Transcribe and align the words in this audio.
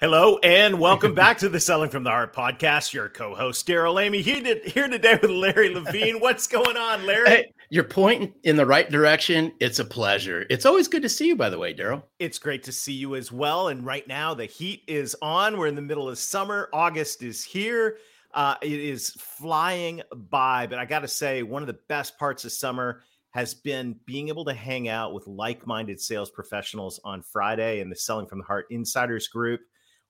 Hello 0.00 0.38
and 0.44 0.78
welcome 0.78 1.12
back 1.12 1.38
to 1.38 1.48
the 1.48 1.58
Selling 1.58 1.90
from 1.90 2.04
the 2.04 2.10
Heart 2.10 2.32
podcast. 2.32 2.92
Your 2.92 3.08
co-host 3.08 3.66
Darrell 3.66 3.98
Amy 3.98 4.22
here, 4.22 4.60
here 4.64 4.86
today 4.86 5.18
with 5.20 5.28
Larry 5.28 5.74
Levine. 5.74 6.20
What's 6.20 6.46
going 6.46 6.76
on, 6.76 7.04
Larry? 7.04 7.28
Hey, 7.28 7.52
you're 7.68 7.82
pointing 7.82 8.32
in 8.44 8.54
the 8.54 8.64
right 8.64 8.88
direction. 8.88 9.52
It's 9.58 9.80
a 9.80 9.84
pleasure. 9.84 10.46
It's 10.50 10.64
always 10.64 10.86
good 10.86 11.02
to 11.02 11.08
see 11.08 11.26
you, 11.26 11.34
by 11.34 11.50
the 11.50 11.58
way, 11.58 11.72
Darrell. 11.72 12.06
It's 12.20 12.38
great 12.38 12.62
to 12.62 12.72
see 12.72 12.92
you 12.92 13.16
as 13.16 13.32
well. 13.32 13.66
And 13.66 13.84
right 13.84 14.06
now, 14.06 14.34
the 14.34 14.44
heat 14.44 14.84
is 14.86 15.16
on. 15.20 15.58
We're 15.58 15.66
in 15.66 15.74
the 15.74 15.82
middle 15.82 16.08
of 16.08 16.16
summer. 16.16 16.68
August 16.72 17.24
is 17.24 17.42
here. 17.42 17.96
Uh, 18.32 18.54
it 18.62 18.70
is 18.70 19.10
flying 19.18 20.02
by. 20.14 20.68
But 20.68 20.78
I 20.78 20.84
got 20.84 21.00
to 21.00 21.08
say, 21.08 21.42
one 21.42 21.64
of 21.64 21.66
the 21.66 21.80
best 21.88 22.16
parts 22.20 22.44
of 22.44 22.52
summer 22.52 23.02
has 23.30 23.52
been 23.52 23.96
being 24.06 24.28
able 24.28 24.44
to 24.44 24.54
hang 24.54 24.88
out 24.88 25.12
with 25.12 25.26
like-minded 25.26 26.00
sales 26.00 26.30
professionals 26.30 27.00
on 27.02 27.20
Friday 27.20 27.80
in 27.80 27.90
the 27.90 27.96
Selling 27.96 28.26
from 28.26 28.38
the 28.38 28.44
Heart 28.44 28.66
Insiders 28.70 29.26
group. 29.26 29.60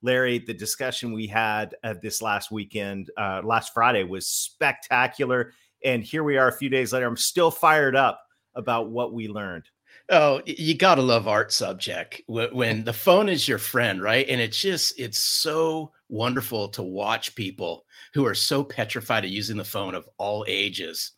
Larry, 0.03 0.39
the 0.39 0.55
discussion 0.55 1.13
we 1.13 1.27
had 1.27 1.75
uh, 1.83 1.95
this 2.03 2.23
last 2.23 2.51
weekend, 2.51 3.11
uh, 3.17 3.43
last 3.45 3.73
Friday, 3.75 4.05
was 4.05 4.29
spectacular. 4.29 5.53
And 5.85 6.03
here 6.03 6.25
we 6.25 6.37
are 6.37 6.49
a 6.49 6.57
few 6.57 6.69
days 6.69 6.93
later. 6.93 7.07
I'm 7.07 7.17
still 7.17 7.51
fired 7.51 7.97
up 7.97 8.21
about 8.55 8.91
what 8.91 9.13
we 9.13 9.29
learned. 9.29 9.65
Oh, 10.11 10.41
you 10.47 10.75
got 10.75 10.95
to 10.95 11.03
love 11.03 11.29
Art 11.29 11.51
Sobczak 11.51 12.23
when 12.27 12.85
the 12.85 12.93
phone 12.93 13.29
is 13.29 13.47
your 13.47 13.59
friend, 13.59 14.03
right? 14.03 14.27
And 14.29 14.41
it's 14.41 14.61
just, 14.61 14.99
it's 14.99 15.19
so 15.19 15.93
wonderful 16.09 16.69
to 16.71 16.83
watch 16.83 17.35
people 17.35 17.85
who 18.15 18.25
are 18.25 18.35
so 18.35 18.65
petrified 18.65 19.25
of 19.25 19.31
using 19.31 19.57
the 19.57 19.65
phone 19.65 19.95
of 19.95 20.09
all 20.17 20.45
ages 20.49 21.13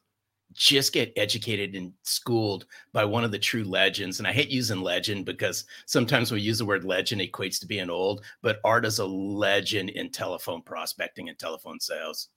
just 0.52 0.92
get 0.92 1.12
educated 1.16 1.74
and 1.74 1.92
schooled 2.02 2.66
by 2.92 3.04
one 3.04 3.24
of 3.24 3.30
the 3.30 3.38
true 3.38 3.64
legends. 3.64 4.18
And 4.18 4.26
I 4.26 4.32
hate 4.32 4.50
using 4.50 4.82
legend 4.82 5.24
because 5.24 5.64
sometimes 5.86 6.32
we 6.32 6.40
use 6.40 6.58
the 6.58 6.64
word 6.64 6.84
legend 6.84 7.20
equates 7.20 7.60
to 7.60 7.66
being 7.66 7.90
old, 7.90 8.24
but 8.42 8.60
Art 8.64 8.84
is 8.84 8.98
a 8.98 9.06
legend 9.06 9.90
in 9.90 10.10
telephone 10.10 10.62
prospecting 10.62 11.28
and 11.28 11.38
telephone 11.38 11.78
sales. 11.80 12.28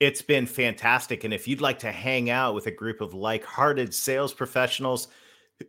It's 0.00 0.22
been 0.22 0.46
fantastic. 0.46 1.24
And 1.24 1.32
if 1.32 1.46
you'd 1.46 1.60
like 1.60 1.78
to 1.80 1.92
hang 1.92 2.28
out 2.28 2.54
with 2.54 2.66
a 2.66 2.72
group 2.72 3.00
of 3.00 3.14
like 3.14 3.44
hearted 3.44 3.94
sales 3.94 4.34
professionals, 4.34 5.08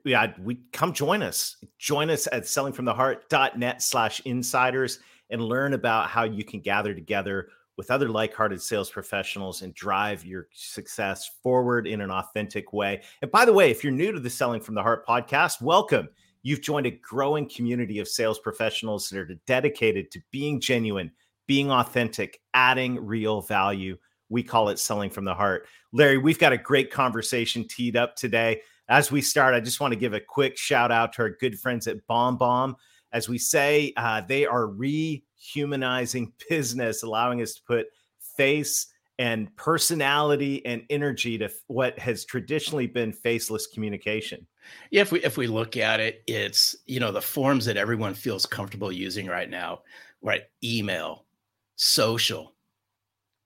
yeah, 0.03 0.33
we 0.41 0.59
come 0.71 0.91
join 0.91 1.21
us. 1.21 1.57
Join 1.77 2.09
us 2.09 2.27
at 2.31 2.43
sellingfromtheheart.net 2.43 3.81
slash 3.81 4.21
insiders 4.25 4.99
and 5.29 5.41
learn 5.41 5.73
about 5.73 6.09
how 6.09 6.23
you 6.23 6.43
can 6.43 6.59
gather 6.59 6.93
together 6.93 7.49
with 7.77 7.89
other 7.89 8.09
like-hearted 8.09 8.61
sales 8.61 8.89
professionals 8.89 9.61
and 9.61 9.73
drive 9.73 10.25
your 10.25 10.47
success 10.53 11.31
forward 11.41 11.87
in 11.87 12.01
an 12.01 12.11
authentic 12.11 12.71
way. 12.73 13.01
And 13.21 13.31
by 13.31 13.45
the 13.45 13.53
way, 13.53 13.71
if 13.71 13.83
you're 13.83 13.93
new 13.93 14.11
to 14.11 14.19
the 14.19 14.29
Selling 14.29 14.61
from 14.61 14.75
the 14.75 14.83
Heart 14.83 15.07
podcast, 15.07 15.61
welcome. 15.61 16.07
You've 16.43 16.61
joined 16.61 16.85
a 16.85 16.91
growing 16.91 17.49
community 17.49 17.99
of 17.99 18.07
sales 18.07 18.37
professionals 18.37 19.09
that 19.09 19.17
are 19.17 19.39
dedicated 19.47 20.11
to 20.11 20.21
being 20.31 20.59
genuine, 20.59 21.11
being 21.47 21.71
authentic, 21.71 22.39
adding 22.53 23.03
real 23.03 23.41
value. 23.41 23.97
We 24.29 24.43
call 24.43 24.69
it 24.69 24.79
Selling 24.79 25.09
from 25.09 25.25
the 25.25 25.33
Heart. 25.33 25.67
Larry, 25.93 26.17
we've 26.17 26.39
got 26.39 26.53
a 26.53 26.57
great 26.57 26.91
conversation 26.91 27.67
teed 27.67 27.95
up 27.95 28.15
today. 28.15 28.61
As 28.89 29.11
we 29.11 29.21
start, 29.21 29.55
I 29.55 29.61
just 29.61 29.79
want 29.79 29.93
to 29.93 29.99
give 29.99 30.13
a 30.13 30.19
quick 30.19 30.57
shout 30.57 30.91
out 30.91 31.13
to 31.13 31.21
our 31.21 31.29
good 31.29 31.57
friends 31.57 31.87
at 31.87 32.05
BombBomb. 32.07 32.75
As 33.13 33.29
we 33.29 33.37
say, 33.37 33.93
uh, 33.95 34.21
they 34.27 34.45
are 34.45 34.67
rehumanizing 34.67 36.31
business, 36.49 37.03
allowing 37.03 37.41
us 37.41 37.53
to 37.53 37.61
put 37.63 37.87
face 38.35 38.87
and 39.19 39.55
personality 39.55 40.65
and 40.65 40.83
energy 40.89 41.37
to 41.37 41.49
what 41.67 41.97
has 41.99 42.25
traditionally 42.25 42.87
been 42.87 43.13
faceless 43.13 43.67
communication. 43.67 44.45
Yeah, 44.89 45.01
if 45.01 45.11
we 45.11 45.23
if 45.23 45.37
we 45.37 45.47
look 45.47 45.77
at 45.77 45.99
it, 45.99 46.23
it's 46.27 46.75
you 46.85 46.99
know 46.99 47.11
the 47.11 47.21
forms 47.21 47.65
that 47.65 47.77
everyone 47.77 48.13
feels 48.15 48.45
comfortable 48.45 48.91
using 48.91 49.27
right 49.27 49.49
now, 49.49 49.81
right? 50.21 50.43
Email, 50.63 51.25
social. 51.75 52.55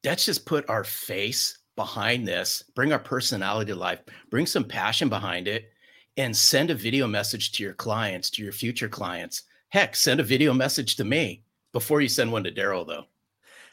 Let's 0.03 0.25
just 0.25 0.45
put 0.45 0.69
our 0.69 0.83
face 0.85 1.57
behind 1.75 2.27
this, 2.27 2.63
bring 2.75 2.93
our 2.93 2.99
personality 2.99 3.71
to 3.71 3.77
life, 3.77 3.99
bring 4.29 4.45
some 4.45 4.63
passion 4.63 5.09
behind 5.09 5.47
it, 5.47 5.69
and 6.15 6.35
send 6.35 6.71
a 6.71 6.75
video 6.75 7.07
message 7.07 7.51
to 7.53 7.63
your 7.63 7.73
clients, 7.73 8.29
to 8.31 8.43
your 8.43 8.53
future 8.53 8.87
clients. 8.87 9.43
Heck, 9.69 9.95
send 9.95 10.19
a 10.19 10.23
video 10.23 10.53
message 10.53 10.95
to 10.97 11.03
me 11.03 11.43
before 11.73 12.01
you 12.01 12.09
send 12.09 12.31
one 12.31 12.43
to 12.43 12.51
Darrell, 12.51 12.85
though. 12.85 13.05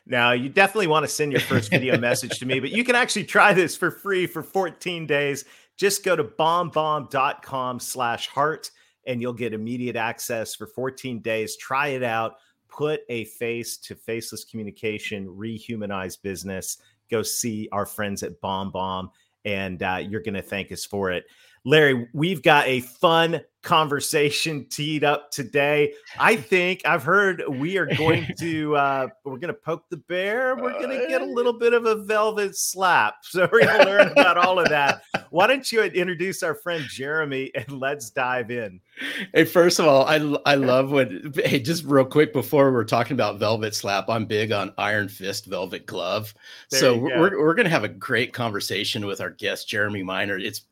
Now, 0.07 0.33
you 0.33 0.49
definitely 0.49 0.89
want 0.89 1.05
to 1.05 1.09
send 1.09 1.33
your 1.33 1.41
first 1.41 1.71
video 1.71 1.97
message 2.01 2.39
to 2.39 2.47
me, 2.47 2.61
but 2.61 2.71
you 2.71 2.85
can 2.85 2.95
actually 2.95 3.25
try 3.25 3.55
this 3.55 3.77
for 3.77 3.91
free 3.91 4.27
for 4.27 4.43
14 4.43 5.07
days. 5.07 5.45
Just 5.77 6.05
go 6.05 6.15
to 6.15 6.25
bombbomb.com 6.25 7.81
slash 7.81 8.29
heart 8.29 8.71
and 9.07 9.21
you'll 9.21 9.33
get 9.33 9.55
immediate 9.55 9.97
access 9.97 10.55
for 10.55 10.67
14 10.67 11.21
days. 11.21 11.57
Try 11.57 11.89
it 11.89 12.03
out. 12.03 12.37
Put 12.69 13.03
a 13.09 13.25
face 13.25 13.77
to 13.79 13.95
faceless 13.95 14.45
communication, 14.45 15.27
rehumanize 15.29 16.21
business. 16.21 16.79
Go 17.11 17.23
see 17.23 17.69
our 17.71 17.87
friends 17.87 18.23
at 18.23 18.41
BombBomb, 18.41 19.11
and 19.45 19.83
uh, 19.83 20.01
you're 20.03 20.23
going 20.23 20.35
to 20.35 20.43
thank 20.43 20.73
us 20.73 20.85
for 20.85 21.13
it. 21.13 21.25
Larry, 21.65 22.09
we've 22.13 22.43
got 22.43 22.67
a 22.67 22.81
fun 22.81 23.41
conversation 23.65 24.67
teed 24.67 25.03
up 25.03 25.31
today. 25.31 25.95
I 26.19 26.37
think 26.37 26.83
I've 26.85 27.03
heard 27.03 27.43
we 27.49 27.79
are 27.79 27.87
going 27.87 28.29
to 28.39 28.77
uh, 28.77 29.09
we're 29.25 29.39
going 29.39 29.53
to 29.53 29.55
poke 29.55 29.89
the 29.89 29.97
bear. 29.97 30.55
We're 30.55 30.75
going 30.75 30.91
to 30.91 31.09
get 31.09 31.23
a 31.23 31.27
little 31.27 31.55
bit 31.55 31.73
of 31.73 31.87
a 31.87 31.97
velvet 31.97 32.57
slap. 32.57 33.17
So 33.25 33.49
we're 33.51 33.65
going 33.65 33.81
to 33.81 33.85
learn 33.85 34.13
about 34.13 34.39
all 34.39 34.61
of 34.61 34.69
that. 34.69 35.03
Why 35.31 35.49
don't 35.49 35.71
you 35.73 35.83
introduce 35.83 36.43
our 36.45 36.55
friend 36.55 36.85
Jeremy 36.89 37.51
and 37.55 37.81
let's 37.81 38.11
dive 38.11 38.51
in. 38.51 38.81
Hey, 39.33 39.45
first 39.45 39.81
of 39.81 39.87
all, 39.87 40.05
I 40.05 40.17
I 40.47 40.55
love 40.55 40.93
when 40.93 41.33
hey, 41.35 41.59
just 41.59 41.85
real 41.85 42.05
quick 42.05 42.33
before 42.33 42.73
we're 42.73 42.85
talking 42.85 43.15
about 43.15 43.41
velvet 43.41 43.75
slap, 43.75 44.09
I'm 44.09 44.27
big 44.27 44.53
on 44.53 44.73
Iron 44.79 45.09
Fist 45.09 45.47
velvet 45.47 45.87
glove. 45.87 46.33
There 46.71 46.81
so 46.81 46.97
we're 46.97 47.41
we're 47.41 47.55
going 47.55 47.65
to 47.65 47.71
have 47.71 47.83
a 47.83 47.89
great 47.89 48.33
conversation 48.33 49.07
with 49.07 49.21
our 49.21 49.31
guest 49.31 49.69
Jeremy 49.69 50.05
Miner. 50.05 50.39
It's 50.39 50.63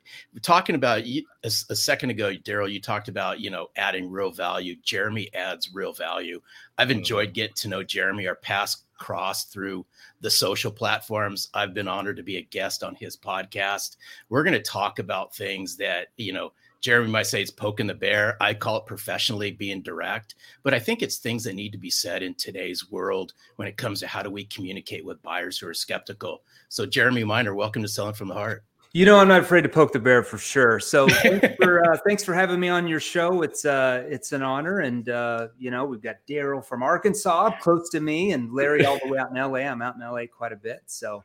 talking 0.43 0.75
about 0.75 1.01
a, 1.01 1.25
a 1.45 1.51
second 1.51 2.11
ago, 2.11 2.35
Darrell. 2.35 2.69
You 2.69 2.81
talked 2.83 3.09
about 3.09 3.41
you 3.41 3.51
know 3.51 3.69
adding 3.77 4.11
real 4.11 4.31
value. 4.31 4.77
Jeremy 4.83 5.33
adds 5.35 5.73
real 5.73 5.93
value. 5.93 6.41
I've 6.79 6.89
mm-hmm. 6.89 6.99
enjoyed 6.99 7.35
getting 7.35 7.55
to 7.57 7.69
know 7.69 7.83
Jeremy. 7.83 8.27
Our 8.27 8.37
paths 8.37 8.85
crossed 8.99 9.53
through 9.53 9.85
the 10.21 10.31
social 10.31 10.71
platforms. 10.71 11.49
I've 11.55 11.75
been 11.75 11.89
honored 11.89 12.17
to 12.19 12.23
be 12.23 12.37
a 12.37 12.43
guest 12.43 12.85
on 12.85 12.95
his 12.95 13.17
podcast. 13.17 13.97
We're 14.29 14.45
going 14.45 14.53
to 14.53 14.63
talk 14.63 14.99
about 14.99 15.35
things 15.35 15.77
that 15.79 16.09
you 16.17 16.33
know 16.33 16.53
Jeremy 16.83 17.09
might 17.09 17.29
say 17.29 17.41
it's 17.41 17.51
poking 17.51 17.87
the 17.87 17.95
bear. 17.95 18.37
I 18.41 18.55
call 18.55 18.77
it 18.77 18.87
professionally 18.87 19.53
being 19.53 19.83
direct, 19.83 20.35
but 20.65 20.75
I 20.75 20.81
think 20.81 21.01
it's 21.01 21.19
things 21.19 21.45
that 21.45 21.55
need 21.55 21.71
to 21.73 21.79
be 21.79 21.91
said 21.91 22.25
in 22.25 22.35
today's 22.35 22.91
world 22.91 23.35
when 23.55 23.69
it 23.69 23.77
comes 23.77 24.01
to 24.01 24.09
how 24.09 24.23
do 24.23 24.31
we 24.31 24.45
communicate 24.45 25.05
with 25.05 25.23
buyers 25.23 25.59
who 25.59 25.69
are 25.69 25.75
skeptical. 25.75 26.43
So, 26.69 26.85
Jeremy 26.85 27.23
Miner, 27.23 27.55
welcome 27.55 27.83
to 27.83 27.89
Selling 27.89 28.15
from 28.15 28.29
the 28.29 28.35
Heart. 28.35 28.65
You 28.95 29.07
know, 29.07 29.19
I'm 29.19 29.29
not 29.29 29.41
afraid 29.41 29.63
to 29.63 29.71
poke 29.71 29.93
the 29.93 29.99
bear 29.99 30.23
for 30.23 30.37
sure. 30.37 30.79
So, 30.79 31.09
thanks 31.23 31.57
for 31.57 31.83
uh, 31.91 31.97
thanks 32.07 32.23
for 32.23 32.35
having 32.35 32.61
me 32.61 32.69
on 32.69 32.87
your 32.87 33.01
show. 33.01 33.41
It's 33.41 33.65
uh, 33.65 34.05
it's 34.07 34.33
an 34.33 34.43
honor, 34.43 34.81
and 34.81 35.09
uh, 35.09 35.49
you 35.59 35.71
know, 35.71 35.87
we've 35.87 36.03
got 36.03 36.17
Darrell 36.27 36.61
from 36.61 36.83
Arkansas, 36.83 37.59
close 37.61 37.89
to 37.91 38.01
me, 38.01 38.33
and 38.33 38.53
Larry 38.53 38.85
all 38.85 38.99
the 39.03 39.11
way 39.11 39.19
out 39.19 39.31
in 39.31 39.37
LA. 39.37 39.61
I'm 39.61 39.81
out 39.81 39.95
in 39.95 40.03
LA 40.03 40.27
quite 40.27 40.53
a 40.53 40.57
bit, 40.57 40.83
so 40.87 41.25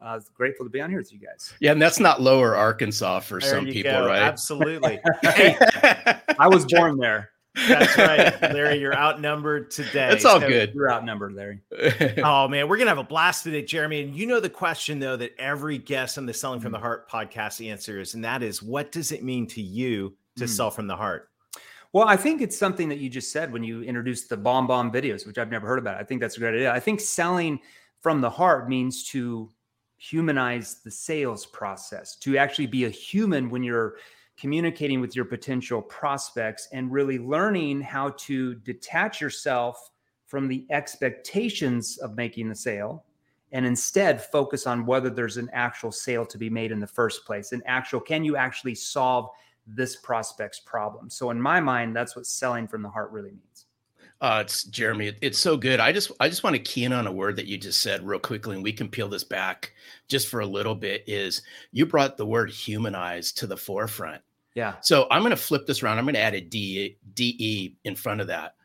I 0.00 0.14
uh, 0.14 0.20
grateful 0.32 0.64
to 0.64 0.70
be 0.70 0.80
on 0.80 0.90
here 0.90 1.00
with 1.00 1.12
you 1.12 1.18
guys. 1.18 1.52
Yeah, 1.58 1.72
and 1.72 1.82
that's 1.82 1.98
not 1.98 2.22
lower 2.22 2.54
Arkansas 2.54 3.20
for 3.20 3.40
there 3.40 3.50
some 3.50 3.66
people, 3.66 3.90
go. 3.90 4.06
right? 4.06 4.22
Absolutely. 4.22 5.00
hey, 5.22 5.56
I 6.38 6.46
was 6.46 6.66
born 6.66 6.98
there. 6.98 7.30
That's 7.66 7.98
right, 7.98 8.40
Larry. 8.54 8.78
You're 8.78 8.96
outnumbered 8.96 9.70
today. 9.70 10.10
It's 10.12 10.24
all 10.24 10.40
so, 10.40 10.48
good. 10.48 10.74
You're 10.74 10.92
outnumbered, 10.92 11.34
Larry. 11.34 11.60
oh 12.22 12.48
man, 12.48 12.68
we're 12.68 12.76
gonna 12.76 12.90
have 12.90 12.98
a 12.98 13.04
blast 13.04 13.44
today, 13.44 13.62
Jeremy. 13.62 14.02
And 14.02 14.14
you 14.14 14.26
know 14.26 14.40
the 14.40 14.50
question 14.50 14.98
though 14.98 15.16
that 15.16 15.32
every 15.38 15.78
guest 15.78 16.18
on 16.18 16.26
the 16.26 16.34
Selling 16.34 16.60
from 16.60 16.72
the 16.72 16.78
Heart 16.78 17.10
podcast 17.10 17.66
answers, 17.66 18.14
and 18.14 18.24
that 18.24 18.42
is, 18.42 18.62
what 18.62 18.92
does 18.92 19.12
it 19.12 19.24
mean 19.24 19.46
to 19.48 19.62
you 19.62 20.14
to 20.36 20.44
mm. 20.44 20.48
sell 20.48 20.70
from 20.70 20.86
the 20.86 20.96
heart? 20.96 21.30
Well, 21.92 22.06
I 22.06 22.16
think 22.16 22.42
it's 22.42 22.56
something 22.56 22.88
that 22.90 22.98
you 22.98 23.08
just 23.08 23.32
said 23.32 23.52
when 23.52 23.64
you 23.64 23.82
introduced 23.82 24.28
the 24.28 24.36
BombBomb 24.36 24.92
videos, 24.92 25.26
which 25.26 25.38
I've 25.38 25.50
never 25.50 25.66
heard 25.66 25.78
about. 25.78 25.98
I 25.98 26.04
think 26.04 26.20
that's 26.20 26.36
a 26.36 26.40
great 26.40 26.54
idea. 26.54 26.72
I 26.72 26.80
think 26.80 27.00
selling 27.00 27.58
from 28.00 28.20
the 28.20 28.30
heart 28.30 28.68
means 28.68 29.04
to 29.10 29.48
humanize 29.96 30.80
the 30.84 30.90
sales 30.90 31.46
process, 31.46 32.16
to 32.16 32.36
actually 32.36 32.66
be 32.66 32.84
a 32.84 32.90
human 32.90 33.50
when 33.50 33.62
you're 33.62 33.96
communicating 34.38 35.00
with 35.00 35.16
your 35.16 35.24
potential 35.24 35.82
prospects 35.82 36.68
and 36.72 36.92
really 36.92 37.18
learning 37.18 37.80
how 37.80 38.10
to 38.10 38.54
detach 38.56 39.20
yourself 39.20 39.90
from 40.26 40.46
the 40.46 40.64
expectations 40.70 41.98
of 41.98 42.14
making 42.16 42.48
the 42.48 42.54
sale 42.54 43.04
and 43.52 43.66
instead 43.66 44.22
focus 44.22 44.66
on 44.66 44.86
whether 44.86 45.10
there's 45.10 45.38
an 45.38 45.50
actual 45.52 45.90
sale 45.90 46.24
to 46.24 46.38
be 46.38 46.50
made 46.50 46.70
in 46.70 46.78
the 46.78 46.86
first 46.86 47.24
place 47.24 47.52
an 47.52 47.62
actual 47.66 48.00
can 48.00 48.24
you 48.24 48.36
actually 48.36 48.74
solve 48.74 49.28
this 49.66 49.96
prospect's 49.96 50.60
problem 50.60 51.10
so 51.10 51.30
in 51.30 51.40
my 51.40 51.60
mind 51.60 51.96
that's 51.96 52.14
what 52.14 52.26
selling 52.26 52.68
from 52.68 52.82
the 52.82 52.88
heart 52.88 53.10
really 53.10 53.30
means 53.30 53.66
uh, 54.20 54.42
it's 54.44 54.64
Jeremy. 54.64 55.12
it's 55.20 55.38
so 55.38 55.56
good. 55.56 55.78
I 55.78 55.92
just 55.92 56.10
I 56.18 56.28
just 56.28 56.42
want 56.42 56.56
to 56.56 56.62
key 56.62 56.82
in 56.82 56.92
on 56.92 57.06
a 57.06 57.12
word 57.12 57.36
that 57.36 57.46
you 57.46 57.56
just 57.56 57.80
said 57.80 58.04
real 58.04 58.18
quickly, 58.18 58.56
and 58.56 58.64
we 58.64 58.72
can 58.72 58.88
peel 58.88 59.08
this 59.08 59.22
back 59.22 59.72
just 60.08 60.26
for 60.26 60.40
a 60.40 60.46
little 60.46 60.74
bit. 60.74 61.04
Is 61.06 61.42
you 61.70 61.86
brought 61.86 62.16
the 62.16 62.26
word 62.26 62.50
humanize 62.50 63.30
to 63.34 63.46
the 63.46 63.56
forefront. 63.56 64.20
Yeah. 64.58 64.74
So 64.80 65.06
I'm 65.12 65.22
going 65.22 65.30
to 65.30 65.36
flip 65.36 65.68
this 65.68 65.84
around. 65.84 65.98
I'm 65.98 66.04
going 66.04 66.14
to 66.14 66.20
add 66.20 66.34
a 66.34 66.40
D 66.40 66.96
DE 67.14 67.76
in 67.84 67.94
front 67.94 68.20
of 68.20 68.26
that. 68.26 68.56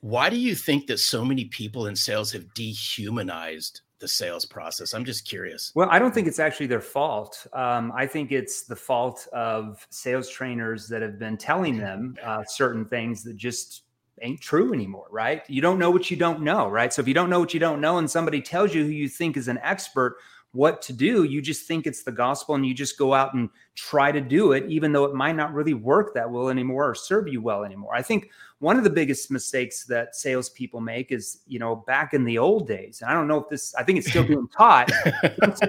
Why 0.00 0.28
do 0.28 0.36
you 0.36 0.54
think 0.54 0.86
that 0.88 0.98
so 0.98 1.24
many 1.24 1.46
people 1.46 1.86
in 1.86 1.96
sales 1.96 2.30
have 2.32 2.52
dehumanized 2.52 3.80
the 4.00 4.08
sales 4.08 4.44
process? 4.44 4.92
I'm 4.92 5.02
just 5.02 5.26
curious. 5.26 5.72
Well, 5.74 5.88
I 5.90 5.98
don't 5.98 6.12
think 6.12 6.26
it's 6.26 6.40
actually 6.40 6.66
their 6.66 6.82
fault. 6.82 7.46
Um, 7.54 7.90
I 7.96 8.06
think 8.06 8.32
it's 8.32 8.64
the 8.64 8.76
fault 8.76 9.26
of 9.32 9.86
sales 9.88 10.28
trainers 10.28 10.88
that 10.88 11.00
have 11.00 11.18
been 11.18 11.38
telling 11.38 11.78
them 11.78 12.16
uh, 12.22 12.44
certain 12.44 12.84
things 12.84 13.22
that 13.22 13.38
just 13.38 13.84
ain't 14.20 14.42
true 14.42 14.74
anymore, 14.74 15.06
right? 15.10 15.42
You 15.48 15.62
don't 15.62 15.78
know 15.78 15.90
what 15.90 16.10
you 16.10 16.18
don't 16.18 16.42
know, 16.42 16.68
right? 16.68 16.92
So 16.92 17.00
if 17.00 17.08
you 17.08 17.14
don't 17.14 17.30
know 17.30 17.40
what 17.40 17.54
you 17.54 17.60
don't 17.60 17.80
know 17.80 17.96
and 17.96 18.10
somebody 18.10 18.42
tells 18.42 18.74
you 18.74 18.84
who 18.84 18.90
you 18.90 19.08
think 19.08 19.38
is 19.38 19.48
an 19.48 19.58
expert 19.62 20.16
what 20.52 20.82
to 20.82 20.92
do, 20.92 21.22
you 21.24 21.40
just 21.40 21.66
think 21.66 21.86
it's 21.86 22.02
the 22.02 22.10
gospel 22.10 22.56
and 22.56 22.66
you 22.66 22.74
just 22.74 22.98
go 22.98 23.14
out 23.14 23.34
and 23.34 23.48
try 23.76 24.10
to 24.10 24.20
do 24.20 24.52
it, 24.52 24.64
even 24.68 24.92
though 24.92 25.04
it 25.04 25.14
might 25.14 25.36
not 25.36 25.52
really 25.54 25.74
work 25.74 26.12
that 26.14 26.28
well 26.28 26.48
anymore 26.48 26.90
or 26.90 26.94
serve 26.94 27.28
you 27.28 27.40
well 27.40 27.62
anymore. 27.62 27.94
I 27.94 28.02
think 28.02 28.30
one 28.58 28.76
of 28.76 28.82
the 28.82 28.90
biggest 28.90 29.30
mistakes 29.30 29.84
that 29.84 30.16
salespeople 30.16 30.80
make 30.80 31.12
is, 31.12 31.42
you 31.46 31.60
know, 31.60 31.76
back 31.76 32.14
in 32.14 32.24
the 32.24 32.36
old 32.36 32.66
days, 32.66 33.00
and 33.00 33.10
I 33.10 33.14
don't 33.14 33.28
know 33.28 33.38
if 33.38 33.48
this, 33.48 33.74
I 33.76 33.84
think 33.84 33.98
it's 33.98 34.08
still 34.08 34.24
being 34.24 34.48
taught. 34.48 34.90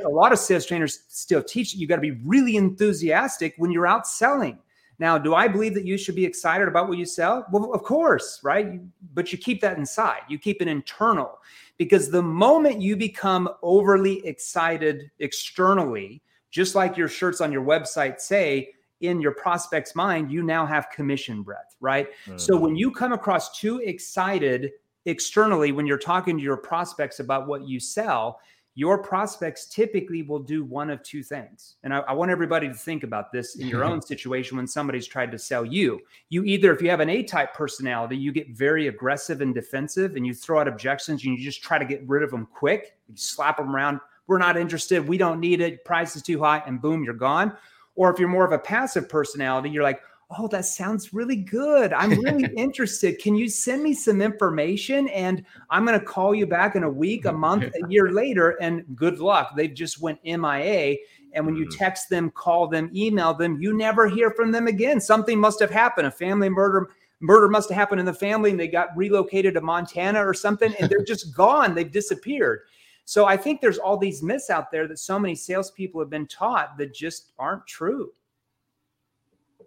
a 0.03 0.09
lot 0.09 0.33
of 0.33 0.39
sales 0.39 0.65
trainers 0.65 1.03
still 1.07 1.43
teach 1.43 1.75
you 1.75 1.87
got 1.87 1.95
to 1.97 2.01
be 2.01 2.19
really 2.25 2.55
enthusiastic 2.55 3.53
when 3.57 3.71
you're 3.71 3.87
out 3.87 4.07
selling. 4.07 4.57
Now, 5.01 5.17
do 5.17 5.33
I 5.33 5.47
believe 5.47 5.73
that 5.73 5.83
you 5.83 5.97
should 5.97 6.13
be 6.13 6.25
excited 6.25 6.67
about 6.67 6.87
what 6.87 6.99
you 6.99 7.07
sell? 7.07 7.47
Well, 7.51 7.73
of 7.73 7.81
course, 7.81 8.39
right? 8.43 8.79
But 9.15 9.31
you 9.31 9.39
keep 9.39 9.59
that 9.61 9.79
inside. 9.79 10.19
You 10.29 10.37
keep 10.37 10.61
it 10.61 10.67
internal 10.67 11.39
because 11.79 12.11
the 12.11 12.21
moment 12.21 12.83
you 12.83 12.95
become 12.95 13.49
overly 13.63 14.23
excited 14.27 15.09
externally, 15.17 16.21
just 16.51 16.75
like 16.75 16.97
your 16.97 17.07
shirts 17.07 17.41
on 17.41 17.51
your 17.51 17.63
website 17.63 18.21
say, 18.21 18.73
in 18.99 19.19
your 19.19 19.31
prospect's 19.31 19.95
mind, 19.95 20.31
you 20.31 20.43
now 20.43 20.67
have 20.67 20.87
commission 20.91 21.41
breath, 21.41 21.75
right? 21.79 22.09
Mm-hmm. 22.27 22.37
So 22.37 22.55
when 22.55 22.75
you 22.75 22.91
come 22.91 23.11
across 23.11 23.59
too 23.59 23.79
excited 23.79 24.69
externally 25.05 25.71
when 25.71 25.87
you're 25.87 25.97
talking 25.97 26.37
to 26.37 26.43
your 26.43 26.57
prospects 26.57 27.19
about 27.19 27.47
what 27.47 27.67
you 27.67 27.79
sell, 27.79 28.39
your 28.75 28.97
prospects 28.97 29.65
typically 29.65 30.21
will 30.21 30.39
do 30.39 30.63
one 30.63 30.89
of 30.89 31.03
two 31.03 31.23
things. 31.23 31.75
And 31.83 31.93
I, 31.93 31.99
I, 31.99 32.13
want 32.13 32.31
everybody 32.31 32.69
to 32.69 32.73
think 32.73 33.03
about 33.03 33.31
this 33.31 33.55
in 33.55 33.67
your 33.67 33.83
own 33.89 34.01
situation 34.01 34.55
when 34.55 34.65
somebody's 34.65 35.07
tried 35.07 35.31
to 35.31 35.37
sell 35.37 35.65
you. 35.65 35.99
You 36.29 36.43
either, 36.45 36.73
if 36.73 36.81
you 36.81 36.89
have 36.89 37.01
an 37.01 37.09
A 37.09 37.23
type 37.23 37.53
personality, 37.53 38.15
you 38.15 38.31
get 38.31 38.49
very 38.51 38.87
aggressive 38.87 39.41
and 39.41 39.53
defensive 39.53 40.15
and 40.15 40.25
you 40.25 40.33
throw 40.33 40.61
out 40.61 40.69
objections 40.69 41.25
and 41.25 41.37
you 41.37 41.43
just 41.43 41.61
try 41.61 41.77
to 41.77 41.85
get 41.85 42.07
rid 42.07 42.23
of 42.23 42.31
them 42.31 42.47
quick. 42.53 42.95
You 43.09 43.17
slap 43.17 43.57
them 43.57 43.75
around. 43.75 43.99
We're 44.27 44.37
not 44.37 44.55
interested. 44.55 45.05
We 45.05 45.17
don't 45.17 45.41
need 45.41 45.59
it. 45.59 45.83
Price 45.83 46.15
is 46.15 46.21
too 46.21 46.41
high. 46.41 46.63
And 46.65 46.81
boom, 46.81 47.03
you're 47.03 47.13
gone. 47.13 47.57
Or 47.95 48.09
if 48.09 48.19
you're 48.19 48.29
more 48.29 48.45
of 48.45 48.53
a 48.53 48.59
passive 48.59 49.09
personality, 49.09 49.69
you're 49.69 49.83
like, 49.83 50.01
oh, 50.37 50.47
that 50.47 50.65
sounds 50.65 51.13
really 51.13 51.35
good. 51.35 51.93
I'm 51.93 52.11
really 52.21 52.49
interested. 52.57 53.19
Can 53.19 53.35
you 53.35 53.49
send 53.49 53.83
me 53.83 53.93
some 53.93 54.21
information? 54.21 55.07
And 55.09 55.43
I'm 55.69 55.85
going 55.85 55.99
to 55.99 56.05
call 56.05 56.33
you 56.33 56.47
back 56.47 56.75
in 56.75 56.83
a 56.83 56.89
week, 56.89 57.25
a 57.25 57.31
month, 57.31 57.63
a 57.63 57.89
year 57.89 58.09
later. 58.13 58.51
And 58.61 58.83
good 58.95 59.19
luck. 59.19 59.55
They've 59.55 59.73
just 59.73 60.01
went 60.01 60.23
MIA. 60.23 60.97
And 61.33 61.45
when 61.45 61.55
you 61.55 61.65
mm. 61.65 61.77
text 61.77 62.09
them, 62.09 62.29
call 62.31 62.67
them, 62.67 62.89
email 62.93 63.33
them, 63.33 63.61
you 63.61 63.73
never 63.73 64.07
hear 64.07 64.31
from 64.31 64.51
them 64.51 64.67
again. 64.67 64.99
Something 64.99 65.39
must 65.39 65.59
have 65.59 65.71
happened. 65.71 66.07
A 66.07 66.11
family 66.11 66.49
murder 66.49 66.89
murder 67.21 67.47
must 67.47 67.69
have 67.69 67.77
happened 67.77 67.99
in 67.99 68.05
the 68.05 68.13
family 68.13 68.49
and 68.49 68.59
they 68.59 68.67
got 68.67 68.89
relocated 68.97 69.53
to 69.53 69.61
Montana 69.61 70.27
or 70.27 70.33
something 70.33 70.73
and 70.79 70.89
they're 70.89 71.05
just 71.05 71.35
gone. 71.35 71.75
They've 71.75 71.91
disappeared. 71.91 72.61
So 73.05 73.25
I 73.25 73.37
think 73.37 73.61
there's 73.61 73.77
all 73.77 73.97
these 73.97 74.23
myths 74.23 74.49
out 74.49 74.71
there 74.71 74.87
that 74.87 74.97
so 74.97 75.19
many 75.19 75.35
salespeople 75.35 76.01
have 76.01 76.09
been 76.09 76.27
taught 76.27 76.77
that 76.77 76.93
just 76.93 77.31
aren't 77.37 77.65
true. 77.67 78.11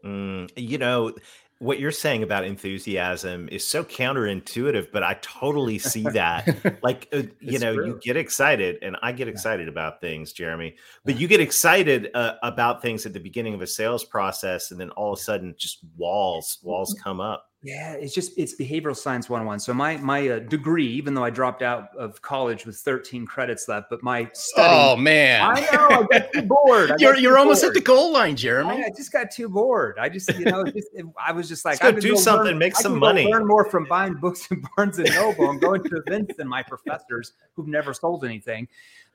Mm, 0.04 0.33
you 0.56 0.78
know, 0.78 1.12
what 1.58 1.78
you're 1.78 1.92
saying 1.92 2.22
about 2.22 2.44
enthusiasm 2.44 3.48
is 3.50 3.66
so 3.66 3.84
counterintuitive, 3.84 4.88
but 4.92 5.02
I 5.02 5.14
totally 5.22 5.78
see 5.78 6.02
that. 6.02 6.78
like, 6.82 7.08
uh, 7.12 7.22
you 7.40 7.58
know, 7.58 7.74
true. 7.74 7.86
you 7.86 8.00
get 8.02 8.16
excited, 8.16 8.78
and 8.82 8.96
I 9.02 9.12
get 9.12 9.28
excited 9.28 9.66
yeah. 9.66 9.72
about 9.72 10.00
things, 10.00 10.32
Jeremy, 10.32 10.76
but 11.04 11.18
you 11.18 11.28
get 11.28 11.40
excited 11.40 12.10
uh, 12.14 12.34
about 12.42 12.82
things 12.82 13.06
at 13.06 13.12
the 13.12 13.20
beginning 13.20 13.54
of 13.54 13.62
a 13.62 13.66
sales 13.66 14.04
process, 14.04 14.72
and 14.72 14.80
then 14.80 14.90
all 14.90 15.12
of 15.12 15.18
a 15.18 15.22
sudden, 15.22 15.54
just 15.56 15.78
walls, 15.96 16.58
walls 16.62 16.94
come 17.02 17.20
up. 17.20 17.46
Yeah, 17.64 17.94
it's 17.94 18.12
just 18.12 18.32
it's 18.36 18.54
behavioral 18.54 18.94
science 18.94 19.30
101. 19.30 19.58
So 19.60 19.72
my 19.72 19.96
my 19.96 20.28
uh, 20.28 20.38
degree, 20.40 20.86
even 20.86 21.14
though 21.14 21.24
I 21.24 21.30
dropped 21.30 21.62
out 21.62 21.96
of 21.96 22.20
college 22.20 22.66
with 22.66 22.76
13 22.76 23.24
credits 23.24 23.68
left, 23.68 23.88
but 23.88 24.02
my 24.02 24.28
study. 24.34 24.68
Oh 24.70 24.96
man, 24.96 25.40
I 25.42 25.60
know 25.72 25.88
I 25.88 26.18
got 26.18 26.32
too 26.34 26.42
bored. 26.42 26.92
you're 26.98 27.16
you're 27.16 27.38
almost 27.38 27.64
at 27.64 27.72
the 27.72 27.80
goal 27.80 28.12
line, 28.12 28.36
Jeremy. 28.36 28.84
I, 28.84 28.86
I, 28.88 28.90
just 28.94 29.10
got 29.12 29.30
too 29.30 29.48
bored. 29.48 29.96
I 29.98 30.10
just 30.10 30.28
you 30.34 30.44
know 30.44 30.62
just, 30.64 30.88
I 31.18 31.32
was 31.32 31.48
just 31.48 31.64
like, 31.64 31.82
I 31.82 31.90
do 31.90 32.10
go 32.10 32.16
something, 32.16 32.48
learn, 32.48 32.58
make 32.58 32.76
some 32.76 32.98
money. 32.98 33.26
Learn 33.32 33.46
more 33.46 33.64
from 33.70 33.86
buying 33.86 34.16
books 34.16 34.46
in 34.50 34.62
Barnes 34.76 34.98
and 34.98 35.08
Noble 35.14 35.48
and 35.48 35.58
going 35.58 35.82
to 35.84 36.02
events 36.06 36.36
than 36.36 36.46
my 36.46 36.62
professors 36.62 37.32
who've 37.54 37.66
never 37.66 37.94
sold 37.94 38.26
anything. 38.26 38.68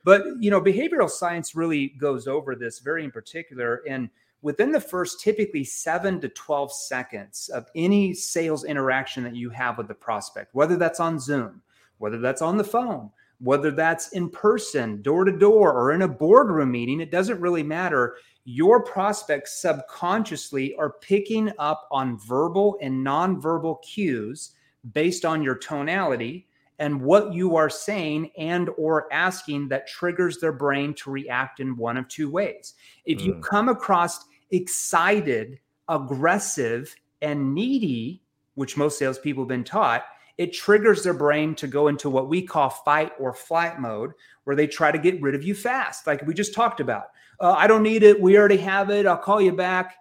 But 0.04 0.24
you 0.40 0.50
know, 0.50 0.60
behavioral 0.60 1.08
science 1.08 1.54
really 1.54 1.94
goes 2.00 2.26
over 2.26 2.56
this 2.56 2.80
very 2.80 3.04
in 3.04 3.12
particular 3.12 3.82
and 3.88 4.10
within 4.42 4.72
the 4.72 4.80
first 4.80 5.20
typically 5.20 5.64
seven 5.64 6.20
to 6.20 6.28
12 6.28 6.72
seconds 6.72 7.50
of 7.52 7.66
any 7.74 8.14
sales 8.14 8.64
interaction 8.64 9.24
that 9.24 9.36
you 9.36 9.50
have 9.50 9.78
with 9.78 9.88
the 9.88 9.94
prospect, 9.94 10.54
whether 10.54 10.76
that's 10.76 11.00
on 11.00 11.18
Zoom, 11.18 11.62
whether 11.98 12.18
that's 12.18 12.42
on 12.42 12.56
the 12.56 12.64
phone, 12.64 13.10
whether 13.38 13.70
that's 13.70 14.08
in 14.12 14.28
person, 14.28 15.02
door 15.02 15.24
to 15.24 15.32
door, 15.32 15.72
or 15.72 15.92
in 15.92 16.02
a 16.02 16.08
boardroom 16.08 16.70
meeting, 16.70 17.00
it 17.00 17.10
doesn't 17.10 17.40
really 17.40 17.62
matter. 17.62 18.16
Your 18.44 18.82
prospects 18.82 19.60
subconsciously 19.60 20.74
are 20.76 20.94
picking 21.00 21.50
up 21.58 21.88
on 21.90 22.18
verbal 22.18 22.78
and 22.80 23.04
nonverbal 23.06 23.82
cues 23.82 24.52
based 24.92 25.24
on 25.24 25.42
your 25.42 25.54
tonality 25.54 26.46
and 26.78 27.02
what 27.02 27.32
you 27.34 27.56
are 27.56 27.68
saying 27.68 28.30
and 28.38 28.70
or 28.78 29.12
asking 29.12 29.68
that 29.68 29.86
triggers 29.86 30.38
their 30.38 30.52
brain 30.52 30.94
to 30.94 31.10
react 31.10 31.60
in 31.60 31.76
one 31.76 31.98
of 31.98 32.08
two 32.08 32.30
ways. 32.30 32.74
If 33.04 33.18
mm. 33.18 33.26
you 33.26 33.34
come 33.36 33.68
across 33.68 34.24
excited, 34.50 35.60
aggressive, 35.88 36.94
and 37.22 37.54
needy, 37.54 38.22
which 38.54 38.76
most 38.76 38.98
salespeople 38.98 39.44
have 39.44 39.48
been 39.48 39.64
taught, 39.64 40.04
it 40.38 40.52
triggers 40.52 41.02
their 41.02 41.14
brain 41.14 41.54
to 41.56 41.66
go 41.66 41.88
into 41.88 42.08
what 42.08 42.28
we 42.28 42.42
call 42.42 42.70
fight 42.70 43.12
or 43.18 43.34
flight 43.34 43.78
mode, 43.78 44.12
where 44.44 44.56
they 44.56 44.66
try 44.66 44.90
to 44.90 44.98
get 44.98 45.20
rid 45.20 45.34
of 45.34 45.42
you 45.42 45.54
fast, 45.54 46.06
like 46.06 46.26
we 46.26 46.32
just 46.32 46.54
talked 46.54 46.80
about. 46.80 47.08
Uh, 47.40 47.52
I 47.52 47.66
don't 47.66 47.82
need 47.82 48.02
it. 48.02 48.20
We 48.20 48.38
already 48.38 48.56
have 48.58 48.90
it. 48.90 49.06
I'll 49.06 49.18
call 49.18 49.40
you 49.40 49.52
back. 49.52 49.96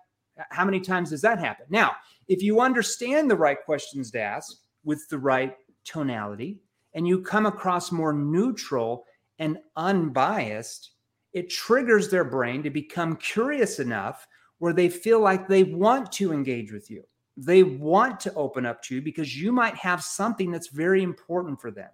How 0.50 0.64
many 0.64 0.80
times 0.80 1.10
does 1.10 1.22
that 1.22 1.40
happen? 1.40 1.66
Now, 1.70 1.92
if 2.28 2.42
you 2.42 2.62
understand 2.62 3.30
the 3.30 3.36
right 3.36 3.58
questions 3.66 4.12
to 4.12 4.22
ask 4.22 4.60
with 4.84 5.08
the 5.10 5.20
right 5.20 5.56
tonality, 5.84 6.60
and 6.94 7.08
you 7.08 7.22
come 7.22 7.46
across 7.46 7.92
more 7.92 8.14
neutral 8.14 9.06
and 9.40 9.58
unbiased, 9.76 10.92
it 11.34 11.50
triggers 11.50 12.10
their 12.10 12.24
brain 12.24 12.64
to 12.64 12.70
become 12.70 13.16
curious 13.18 13.80
enough 13.80 14.28
where 14.60 14.74
they 14.74 14.90
feel 14.90 15.20
like 15.20 15.48
they 15.48 15.64
want 15.64 16.12
to 16.14 16.32
engage 16.32 16.72
with 16.72 16.92
you. 16.92 17.04
They 17.36 17.64
want 17.64 18.20
to 18.22 18.34
open 18.34 18.66
up 18.66 18.82
to 18.84 18.96
you 18.96 19.02
because 19.02 19.36
you 19.36 19.52
might 19.52 19.76
have 19.76 20.04
something 20.04 20.52
that's 20.52 20.68
very 20.68 21.04
important 21.04 21.60
for 21.60 21.72
them. 21.72 21.90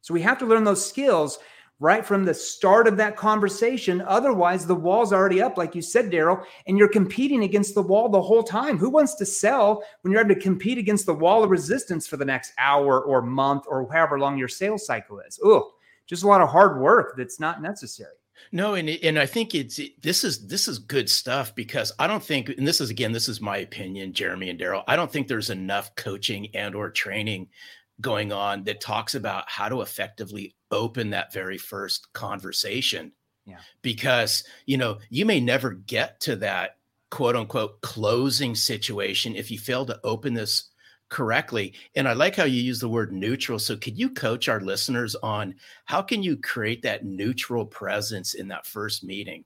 So 0.00 0.12
we 0.12 0.22
have 0.22 0.38
to 0.38 0.46
learn 0.46 0.64
those 0.64 0.84
skills 0.84 1.38
right 1.80 2.04
from 2.04 2.24
the 2.24 2.34
start 2.34 2.88
of 2.88 2.96
that 2.96 3.16
conversation. 3.16 4.02
Otherwise, 4.02 4.66
the 4.66 4.74
wall's 4.74 5.12
already 5.12 5.40
up, 5.40 5.56
like 5.56 5.74
you 5.74 5.82
said, 5.82 6.10
Darrell, 6.10 6.42
and 6.66 6.76
you're 6.76 6.88
competing 6.88 7.44
against 7.44 7.74
the 7.74 7.82
wall 7.82 8.08
the 8.08 8.20
whole 8.20 8.42
time. 8.42 8.76
Who 8.76 8.90
wants 8.90 9.14
to 9.16 9.26
sell 9.26 9.84
when 10.00 10.10
you're 10.10 10.20
having 10.20 10.34
to 10.34 10.42
compete 10.42 10.78
against 10.78 11.06
the 11.06 11.14
wall 11.14 11.44
of 11.44 11.50
resistance 11.50 12.06
for 12.06 12.16
the 12.16 12.24
next 12.24 12.52
hour 12.58 13.00
or 13.00 13.22
month 13.22 13.64
or 13.68 13.88
however 13.92 14.18
long 14.18 14.36
your 14.36 14.48
sales 14.48 14.86
cycle 14.86 15.20
is? 15.20 15.38
Oh, 15.44 15.72
just 16.06 16.24
a 16.24 16.26
lot 16.26 16.40
of 16.40 16.48
hard 16.48 16.80
work 16.80 17.14
that's 17.16 17.38
not 17.38 17.62
necessary. 17.62 18.14
No, 18.52 18.74
and 18.74 18.88
and 18.88 19.18
I 19.18 19.26
think 19.26 19.54
it's 19.54 19.80
this 20.00 20.24
is 20.24 20.46
this 20.46 20.68
is 20.68 20.78
good 20.78 21.10
stuff 21.10 21.54
because 21.54 21.92
I 21.98 22.06
don't 22.06 22.22
think, 22.22 22.48
and 22.48 22.66
this 22.66 22.80
is 22.80 22.90
again, 22.90 23.12
this 23.12 23.28
is 23.28 23.40
my 23.40 23.58
opinion, 23.58 24.12
Jeremy 24.12 24.50
and 24.50 24.58
Darrell. 24.58 24.84
I 24.88 24.96
don't 24.96 25.10
think 25.10 25.28
there's 25.28 25.50
enough 25.50 25.94
coaching 25.96 26.48
and 26.54 26.74
or 26.74 26.90
training 26.90 27.48
going 28.00 28.32
on 28.32 28.64
that 28.64 28.80
talks 28.80 29.14
about 29.14 29.48
how 29.48 29.68
to 29.68 29.82
effectively 29.82 30.54
open 30.70 31.10
that 31.10 31.32
very 31.32 31.58
first 31.58 32.12
conversation 32.12 33.12
Yeah. 33.48 33.58
Because, 33.82 34.44
you 34.66 34.76
know, 34.76 34.98
you 35.08 35.24
may 35.24 35.40
never 35.40 35.70
get 35.70 36.20
to 36.20 36.36
that 36.36 36.76
quote 37.10 37.34
unquote 37.34 37.80
closing 37.80 38.54
situation 38.54 39.34
if 39.34 39.50
you 39.50 39.58
fail 39.58 39.86
to 39.86 39.98
open 40.04 40.34
this 40.34 40.70
correctly. 41.08 41.74
And 41.94 42.08
I 42.08 42.12
like 42.12 42.36
how 42.36 42.44
you 42.44 42.60
use 42.60 42.80
the 42.80 42.88
word 42.88 43.12
neutral. 43.12 43.58
So 43.58 43.76
could 43.76 43.98
you 43.98 44.10
coach 44.10 44.48
our 44.48 44.60
listeners 44.60 45.14
on 45.16 45.54
how 45.84 46.02
can 46.02 46.22
you 46.22 46.36
create 46.36 46.82
that 46.82 47.04
neutral 47.04 47.64
presence 47.64 48.34
in 48.34 48.48
that 48.48 48.66
first 48.66 49.04
meeting? 49.04 49.44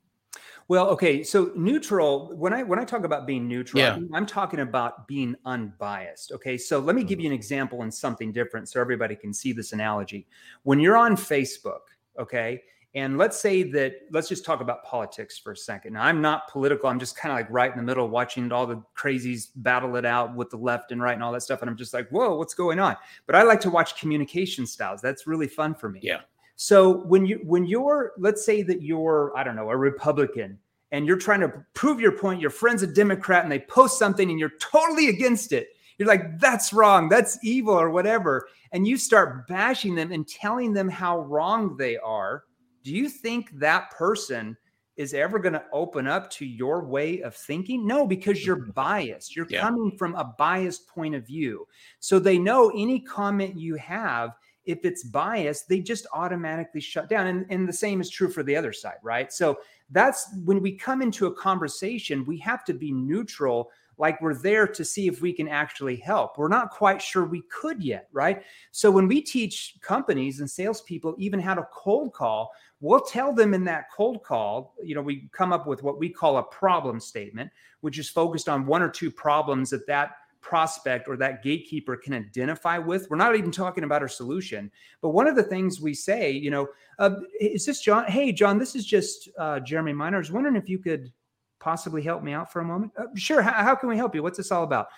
Well, 0.68 0.88
okay, 0.90 1.22
so 1.22 1.50
neutral. 1.54 2.34
When 2.36 2.52
I 2.52 2.62
when 2.62 2.78
I 2.78 2.84
talk 2.84 3.04
about 3.04 3.26
being 3.26 3.48
neutral, 3.48 3.82
yeah. 3.82 3.98
I'm 4.14 4.26
talking 4.26 4.60
about 4.60 5.06
being 5.06 5.34
unbiased. 5.44 6.32
Okay, 6.32 6.56
so 6.56 6.78
let 6.78 6.96
me 6.96 7.02
give 7.02 7.18
mm-hmm. 7.18 7.24
you 7.24 7.30
an 7.30 7.34
example 7.34 7.82
and 7.82 7.92
something 7.92 8.32
different, 8.32 8.68
so 8.68 8.80
everybody 8.80 9.16
can 9.16 9.34
see 9.34 9.52
this 9.52 9.72
analogy. 9.72 10.26
When 10.62 10.80
you're 10.80 10.96
on 10.96 11.16
Facebook, 11.16 11.80
okay, 12.18 12.62
and 12.94 13.16
let's 13.16 13.40
say 13.40 13.62
that 13.62 13.94
let's 14.10 14.28
just 14.28 14.44
talk 14.44 14.60
about 14.60 14.84
politics 14.84 15.38
for 15.38 15.52
a 15.52 15.56
second. 15.56 15.94
Now, 15.94 16.02
I'm 16.02 16.20
not 16.20 16.48
political. 16.48 16.90
I'm 16.90 16.98
just 16.98 17.16
kind 17.16 17.32
of 17.32 17.38
like 17.38 17.50
right 17.50 17.70
in 17.70 17.78
the 17.78 17.82
middle, 17.82 18.06
watching 18.08 18.52
all 18.52 18.66
the 18.66 18.82
crazies 18.94 19.48
battle 19.56 19.96
it 19.96 20.04
out 20.04 20.36
with 20.36 20.50
the 20.50 20.58
left 20.58 20.92
and 20.92 21.00
right 21.00 21.14
and 21.14 21.22
all 21.22 21.32
that 21.32 21.42
stuff. 21.42 21.62
And 21.62 21.70
I'm 21.70 21.76
just 21.76 21.94
like, 21.94 22.08
whoa, 22.10 22.36
what's 22.36 22.52
going 22.52 22.78
on? 22.78 22.96
But 23.26 23.34
I 23.34 23.44
like 23.44 23.60
to 23.62 23.70
watch 23.70 23.98
communication 23.98 24.66
styles. 24.66 25.00
That's 25.00 25.26
really 25.26 25.48
fun 25.48 25.74
for 25.74 25.88
me. 25.88 26.00
Yeah. 26.02 26.20
So 26.56 27.04
when 27.06 27.24
you 27.24 27.40
when 27.44 27.64
you're 27.64 28.12
let's 28.18 28.44
say 28.44 28.62
that 28.62 28.82
you're 28.82 29.32
I 29.34 29.42
don't 29.42 29.56
know 29.56 29.70
a 29.70 29.76
Republican 29.76 30.58
and 30.90 31.06
you're 31.06 31.16
trying 31.16 31.40
to 31.40 31.64
prove 31.72 31.98
your 31.98 32.12
point, 32.12 32.42
your 32.42 32.50
friend's 32.50 32.82
a 32.82 32.86
Democrat 32.86 33.42
and 33.42 33.50
they 33.50 33.60
post 33.60 33.98
something 33.98 34.28
and 34.28 34.38
you're 34.38 34.52
totally 34.60 35.08
against 35.08 35.52
it. 35.52 35.68
You're 35.96 36.08
like, 36.08 36.38
that's 36.38 36.72
wrong, 36.72 37.08
that's 37.08 37.38
evil, 37.42 37.74
or 37.74 37.90
whatever. 37.90 38.48
And 38.72 38.86
you 38.86 38.98
start 38.98 39.46
bashing 39.48 39.94
them 39.94 40.12
and 40.12 40.28
telling 40.28 40.74
them 40.74 40.88
how 40.88 41.20
wrong 41.20 41.76
they 41.76 41.96
are 41.96 42.44
do 42.82 42.92
you 42.92 43.08
think 43.08 43.50
that 43.58 43.90
person 43.90 44.56
is 44.96 45.14
ever 45.14 45.38
going 45.38 45.54
to 45.54 45.64
open 45.72 46.06
up 46.06 46.30
to 46.30 46.44
your 46.44 46.84
way 46.84 47.22
of 47.22 47.34
thinking? 47.34 47.86
No, 47.86 48.06
because 48.06 48.44
you're 48.44 48.56
mm-hmm. 48.56 48.70
biased. 48.72 49.34
You're 49.34 49.46
yeah. 49.48 49.60
coming 49.60 49.96
from 49.96 50.14
a 50.14 50.34
biased 50.38 50.86
point 50.86 51.14
of 51.14 51.26
view. 51.26 51.66
So 52.00 52.18
they 52.18 52.38
know 52.38 52.70
any 52.70 53.00
comment 53.00 53.58
you 53.58 53.76
have, 53.76 54.36
if 54.64 54.84
it's 54.84 55.04
biased, 55.04 55.68
they 55.68 55.80
just 55.80 56.06
automatically 56.12 56.80
shut 56.80 57.08
down. 57.08 57.26
And, 57.26 57.46
and 57.50 57.68
the 57.68 57.72
same 57.72 58.00
is 58.00 58.10
true 58.10 58.30
for 58.30 58.42
the 58.42 58.54
other 58.54 58.72
side, 58.72 58.98
right? 59.02 59.32
So 59.32 59.58
that's 59.90 60.28
when 60.44 60.62
we 60.62 60.76
come 60.76 61.02
into 61.02 61.26
a 61.26 61.34
conversation, 61.34 62.24
we 62.26 62.38
have 62.38 62.64
to 62.66 62.74
be 62.74 62.92
neutral 62.92 63.70
like 63.98 64.20
we're 64.20 64.34
there 64.34 64.66
to 64.66 64.84
see 64.84 65.06
if 65.06 65.20
we 65.20 65.32
can 65.32 65.48
actually 65.48 65.96
help. 65.96 66.38
We're 66.38 66.48
not 66.48 66.70
quite 66.70 67.00
sure 67.00 67.24
we 67.24 67.42
could 67.42 67.82
yet, 67.82 68.08
right? 68.12 68.42
So 68.70 68.90
when 68.90 69.06
we 69.06 69.20
teach 69.20 69.76
companies 69.80 70.40
and 70.40 70.50
salespeople 70.50 71.14
even 71.18 71.38
how 71.38 71.54
to 71.54 71.66
cold 71.72 72.12
call, 72.12 72.52
we'll 72.82 73.00
tell 73.00 73.32
them 73.32 73.54
in 73.54 73.64
that 73.64 73.90
cold 73.90 74.22
call, 74.24 74.74
you 74.82 74.94
know, 74.94 75.00
we 75.00 75.28
come 75.32 75.52
up 75.52 75.66
with 75.66 75.82
what 75.82 75.98
we 75.98 76.10
call 76.10 76.36
a 76.36 76.42
problem 76.42 77.00
statement, 77.00 77.50
which 77.80 77.98
is 77.98 78.10
focused 78.10 78.48
on 78.48 78.66
one 78.66 78.82
or 78.82 78.90
two 78.90 79.10
problems 79.10 79.70
that 79.70 79.86
that 79.86 80.16
prospect 80.40 81.08
or 81.08 81.16
that 81.16 81.44
gatekeeper 81.44 81.96
can 81.96 82.12
identify 82.12 82.76
with. 82.76 83.08
We're 83.08 83.16
not 83.16 83.36
even 83.36 83.52
talking 83.52 83.84
about 83.84 84.02
our 84.02 84.08
solution, 84.08 84.70
but 85.00 85.10
one 85.10 85.28
of 85.28 85.36
the 85.36 85.44
things 85.44 85.80
we 85.80 85.94
say, 85.94 86.32
you 86.32 86.50
know, 86.50 86.66
uh, 86.98 87.14
is 87.40 87.64
this 87.64 87.80
John? 87.80 88.06
Hey, 88.06 88.32
John, 88.32 88.58
this 88.58 88.74
is 88.74 88.84
just 88.84 89.28
uh, 89.38 89.60
Jeremy 89.60 89.92
Miner. 89.92 90.16
I 90.16 90.18
was 90.18 90.32
wondering 90.32 90.56
if 90.56 90.68
you 90.68 90.80
could 90.80 91.12
possibly 91.60 92.02
help 92.02 92.24
me 92.24 92.32
out 92.32 92.52
for 92.52 92.60
a 92.60 92.64
moment. 92.64 92.90
Uh, 92.98 93.04
sure. 93.14 93.40
How, 93.40 93.52
how 93.52 93.76
can 93.76 93.88
we 93.88 93.96
help 93.96 94.16
you? 94.16 94.24
What's 94.24 94.38
this 94.38 94.50
all 94.50 94.64
about? 94.64 94.88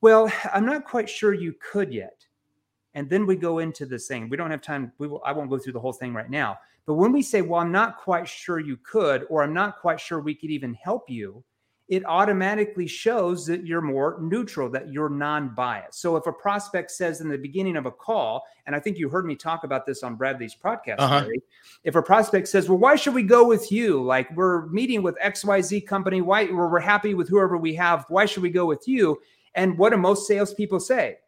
Well, 0.00 0.32
I'm 0.54 0.64
not 0.64 0.86
quite 0.86 1.10
sure 1.10 1.34
you 1.34 1.54
could 1.60 1.92
yet. 1.92 2.24
And 2.94 3.08
then 3.08 3.26
we 3.26 3.36
go 3.36 3.58
into 3.58 3.86
this 3.86 4.06
thing. 4.06 4.28
We 4.28 4.36
don't 4.36 4.50
have 4.50 4.62
time. 4.62 4.92
We 4.98 5.08
will, 5.08 5.22
I 5.24 5.32
won't 5.32 5.50
go 5.50 5.58
through 5.58 5.74
the 5.74 5.80
whole 5.80 5.92
thing 5.92 6.14
right 6.14 6.30
now. 6.30 6.58
But 6.86 6.94
when 6.94 7.12
we 7.12 7.22
say, 7.22 7.42
well, 7.42 7.60
I'm 7.60 7.70
not 7.70 7.98
quite 7.98 8.26
sure 8.26 8.58
you 8.58 8.78
could, 8.78 9.26
or 9.28 9.42
I'm 9.42 9.52
not 9.52 9.78
quite 9.78 10.00
sure 10.00 10.20
we 10.20 10.34
could 10.34 10.50
even 10.50 10.72
help 10.74 11.10
you, 11.10 11.44
it 11.88 12.04
automatically 12.04 12.86
shows 12.86 13.46
that 13.46 13.66
you're 13.66 13.80
more 13.80 14.18
neutral, 14.20 14.68
that 14.70 14.92
you're 14.92 15.08
non 15.08 15.54
biased. 15.54 16.00
So 16.00 16.16
if 16.16 16.26
a 16.26 16.32
prospect 16.32 16.90
says 16.90 17.22
in 17.22 17.28
the 17.28 17.38
beginning 17.38 17.76
of 17.76 17.86
a 17.86 17.90
call, 17.90 18.44
and 18.66 18.76
I 18.76 18.80
think 18.80 18.98
you 18.98 19.08
heard 19.08 19.24
me 19.24 19.34
talk 19.34 19.64
about 19.64 19.86
this 19.86 20.02
on 20.02 20.16
Bradley's 20.16 20.54
podcast, 20.54 20.96
uh-huh. 20.98 21.26
if 21.84 21.94
a 21.94 22.02
prospect 22.02 22.48
says, 22.48 22.68
well, 22.68 22.78
why 22.78 22.94
should 22.96 23.14
we 23.14 23.22
go 23.22 23.46
with 23.46 23.72
you? 23.72 24.02
Like 24.02 24.34
we're 24.36 24.66
meeting 24.66 25.02
with 25.02 25.16
XYZ 25.24 25.86
company, 25.86 26.20
why 26.20 26.44
we're 26.44 26.78
happy 26.78 27.14
with 27.14 27.28
whoever 27.28 27.56
we 27.56 27.74
have, 27.76 28.04
why 28.08 28.26
should 28.26 28.42
we 28.42 28.50
go 28.50 28.66
with 28.66 28.86
you? 28.86 29.18
And 29.54 29.78
what 29.78 29.90
do 29.90 29.96
most 29.96 30.26
salespeople 30.26 30.80
say? 30.80 31.18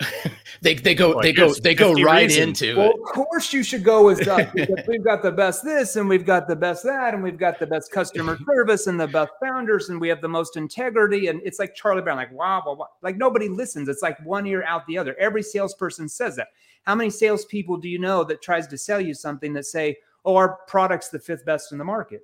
they 0.62 0.74
they 0.74 0.94
go 0.94 1.10
well, 1.10 1.22
they 1.22 1.32
go 1.32 1.52
they 1.54 1.74
go 1.74 1.92
right 1.94 2.28
reasons. 2.28 2.62
into 2.62 2.78
well, 2.78 2.90
it. 2.90 2.94
Of 2.94 3.06
course, 3.06 3.52
you 3.52 3.64
should 3.64 3.82
go 3.82 4.04
with 4.04 4.26
us 4.28 4.48
because 4.54 4.86
we've 4.86 5.02
got 5.02 5.22
the 5.22 5.32
best 5.32 5.64
this 5.64 5.96
and 5.96 6.08
we've 6.08 6.24
got 6.24 6.46
the 6.46 6.54
best 6.54 6.84
that 6.84 7.14
and 7.14 7.22
we've 7.22 7.38
got 7.38 7.58
the 7.58 7.66
best 7.66 7.90
customer 7.90 8.38
service 8.46 8.86
and 8.86 8.98
the 9.00 9.08
best 9.08 9.32
founders 9.40 9.88
and 9.88 10.00
we 10.00 10.08
have 10.08 10.20
the 10.20 10.28
most 10.28 10.56
integrity 10.56 11.26
and 11.26 11.40
it's 11.44 11.58
like 11.58 11.74
Charlie 11.74 12.02
Brown, 12.02 12.16
like 12.16 12.32
wow, 12.32 12.62
wow, 12.64 12.74
wow. 12.74 12.88
like 13.02 13.16
nobody 13.16 13.48
listens. 13.48 13.88
It's 13.88 14.02
like 14.02 14.24
one 14.24 14.46
ear 14.46 14.62
out 14.62 14.86
the 14.86 14.98
other. 14.98 15.16
Every 15.18 15.42
salesperson 15.42 16.08
says 16.08 16.36
that. 16.36 16.48
How 16.82 16.94
many 16.94 17.10
salespeople 17.10 17.78
do 17.78 17.88
you 17.88 17.98
know 17.98 18.22
that 18.24 18.40
tries 18.40 18.68
to 18.68 18.78
sell 18.78 19.00
you 19.00 19.14
something 19.14 19.52
that 19.54 19.66
say, 19.66 19.96
"Oh, 20.24 20.36
our 20.36 20.60
product's 20.68 21.08
the 21.08 21.18
fifth 21.18 21.44
best 21.44 21.72
in 21.72 21.78
the 21.78 21.84
market"? 21.84 22.22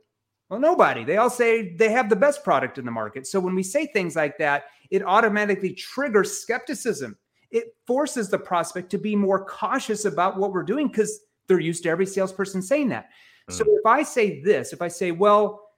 Well, 0.49 0.61
nobody. 0.61 1.04
They 1.04 1.16
all 1.16 1.31
say 1.31 1.75
they 1.75 1.90
have 1.90 2.09
the 2.09 2.16
best 2.16 2.45
product 2.45 2.78
in 2.78 2.85
the 2.85 2.90
market. 2.90 3.26
So 3.26 3.40
when 3.40 3.54
we 3.54 3.62
say 3.62 3.87
things 3.87 4.14
like 4.14 4.38
that, 4.38 4.66
it 4.90 5.02
automatically 5.02 5.73
triggers 5.73 6.38
skepticism 6.38 7.16
it 7.55 7.77
forces 7.87 8.29
the 8.29 8.39
prospect 8.39 8.91
to 8.91 8.99
be 8.99 9.15
more 9.15 9.45
cautious 9.45 10.05
about 10.05 10.37
what 10.37 10.53
we're 10.53 10.65
doing 10.65 10.89
because 10.89 11.21
they're 11.47 11.61
used 11.61 11.85
to 11.85 11.89
every 11.89 12.05
salesperson 12.05 12.61
saying 12.61 12.89
that. 12.89 13.11
Mm. 13.49 13.55
So 13.55 13.65
if 13.69 13.87
I 13.87 14.03
say 14.03 14.43
this, 14.43 14.73
if 14.73 14.83
I 14.83 14.89
say, 14.89 15.13
well, 15.13 15.69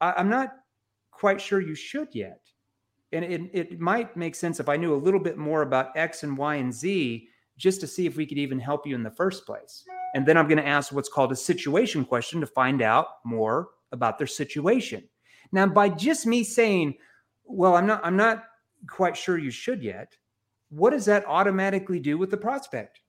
I, 0.00 0.18
am 0.18 0.30
not 0.30 0.54
quite 1.10 1.40
sure 1.40 1.60
you 1.60 1.74
should 1.74 2.08
yet. 2.14 2.40
And 3.12 3.22
it, 3.24 3.42
it 3.52 3.80
might 3.80 4.16
make 4.16 4.34
sense 4.34 4.60
if 4.60 4.68
I 4.68 4.76
knew 4.78 4.94
a 4.94 4.96
little 4.96 5.20
bit 5.20 5.36
more 5.36 5.62
about 5.62 5.94
X 5.94 6.22
and 6.22 6.36
Y 6.38 6.56
and 6.56 6.72
Z 6.72 7.28
just 7.58 7.80
to 7.80 7.86
see 7.86 8.06
if 8.06 8.16
we 8.16 8.26
could 8.26 8.38
even 8.38 8.58
help 8.58 8.86
you 8.86 8.94
in 8.94 9.02
the 9.02 9.10
first 9.10 9.44
place. 9.46 9.84
And 10.14 10.26
then 10.26 10.38
I'm 10.38 10.48
going 10.48 10.58
to 10.58 10.66
ask 10.66 10.92
what's 10.92 11.08
called 11.08 11.32
a 11.32 11.36
situation 11.36 12.04
question 12.04 12.40
to 12.40 12.46
find 12.46 12.80
out 12.80 13.06
more 13.24 13.68
about 13.92 14.16
their 14.16 14.26
situation. 14.26 15.04
Now, 15.52 15.66
by 15.66 15.90
just 15.90 16.26
me 16.26 16.44
saying, 16.44 16.96
well, 17.44 17.76
I'm 17.76 17.86
not, 17.86 18.04
I'm 18.04 18.16
not 18.16 18.44
quite 18.88 19.16
sure 19.16 19.38
you 19.38 19.50
should 19.50 19.82
yet, 19.82 20.16
what 20.70 20.90
does 20.90 21.04
that 21.06 21.24
automatically 21.26 22.00
do 22.00 22.18
with 22.18 22.30
the 22.30 22.36
prospect? 22.36 23.00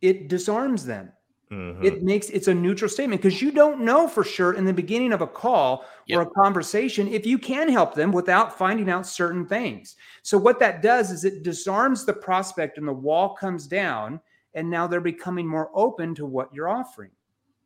It 0.00 0.28
disarms 0.28 0.84
them. 0.84 1.12
Mm-hmm. 1.52 1.84
It 1.84 2.02
makes 2.04 2.30
it's 2.30 2.46
a 2.46 2.54
neutral 2.54 2.88
statement 2.88 3.20
because 3.20 3.42
you 3.42 3.50
don't 3.50 3.80
know 3.80 4.06
for 4.06 4.22
sure 4.22 4.54
in 4.54 4.64
the 4.64 4.72
beginning 4.72 5.12
of 5.12 5.20
a 5.20 5.26
call 5.26 5.84
yep. 6.06 6.18
or 6.18 6.22
a 6.22 6.30
conversation 6.30 7.08
if 7.08 7.26
you 7.26 7.38
can 7.38 7.68
help 7.68 7.92
them 7.92 8.12
without 8.12 8.56
finding 8.56 8.88
out 8.88 9.04
certain 9.04 9.44
things. 9.44 9.96
So 10.22 10.38
what 10.38 10.60
that 10.60 10.80
does 10.80 11.10
is 11.10 11.24
it 11.24 11.42
disarms 11.42 12.04
the 12.04 12.12
prospect 12.12 12.78
and 12.78 12.86
the 12.86 12.92
wall 12.92 13.34
comes 13.34 13.66
down 13.66 14.20
and 14.54 14.70
now 14.70 14.86
they're 14.86 15.00
becoming 15.00 15.46
more 15.46 15.72
open 15.74 16.14
to 16.14 16.26
what 16.26 16.54
you're 16.54 16.68
offering. 16.68 17.10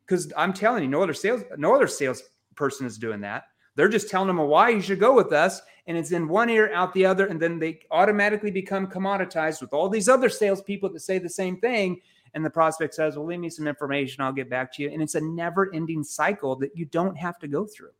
Cuz 0.07 0.33
I'm 0.35 0.51
telling 0.51 0.81
you 0.81 0.89
no 0.89 1.03
other 1.03 1.13
sales 1.13 1.43
no 1.55 1.75
other 1.75 1.87
salesperson 1.87 2.87
is 2.87 2.97
doing 2.97 3.21
that. 3.21 3.43
They're 3.75 3.89
just 3.89 4.09
telling 4.09 4.27
them 4.27 4.37
why 4.37 4.69
you 4.69 4.81
should 4.81 4.99
go 4.99 5.13
with 5.13 5.33
us 5.33 5.61
and 5.87 5.97
it's 5.97 6.11
in 6.11 6.27
one 6.27 6.49
ear 6.49 6.73
out 6.73 6.93
the 6.93 7.05
other, 7.05 7.27
and 7.27 7.39
then 7.39 7.59
they 7.59 7.79
automatically 7.91 8.49
become 8.49 8.87
commoditized 8.87 9.61
with 9.61 9.71
all 9.71 9.87
these 9.87 10.09
other 10.09 10.29
salespeople 10.29 10.89
that 10.89 10.99
say 10.99 11.19
the 11.19 11.29
same 11.29 11.59
thing. 11.59 12.01
And 12.33 12.43
the 12.43 12.49
prospect 12.49 12.95
says, 12.95 13.15
Well, 13.15 13.25
leave 13.27 13.39
me 13.39 13.49
some 13.49 13.67
information, 13.67 14.23
I'll 14.23 14.33
get 14.33 14.49
back 14.49 14.73
to 14.73 14.83
you. 14.83 14.89
And 14.89 15.01
it's 15.01 15.15
a 15.15 15.21
never 15.21 15.73
ending 15.73 16.03
cycle 16.03 16.55
that 16.57 16.75
you 16.75 16.85
don't 16.85 17.15
have 17.15 17.37
to 17.39 17.47
go 17.47 17.65
through. 17.65 17.91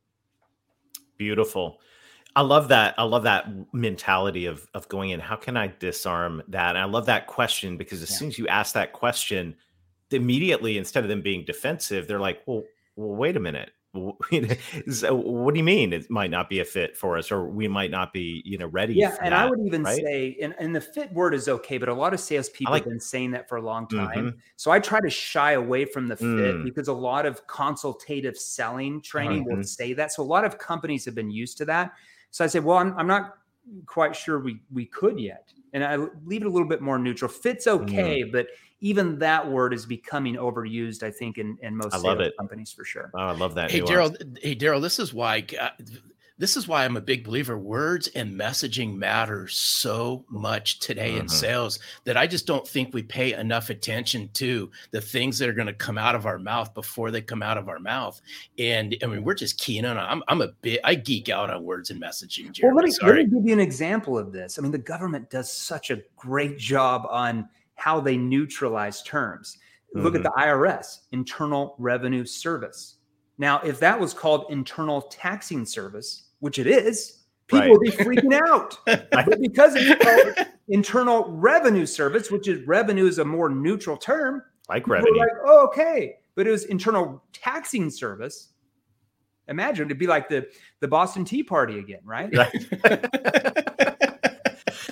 Beautiful. 1.18 1.80
I 2.36 2.42
love 2.42 2.68
that. 2.68 2.96
I 2.98 3.04
love 3.04 3.24
that 3.24 3.48
mentality 3.72 4.46
of 4.48 4.68
of 4.74 4.90
going 4.90 5.12
in. 5.12 5.20
How 5.20 5.38
can 5.38 5.56
I 5.56 5.74
disarm 5.80 6.42
that? 6.50 6.70
And 6.70 6.80
I 6.80 6.86
love 6.86 7.06
that 7.06 7.28
question 7.28 7.78
because 7.78 8.02
as 8.02 8.12
yeah. 8.12 8.18
soon 8.18 8.28
as 8.30 8.38
you 8.38 8.48
ask 8.48 8.74
that 8.74 8.92
question, 8.92 9.56
immediately 10.12 10.78
instead 10.78 11.04
of 11.04 11.10
them 11.10 11.22
being 11.22 11.46
defensive, 11.46 12.08
they're 12.08 12.20
like, 12.20 12.42
"Well, 12.46 12.64
well, 12.98 13.16
wait 13.16 13.38
a 13.38 13.40
minute 13.40 13.72
so 14.92 15.16
what 15.16 15.54
do 15.54 15.58
you 15.58 15.64
mean 15.64 15.94
it 15.94 16.10
might 16.10 16.30
not 16.30 16.50
be 16.50 16.60
a 16.60 16.66
fit 16.66 16.98
for 16.98 17.18
us 17.18 17.32
or 17.32 17.48
we 17.48 17.68
might 17.68 17.92
not 17.92 18.12
be 18.12 18.42
you 18.46 18.58
know 18.58 18.68
ready 18.68 18.94
yeah 18.94 19.16
and 19.22 19.32
that, 19.32 19.46
i 19.46 19.50
would 19.50 19.60
even 19.66 19.84
right? 19.84 20.02
say 20.02 20.38
and, 20.42 20.54
and 20.60 20.76
the 20.76 20.82
fit 20.82 21.12
word 21.14 21.34
is 21.34 21.48
okay 21.48 21.78
but 21.78 21.90
a 21.90 21.94
lot 21.94 22.14
of 22.14 22.20
salespeople 22.20 22.72
like, 22.72 22.84
have 22.84 22.92
been 22.92 23.00
saying 23.00 23.32
that 23.32 23.48
for 23.48 23.58
a 23.58 23.62
long 23.62 23.88
time 23.88 24.28
mm-hmm. 24.28 24.38
so 24.56 24.72
i 24.72 24.80
try 24.80 25.00
to 25.00 25.10
shy 25.10 25.54
away 25.54 25.86
from 25.86 26.08
the 26.08 26.16
fit 26.16 26.26
mm. 26.28 26.64
because 26.64 26.88
a 26.88 26.94
lot 26.94 27.26
of 27.26 27.46
consultative 27.48 28.38
selling 28.38 29.02
training 29.02 29.46
mm-hmm. 29.46 29.58
will 29.58 29.64
say 29.64 29.94
that 29.94 30.12
so 30.12 30.22
a 30.22 30.26
lot 30.26 30.44
of 30.44 30.58
companies 30.58 31.06
have 31.06 31.16
been 31.16 31.32
used 31.32 31.58
to 31.58 31.66
that 31.66 31.94
so 32.32 32.44
i 32.44 32.48
say 32.48 32.60
well 32.60 32.78
i'm, 32.78 32.98
I'm 32.98 33.08
not 33.08 33.38
quite 33.86 34.16
sure 34.16 34.40
we 34.40 34.60
we 34.72 34.86
could 34.86 35.20
yet 35.20 35.52
and 35.74 35.84
i 35.84 35.96
leave 36.26 36.42
it 36.42 36.48
a 36.48 36.50
little 36.50 36.68
bit 36.68 36.82
more 36.82 37.00
neutral 37.00 37.30
fits 37.30 37.68
okay 37.68 38.24
mm. 38.24 38.32
but 38.32 38.48
even 38.86 39.18
that 39.18 39.50
word 39.50 39.74
is 39.74 39.84
becoming 39.84 40.36
overused, 40.36 41.02
I 41.02 41.10
think, 41.10 41.40
in, 41.40 41.58
in 41.64 41.76
most 41.76 41.96
I 41.96 41.98
love 41.98 42.20
it. 42.20 42.38
companies 42.38 42.72
for 42.72 42.86
sure. 42.86 43.10
Oh, 43.16 43.20
I 43.20 43.32
love 43.32 43.56
that. 43.56 43.72
Hey, 43.72 43.80
Darrell. 43.80 44.14
Hey, 44.40 44.54
Darrell. 44.54 44.80
This 44.80 45.00
is 45.00 45.12
why. 45.12 45.44
this 46.38 46.56
is 46.56 46.68
why 46.68 46.86
I'm 46.86 46.96
a 46.96 47.02
big 47.02 47.24
believer. 47.24 47.58
Words 47.58 48.10
and 48.10 48.40
messaging 48.40 48.96
matter 48.96 49.48
so 49.48 50.24
much 50.30 50.82
today 50.82 51.14
mm-hmm. 51.14 51.22
in 51.22 51.30
sales 51.30 51.80
that 52.04 52.16
I 52.16 52.28
just 52.28 52.46
don't 52.46 52.68
think 52.68 52.94
we 52.94 53.02
pay 53.02 53.34
enough 53.34 53.72
attention 53.72 54.30
to 54.34 54.70
the 54.92 55.02
things 55.02 55.40
that 55.40 55.50
are 55.50 55.54
going 55.54 55.66
to 55.66 55.74
come 55.74 55.98
out 55.98 56.14
of 56.14 56.28
our 56.28 56.38
mouth 56.38 56.72
before 56.76 57.10
they 57.10 57.24
come 57.24 57.42
out 57.42 57.58
of 57.58 57.68
our 57.68 57.80
mouth. 57.80 58.22
And 58.60 58.96
I 59.02 59.08
mean, 59.08 59.24
we're 59.24 59.34
just 59.34 59.60
keen 59.60 59.84
on. 59.84 59.98
I'm, 59.98 60.22
I'm 60.28 60.42
a 60.42 60.50
bit. 60.62 60.80
I 60.84 60.94
geek 60.94 61.30
out 61.30 61.50
on 61.50 61.64
words 61.64 61.90
and 61.90 62.00
messaging. 62.00 62.52
Jeremy, 62.52 62.76
well, 62.76 62.76
let 62.76 62.86
me, 62.86 62.94
let 63.02 63.16
me 63.16 63.24
give 63.24 63.48
you 63.48 63.54
an 63.54 63.60
example 63.60 64.16
of 64.16 64.32
this. 64.32 64.60
I 64.60 64.62
mean, 64.62 64.72
the 64.72 64.78
government 64.78 65.32
does 65.32 65.52
such 65.52 65.90
a 65.90 66.04
great 66.18 66.60
job 66.60 67.08
on 67.10 67.50
how 67.86 68.00
they 68.00 68.18
neutralize 68.18 69.04
terms. 69.04 69.60
Mm-hmm. 69.96 70.04
Look 70.04 70.16
at 70.16 70.22
mm-hmm. 70.24 70.40
the 70.40 70.44
IRS, 70.44 71.02
Internal 71.12 71.76
Revenue 71.78 72.26
Service. 72.26 72.96
Now, 73.38 73.60
if 73.60 73.80
that 73.80 74.00
was 74.00 74.12
called 74.12 74.48
Internal 74.50 75.04
Taxing 75.04 75.68
Service, 75.68 76.30
which 76.40 76.58
it 76.58 76.66
is, 76.66 77.26
people 77.46 77.60
right. 77.60 77.70
would 77.70 77.82
be 77.82 77.92
freaking 77.92 78.42
out. 78.48 78.80
but 78.86 79.40
because 79.40 79.76
it's 79.76 80.04
called 80.04 80.48
Internal 80.68 81.30
Revenue 81.30 81.86
Service, 81.86 82.32
which 82.32 82.48
is 82.48 82.66
revenue 82.66 83.06
is 83.06 83.20
a 83.20 83.26
more 83.26 83.50
neutral 83.50 83.98
term, 83.98 84.42
like 84.68 84.88
revenue. 84.88 85.20
Like, 85.20 85.30
oh, 85.46 85.68
okay, 85.68 86.16
but 86.34 86.48
it 86.48 86.50
was 86.50 86.66
Internal 86.66 87.24
Taxing 87.34 87.92
Service. 87.92 88.50
Imagine 89.48 89.86
it'd 89.86 90.00
be 90.00 90.08
like 90.08 90.28
the 90.28 90.48
the 90.80 90.88
Boston 90.88 91.24
Tea 91.24 91.44
Party 91.44 91.78
again, 91.78 92.02
right? 92.04 92.36
right. 92.36 94.06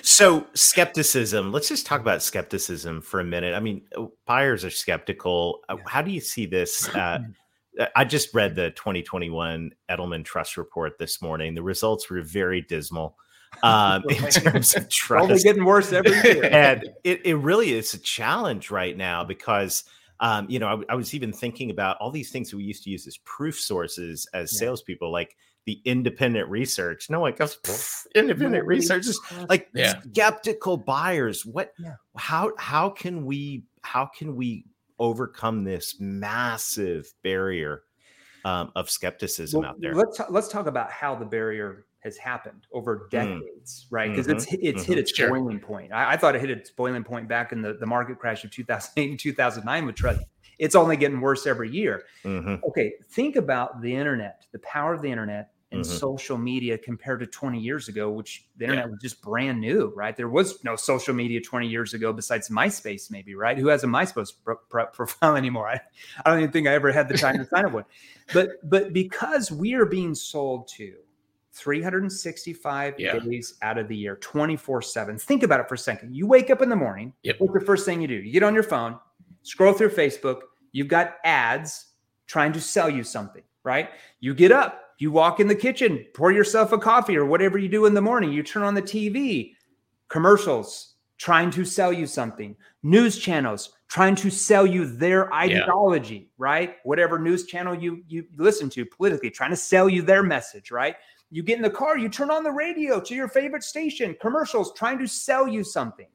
so 0.01 0.47
skepticism. 0.53 1.51
Let's 1.51 1.69
just 1.69 1.85
talk 1.85 2.01
about 2.01 2.21
skepticism 2.21 3.01
for 3.01 3.19
a 3.19 3.23
minute. 3.23 3.53
I 3.55 3.59
mean, 3.59 3.81
buyers 4.25 4.65
are 4.65 4.69
skeptical. 4.69 5.61
Uh, 5.69 5.77
how 5.87 6.01
do 6.01 6.11
you 6.11 6.21
see 6.21 6.45
this? 6.45 6.89
Uh, 7.03 7.19
I 7.95 8.05
just 8.05 8.35
read 8.35 8.53
the 8.53 8.69
2021 8.71 9.71
Edelman 9.89 10.23
Trust 10.23 10.57
Report 10.57 10.99
this 10.99 11.23
morning. 11.23 11.55
The 11.55 11.63
results 11.63 12.07
were 12.07 12.21
very 12.21 12.61
dismal 12.61 13.17
um, 13.61 14.03
in 14.09 14.17
terms 14.29 14.75
of 14.75 14.89
trust. 14.89 15.29
Only 15.29 15.43
getting 15.43 15.65
worse 15.65 15.91
every 15.91 16.11
year. 16.11 16.45
and 16.51 16.89
it, 17.03 17.25
it 17.25 17.35
really 17.35 17.73
is 17.73 17.93
a 17.93 17.99
challenge 17.99 18.71
right 18.71 18.95
now 18.95 19.23
because, 19.23 19.83
um, 20.19 20.47
you 20.49 20.59
know, 20.59 20.67
I, 20.67 20.93
I, 20.93 20.95
was 20.95 21.13
even 21.13 21.33
thinking 21.33 21.69
about 21.69 21.97
all 21.97 22.11
these 22.11 22.31
things 22.31 22.49
that 22.51 22.57
we 22.57 22.63
used 22.63 22.83
to 22.83 22.89
use 22.89 23.05
as 23.07 23.17
proof 23.17 23.59
sources 23.59 24.27
as 24.33 24.53
yeah. 24.53 24.59
salespeople, 24.59 25.11
like 25.11 25.35
the 25.65 25.81
independent 25.85 26.49
research. 26.49 27.09
No 27.09 27.21
one 27.21 27.33
goes, 27.33 27.57
independent 28.15 28.65
research 28.65 29.07
is 29.07 29.19
like 29.49 29.69
yeah. 29.73 30.01
skeptical 30.01 30.77
buyers. 30.77 31.45
What, 31.45 31.73
yeah. 31.79 31.95
how, 32.17 32.51
how 32.57 32.89
can 32.89 33.25
we, 33.25 33.63
how 33.81 34.05
can 34.05 34.35
we 34.35 34.65
overcome 34.99 35.63
this 35.63 35.95
massive 35.99 37.13
barrier 37.23 37.83
um, 38.45 38.71
of 38.75 38.89
skepticism 38.89 39.61
well, 39.61 39.71
out 39.71 39.81
there. 39.81 39.93
Let's 39.93 40.19
let's 40.29 40.47
talk 40.47 40.67
about 40.67 40.91
how 40.91 41.15
the 41.15 41.25
barrier 41.25 41.85
has 41.99 42.17
happened 42.17 42.67
over 42.73 42.97
mm. 42.97 43.09
decades, 43.09 43.85
mm. 43.85 43.87
right? 43.91 44.09
Because 44.09 44.27
mm-hmm. 44.27 44.37
it's 44.37 44.47
it's 44.51 44.83
mm-hmm. 44.83 44.91
hit 44.91 44.99
its 44.99 45.15
sure. 45.15 45.29
boiling 45.29 45.59
point. 45.59 45.93
I, 45.93 46.13
I, 46.13 46.17
thought 46.17 46.35
it 46.35 46.41
hit 46.41 46.49
its 46.49 46.69
boiling 46.69 47.03
point 47.03 47.27
back 47.27 47.51
in 47.51 47.61
the, 47.61 47.73
the 47.73 47.85
market 47.85 48.19
crash 48.19 48.43
of 48.43 48.51
2008 48.51 49.09
and 49.09 49.19
2009 49.19 49.85
with 49.85 49.95
trust. 49.95 50.21
It's 50.59 50.75
only 50.75 50.97
getting 50.97 51.19
worse 51.19 51.47
every 51.47 51.71
year. 51.71 52.03
Mm-hmm. 52.23 52.65
Okay, 52.69 52.93
think 53.11 53.35
about 53.35 53.81
the 53.81 53.95
internet, 53.95 54.45
the 54.51 54.59
power 54.59 54.93
of 54.93 55.01
the 55.01 55.09
internet, 55.09 55.52
and 55.73 55.83
mm-hmm. 55.83 55.97
social 55.97 56.37
media 56.37 56.77
compared 56.77 57.19
to 57.19 57.25
20 57.25 57.59
years 57.59 57.87
ago, 57.87 58.09
which 58.09 58.45
the 58.57 58.65
internet 58.65 58.85
yeah. 58.85 58.91
was 58.91 59.01
just 59.01 59.21
brand 59.21 59.59
new, 59.59 59.91
right? 59.95 60.15
There 60.15 60.29
was 60.29 60.63
no 60.63 60.75
social 60.75 61.13
media 61.13 61.41
20 61.41 61.67
years 61.67 61.93
ago 61.95 62.13
besides 62.13 62.49
MySpace, 62.49 63.09
maybe, 63.09 63.33
right? 63.33 63.57
Who 63.57 63.67
has 63.67 63.83
a 63.83 63.87
MySpace 63.87 64.31
pro- 64.43 64.57
pro- 64.69 64.85
profile 64.93 65.35
anymore? 65.35 65.67
I, 65.67 65.81
I 66.23 66.29
don't 66.29 66.39
even 66.39 66.51
think 66.51 66.67
I 66.67 66.73
ever 66.73 66.91
had 66.91 67.09
the 67.09 67.17
time 67.17 67.37
to 67.39 67.45
sign 67.45 67.65
up 67.65 67.73
one. 67.73 67.85
But 68.33 68.51
but 68.69 68.93
because 68.93 69.51
we 69.51 69.73
are 69.73 69.85
being 69.85 70.15
sold 70.15 70.69
to 70.77 70.93
365 71.51 72.95
yeah. 72.97 73.19
days 73.19 73.55
out 73.61 73.77
of 73.77 73.89
the 73.89 73.97
year, 73.97 74.15
24 74.15 74.81
7. 74.81 75.17
Think 75.17 75.43
about 75.43 75.59
it 75.59 75.67
for 75.67 75.75
a 75.75 75.77
second. 75.77 76.15
You 76.15 76.25
wake 76.25 76.49
up 76.49 76.61
in 76.61 76.69
the 76.69 76.75
morning. 76.75 77.11
Yep. 77.23 77.35
What's 77.39 77.53
the 77.53 77.65
first 77.65 77.85
thing 77.85 78.01
you 78.01 78.07
do? 78.07 78.15
You 78.15 78.31
get 78.31 78.43
on 78.43 78.53
your 78.53 78.63
phone, 78.63 78.97
scroll 79.41 79.73
through 79.73 79.89
Facebook. 79.89 80.39
You've 80.71 80.87
got 80.87 81.15
ads 81.25 81.87
trying 82.27 82.53
to 82.53 82.61
sell 82.61 82.89
you 82.89 83.03
something, 83.03 83.43
right? 83.65 83.89
You 84.21 84.33
get 84.33 84.53
up, 84.53 84.82
you 84.99 85.11
walk 85.11 85.39
in 85.39 85.47
the 85.47 85.55
kitchen, 85.55 86.05
pour 86.13 86.31
yourself 86.31 86.71
a 86.71 86.77
coffee 86.77 87.17
or 87.17 87.25
whatever 87.25 87.57
you 87.57 87.69
do 87.69 87.85
in 87.85 87.93
the 87.93 88.01
morning. 88.01 88.31
You 88.31 88.43
turn 88.43 88.63
on 88.63 88.73
the 88.73 88.81
TV, 88.81 89.53
commercials 90.09 90.95
trying 91.17 91.51
to 91.51 91.65
sell 91.65 91.93
you 91.93 92.05
something, 92.05 92.55
news 92.81 93.17
channels 93.17 93.73
trying 93.93 94.15
to 94.15 94.31
sell 94.31 94.65
you 94.65 94.87
their 94.87 95.31
ideology, 95.31 96.15
yeah. 96.15 96.27
right? 96.39 96.75
Whatever 96.83 97.19
news 97.19 97.45
channel 97.45 97.75
you 97.75 98.03
you 98.07 98.25
listen 98.37 98.67
to 98.71 98.85
politically, 98.85 99.29
trying 99.29 99.51
to 99.51 99.55
sell 99.55 99.87
you 99.87 100.01
their 100.01 100.23
message, 100.23 100.71
right? 100.71 100.95
You 101.29 101.43
get 101.43 101.57
in 101.57 101.61
the 101.61 101.69
car, 101.69 101.97
you 101.97 102.09
turn 102.09 102.31
on 102.31 102.43
the 102.43 102.51
radio 102.51 102.99
to 102.99 103.13
your 103.13 103.27
favorite 103.27 103.63
station, 103.63 104.15
commercials 104.19 104.73
trying 104.73 104.97
to 104.97 105.07
sell 105.07 105.47
you 105.47 105.63
something. 105.63 106.07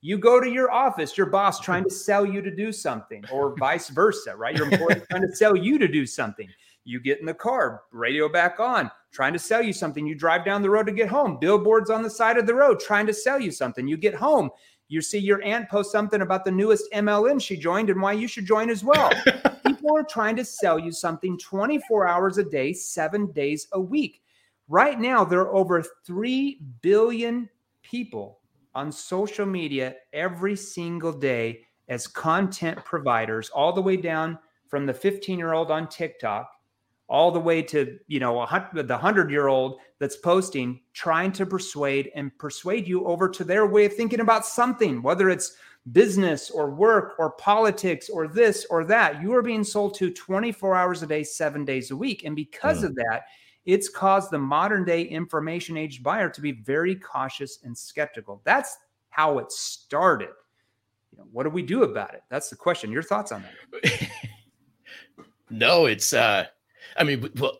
You 0.00 0.16
go 0.16 0.40
to 0.40 0.48
your 0.48 0.70
office, 0.70 1.18
your 1.18 1.26
boss 1.26 1.58
trying 1.58 1.82
to 1.84 1.90
sell 1.90 2.24
you 2.24 2.40
to 2.40 2.54
do 2.54 2.72
something, 2.72 3.24
or 3.32 3.56
vice 3.58 3.88
versa, 3.88 4.36
right? 4.36 4.56
Your 4.56 4.70
employee 4.70 5.02
trying 5.10 5.22
to 5.22 5.34
sell 5.34 5.56
you 5.56 5.76
to 5.78 5.88
do 5.88 6.06
something. 6.06 6.48
You 6.88 7.00
get 7.00 7.20
in 7.20 7.26
the 7.26 7.34
car, 7.34 7.82
radio 7.92 8.30
back 8.30 8.60
on, 8.60 8.90
trying 9.12 9.34
to 9.34 9.38
sell 9.38 9.60
you 9.60 9.74
something. 9.74 10.06
You 10.06 10.14
drive 10.14 10.42
down 10.42 10.62
the 10.62 10.70
road 10.70 10.86
to 10.86 10.92
get 10.92 11.10
home, 11.10 11.36
billboards 11.38 11.90
on 11.90 12.02
the 12.02 12.08
side 12.08 12.38
of 12.38 12.46
the 12.46 12.54
road 12.54 12.80
trying 12.80 13.06
to 13.08 13.12
sell 13.12 13.38
you 13.38 13.50
something. 13.50 13.86
You 13.86 13.98
get 13.98 14.14
home, 14.14 14.48
you 14.88 15.02
see 15.02 15.18
your 15.18 15.42
aunt 15.42 15.68
post 15.68 15.92
something 15.92 16.22
about 16.22 16.46
the 16.46 16.50
newest 16.50 16.90
MLM 16.94 17.42
she 17.42 17.58
joined 17.58 17.90
and 17.90 18.00
why 18.00 18.14
you 18.14 18.26
should 18.26 18.46
join 18.46 18.70
as 18.70 18.82
well. 18.82 19.12
People 19.66 19.94
are 19.94 20.02
trying 20.02 20.34
to 20.36 20.44
sell 20.46 20.78
you 20.78 20.90
something 20.90 21.36
24 21.36 22.08
hours 22.08 22.38
a 22.38 22.44
day, 22.44 22.72
seven 22.72 23.32
days 23.32 23.68
a 23.72 23.80
week. 23.80 24.22
Right 24.66 24.98
now, 24.98 25.26
there 25.26 25.40
are 25.40 25.54
over 25.54 25.84
3 26.06 26.58
billion 26.80 27.50
people 27.82 28.38
on 28.74 28.90
social 28.90 29.44
media 29.44 29.96
every 30.14 30.56
single 30.56 31.12
day 31.12 31.60
as 31.90 32.06
content 32.06 32.82
providers, 32.86 33.50
all 33.50 33.74
the 33.74 33.82
way 33.82 33.98
down 33.98 34.38
from 34.68 34.86
the 34.86 34.94
15 34.94 35.38
year 35.38 35.52
old 35.52 35.70
on 35.70 35.86
TikTok 35.86 36.48
all 37.08 37.30
the 37.30 37.40
way 37.40 37.62
to 37.62 37.98
you 38.06 38.20
know 38.20 38.46
the 38.74 38.98
hundred 38.98 39.30
year 39.30 39.48
old 39.48 39.80
that's 39.98 40.16
posting 40.16 40.80
trying 40.92 41.32
to 41.32 41.46
persuade 41.46 42.10
and 42.14 42.36
persuade 42.38 42.86
you 42.86 43.06
over 43.06 43.28
to 43.28 43.44
their 43.44 43.66
way 43.66 43.86
of 43.86 43.94
thinking 43.94 44.20
about 44.20 44.46
something 44.46 45.02
whether 45.02 45.30
it's 45.30 45.56
business 45.92 46.50
or 46.50 46.70
work 46.70 47.14
or 47.18 47.30
politics 47.32 48.08
or 48.08 48.28
this 48.28 48.66
or 48.70 48.84
that. 48.84 49.22
You 49.22 49.34
are 49.34 49.42
being 49.42 49.64
sold 49.64 49.94
to 49.94 50.10
24 50.10 50.74
hours 50.74 51.02
a 51.02 51.06
day 51.06 51.22
seven 51.22 51.64
days 51.64 51.90
a 51.90 51.96
week. 51.96 52.24
And 52.24 52.36
because 52.36 52.82
mm. 52.82 52.86
of 52.86 52.94
that 52.96 53.22
it's 53.64 53.88
caused 53.88 54.30
the 54.30 54.38
modern 54.38 54.84
day 54.84 55.02
information 55.02 55.76
age 55.76 56.02
buyer 56.02 56.30
to 56.30 56.40
be 56.40 56.52
very 56.52 56.94
cautious 56.94 57.58
and 57.64 57.76
skeptical. 57.76 58.40
That's 58.44 58.76
how 59.10 59.38
it 59.38 59.52
started. 59.52 60.30
You 61.12 61.18
know, 61.18 61.26
what 61.32 61.42
do 61.42 61.50
we 61.50 61.62
do 61.62 61.82
about 61.82 62.14
it? 62.14 62.22
That's 62.30 62.48
the 62.48 62.56
question. 62.56 62.90
Your 62.90 63.02
thoughts 63.02 63.30
on 63.30 63.42
that? 63.42 64.08
No 65.50 65.86
it's 65.86 66.12
uh 66.12 66.44
I 66.98 67.04
mean, 67.04 67.30
well, 67.36 67.58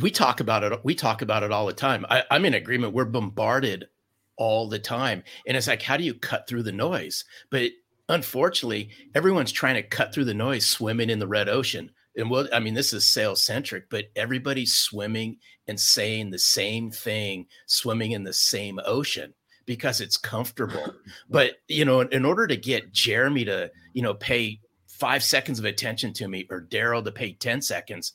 we 0.00 0.10
talk 0.10 0.40
about 0.40 0.64
it. 0.64 0.80
We 0.84 0.94
talk 0.94 1.22
about 1.22 1.42
it 1.42 1.52
all 1.52 1.66
the 1.66 1.72
time. 1.72 2.04
I, 2.10 2.24
I'm 2.30 2.44
in 2.44 2.54
agreement. 2.54 2.92
We're 2.92 3.04
bombarded 3.04 3.88
all 4.36 4.68
the 4.68 4.78
time, 4.78 5.22
and 5.46 5.56
it's 5.56 5.66
like, 5.66 5.82
how 5.82 5.96
do 5.96 6.04
you 6.04 6.14
cut 6.14 6.48
through 6.48 6.64
the 6.64 6.72
noise? 6.72 7.24
But 7.50 7.70
unfortunately, 8.08 8.90
everyone's 9.14 9.52
trying 9.52 9.76
to 9.76 9.82
cut 9.82 10.12
through 10.12 10.24
the 10.24 10.34
noise, 10.34 10.66
swimming 10.66 11.10
in 11.10 11.18
the 11.18 11.28
red 11.28 11.48
ocean. 11.48 11.90
And 12.16 12.28
well, 12.28 12.48
I 12.52 12.58
mean, 12.58 12.74
this 12.74 12.92
is 12.92 13.06
sales 13.06 13.42
centric, 13.42 13.88
but 13.88 14.06
everybody's 14.16 14.74
swimming 14.74 15.38
and 15.68 15.78
saying 15.78 16.30
the 16.30 16.38
same 16.38 16.90
thing, 16.90 17.46
swimming 17.66 18.12
in 18.12 18.24
the 18.24 18.32
same 18.32 18.80
ocean 18.84 19.32
because 19.64 20.00
it's 20.00 20.16
comfortable. 20.16 20.94
but 21.30 21.52
you 21.68 21.84
know, 21.84 22.00
in 22.00 22.24
order 22.24 22.46
to 22.48 22.56
get 22.56 22.92
Jeremy 22.92 23.44
to, 23.44 23.70
you 23.92 24.02
know, 24.02 24.14
pay 24.14 24.60
five 24.88 25.22
seconds 25.22 25.58
of 25.58 25.64
attention 25.64 26.12
to 26.12 26.28
me 26.28 26.46
or 26.50 26.60
Daryl 26.60 27.02
to 27.04 27.12
pay 27.12 27.32
10 27.32 27.62
seconds, 27.62 28.12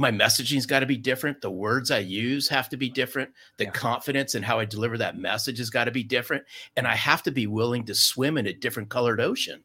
my 0.00 0.10
messaging's 0.10 0.64
got 0.64 0.80
to 0.80 0.86
be 0.86 0.96
different. 0.96 1.42
The 1.42 1.50
words 1.50 1.90
I 1.90 1.98
use 1.98 2.48
have 2.48 2.70
to 2.70 2.78
be 2.78 2.88
different. 2.88 3.30
The 3.58 3.64
yeah. 3.64 3.70
confidence 3.70 4.34
and 4.34 4.42
how 4.42 4.58
I 4.58 4.64
deliver 4.64 4.96
that 4.96 5.18
message 5.18 5.58
has 5.58 5.68
got 5.68 5.84
to 5.84 5.90
be 5.90 6.02
different. 6.02 6.42
And 6.78 6.86
I 6.86 6.94
have 6.94 7.22
to 7.24 7.30
be 7.30 7.46
willing 7.46 7.84
to 7.84 7.94
swim 7.94 8.38
in 8.38 8.46
a 8.46 8.52
different 8.54 8.88
colored 8.88 9.20
ocean. 9.20 9.62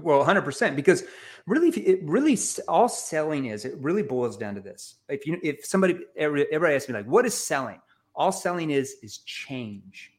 Well, 0.00 0.24
100%. 0.24 0.74
Because 0.74 1.04
really, 1.46 1.68
it 1.78 2.00
really 2.02 2.38
all 2.68 2.88
selling 2.88 3.46
is, 3.46 3.66
it 3.66 3.76
really 3.76 4.02
boils 4.02 4.38
down 4.38 4.54
to 4.54 4.62
this. 4.62 4.94
If 5.10 5.26
you, 5.26 5.38
if 5.42 5.62
somebody, 5.66 5.98
everybody 6.16 6.74
asks 6.74 6.88
me, 6.88 6.94
like, 6.94 7.06
what 7.06 7.26
is 7.26 7.34
selling? 7.34 7.80
All 8.14 8.32
selling 8.32 8.70
is, 8.70 8.96
is 9.02 9.18
change. 9.18 10.10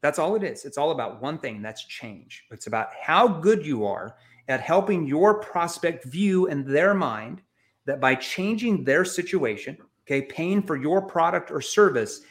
That's 0.00 0.18
all 0.18 0.34
it 0.34 0.42
is. 0.42 0.64
It's 0.64 0.76
all 0.76 0.90
about 0.90 1.22
one 1.22 1.38
thing 1.38 1.62
that's 1.62 1.84
change. 1.84 2.46
It's 2.50 2.66
about 2.66 2.88
how 3.00 3.28
good 3.28 3.64
you 3.64 3.86
are 3.86 4.16
at 4.48 4.60
helping 4.60 5.06
your 5.06 5.34
prospect 5.34 6.04
view 6.04 6.46
in 6.46 6.64
their 6.64 6.94
mind 6.94 7.42
that 7.84 8.00
by 8.00 8.14
changing 8.14 8.84
their 8.84 9.04
situation, 9.04 9.76
okay, 10.06 10.22
paying 10.22 10.62
for 10.62 10.76
your 10.76 11.02
product 11.02 11.50
or 11.50 11.60
service 11.60 12.22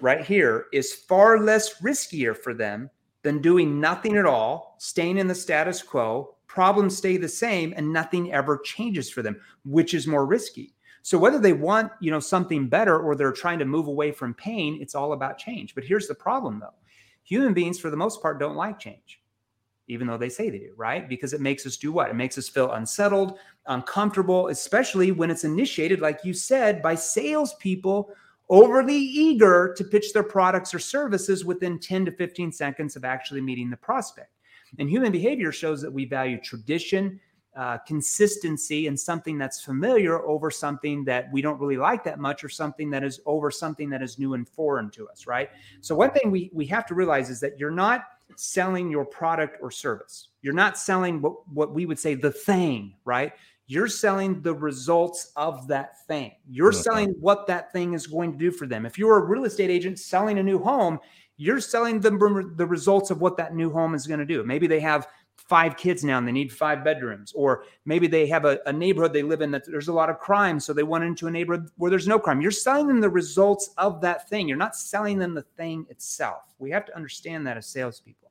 right 0.00 0.24
here 0.24 0.66
is 0.72 0.92
far 0.92 1.40
less 1.40 1.80
riskier 1.80 2.36
for 2.36 2.54
them 2.54 2.90
than 3.22 3.42
doing 3.42 3.80
nothing 3.80 4.16
at 4.16 4.26
all, 4.26 4.76
staying 4.78 5.18
in 5.18 5.28
the 5.28 5.34
status 5.34 5.82
quo, 5.82 6.34
problems 6.46 6.96
stay 6.96 7.16
the 7.16 7.28
same, 7.28 7.72
and 7.76 7.92
nothing 7.92 8.32
ever 8.32 8.58
changes 8.58 9.10
for 9.10 9.22
them, 9.22 9.38
which 9.64 9.94
is 9.94 10.06
more 10.06 10.26
risky. 10.26 10.74
So 11.02 11.18
whether 11.18 11.38
they 11.38 11.52
want, 11.52 11.92
you 12.00 12.10
know, 12.10 12.20
something 12.20 12.68
better 12.68 12.98
or 12.98 13.14
they're 13.14 13.32
trying 13.32 13.58
to 13.60 13.64
move 13.64 13.86
away 13.86 14.12
from 14.12 14.34
pain, 14.34 14.78
it's 14.80 14.94
all 14.94 15.12
about 15.12 15.38
change. 15.38 15.74
But 15.74 15.84
here's 15.84 16.08
the 16.08 16.14
problem 16.14 16.60
though. 16.60 16.74
Human 17.24 17.54
beings 17.54 17.78
for 17.78 17.90
the 17.90 17.96
most 17.96 18.20
part 18.20 18.40
don't 18.40 18.56
like 18.56 18.78
change. 18.78 19.19
Even 19.90 20.06
though 20.06 20.16
they 20.16 20.28
say 20.28 20.50
they 20.50 20.58
do, 20.58 20.72
right? 20.76 21.08
Because 21.08 21.32
it 21.32 21.40
makes 21.40 21.66
us 21.66 21.76
do 21.76 21.92
what? 21.92 22.10
It 22.10 22.14
makes 22.14 22.38
us 22.38 22.48
feel 22.48 22.72
unsettled, 22.72 23.38
uncomfortable, 23.66 24.48
especially 24.48 25.10
when 25.10 25.30
it's 25.30 25.44
initiated, 25.44 26.00
like 26.00 26.20
you 26.24 26.32
said, 26.32 26.80
by 26.80 26.94
salespeople 26.94 28.10
overly 28.48 28.96
eager 28.96 29.74
to 29.76 29.84
pitch 29.84 30.12
their 30.12 30.22
products 30.22 30.72
or 30.74 30.78
services 30.78 31.44
within 31.44 31.78
10 31.78 32.04
to 32.04 32.12
15 32.12 32.52
seconds 32.52 32.96
of 32.96 33.04
actually 33.04 33.40
meeting 33.40 33.70
the 33.70 33.76
prospect. 33.76 34.32
And 34.78 34.88
human 34.88 35.12
behavior 35.12 35.52
shows 35.52 35.82
that 35.82 35.92
we 35.92 36.04
value 36.04 36.40
tradition, 36.40 37.20
uh, 37.56 37.78
consistency 37.78 38.86
and 38.86 38.98
something 38.98 39.36
that's 39.36 39.60
familiar 39.60 40.24
over 40.24 40.52
something 40.52 41.04
that 41.04 41.30
we 41.32 41.42
don't 41.42 41.58
really 41.58 41.76
like 41.76 42.04
that 42.04 42.20
much 42.20 42.44
or 42.44 42.48
something 42.48 42.90
that 42.90 43.02
is 43.02 43.20
over 43.26 43.50
something 43.50 43.90
that 43.90 44.02
is 44.02 44.20
new 44.20 44.34
and 44.34 44.48
foreign 44.48 44.88
to 44.88 45.08
us 45.08 45.26
right 45.26 45.50
so 45.80 45.92
one 45.92 46.12
thing 46.12 46.30
we 46.30 46.48
we 46.54 46.64
have 46.64 46.86
to 46.86 46.94
realize 46.94 47.28
is 47.28 47.40
that 47.40 47.58
you're 47.58 47.68
not 47.68 48.04
selling 48.36 48.90
your 48.90 49.04
product 49.04 49.58
or 49.60 49.70
service. 49.70 50.28
You're 50.42 50.54
not 50.54 50.78
selling 50.78 51.20
what, 51.20 51.48
what 51.48 51.74
we 51.74 51.86
would 51.86 51.98
say 51.98 52.14
the 52.14 52.30
thing 52.30 52.94
right? 53.04 53.32
You're 53.66 53.88
selling 53.88 54.42
the 54.42 54.52
results 54.52 55.30
of 55.36 55.68
that 55.68 56.04
thing. 56.06 56.32
You're 56.48 56.72
mm-hmm. 56.72 56.80
selling 56.80 57.08
what 57.20 57.46
that 57.46 57.72
thing 57.72 57.94
is 57.94 58.06
going 58.08 58.32
to 58.32 58.38
do 58.38 58.50
for 58.50 58.66
them. 58.66 58.84
If 58.84 58.98
you're 58.98 59.18
a 59.18 59.24
real 59.24 59.44
estate 59.44 59.70
agent 59.70 59.98
selling 59.98 60.38
a 60.38 60.42
new 60.42 60.58
home 60.58 60.98
you're 61.40 61.58
selling 61.58 62.00
them 62.00 62.18
the 62.56 62.66
results 62.66 63.10
of 63.10 63.22
what 63.22 63.38
that 63.38 63.54
new 63.54 63.72
home 63.72 63.94
is 63.94 64.06
going 64.06 64.20
to 64.20 64.26
do. 64.26 64.44
Maybe 64.44 64.66
they 64.66 64.80
have 64.80 65.08
five 65.48 65.76
kids 65.76 66.04
now 66.04 66.18
and 66.18 66.28
they 66.28 66.32
need 66.32 66.52
five 66.52 66.84
bedrooms. 66.84 67.32
Or 67.34 67.64
maybe 67.84 68.06
they 68.06 68.26
have 68.28 68.44
a, 68.44 68.60
a, 68.66 68.72
neighborhood 68.72 69.12
they 69.12 69.22
live 69.22 69.40
in 69.40 69.50
that 69.50 69.64
there's 69.66 69.88
a 69.88 69.92
lot 69.92 70.10
of 70.10 70.18
crime 70.18 70.60
so 70.60 70.72
they 70.72 70.82
went 70.82 71.04
into 71.04 71.26
a 71.26 71.30
neighborhood 71.30 71.70
where 71.76 71.90
there's 71.90 72.06
no 72.06 72.18
crime. 72.18 72.40
You're 72.40 72.50
selling 72.50 72.86
them 72.86 73.00
the 73.00 73.10
results 73.10 73.70
of 73.76 74.00
that 74.02 74.28
thing. 74.28 74.46
You're 74.46 74.56
not 74.56 74.76
selling 74.76 75.18
them 75.18 75.34
the 75.34 75.42
thing 75.42 75.86
itself. 75.88 76.42
We 76.58 76.70
have 76.70 76.84
to 76.86 76.96
understand 76.96 77.46
that 77.46 77.56
as 77.56 77.66
salespeople. 77.66 78.30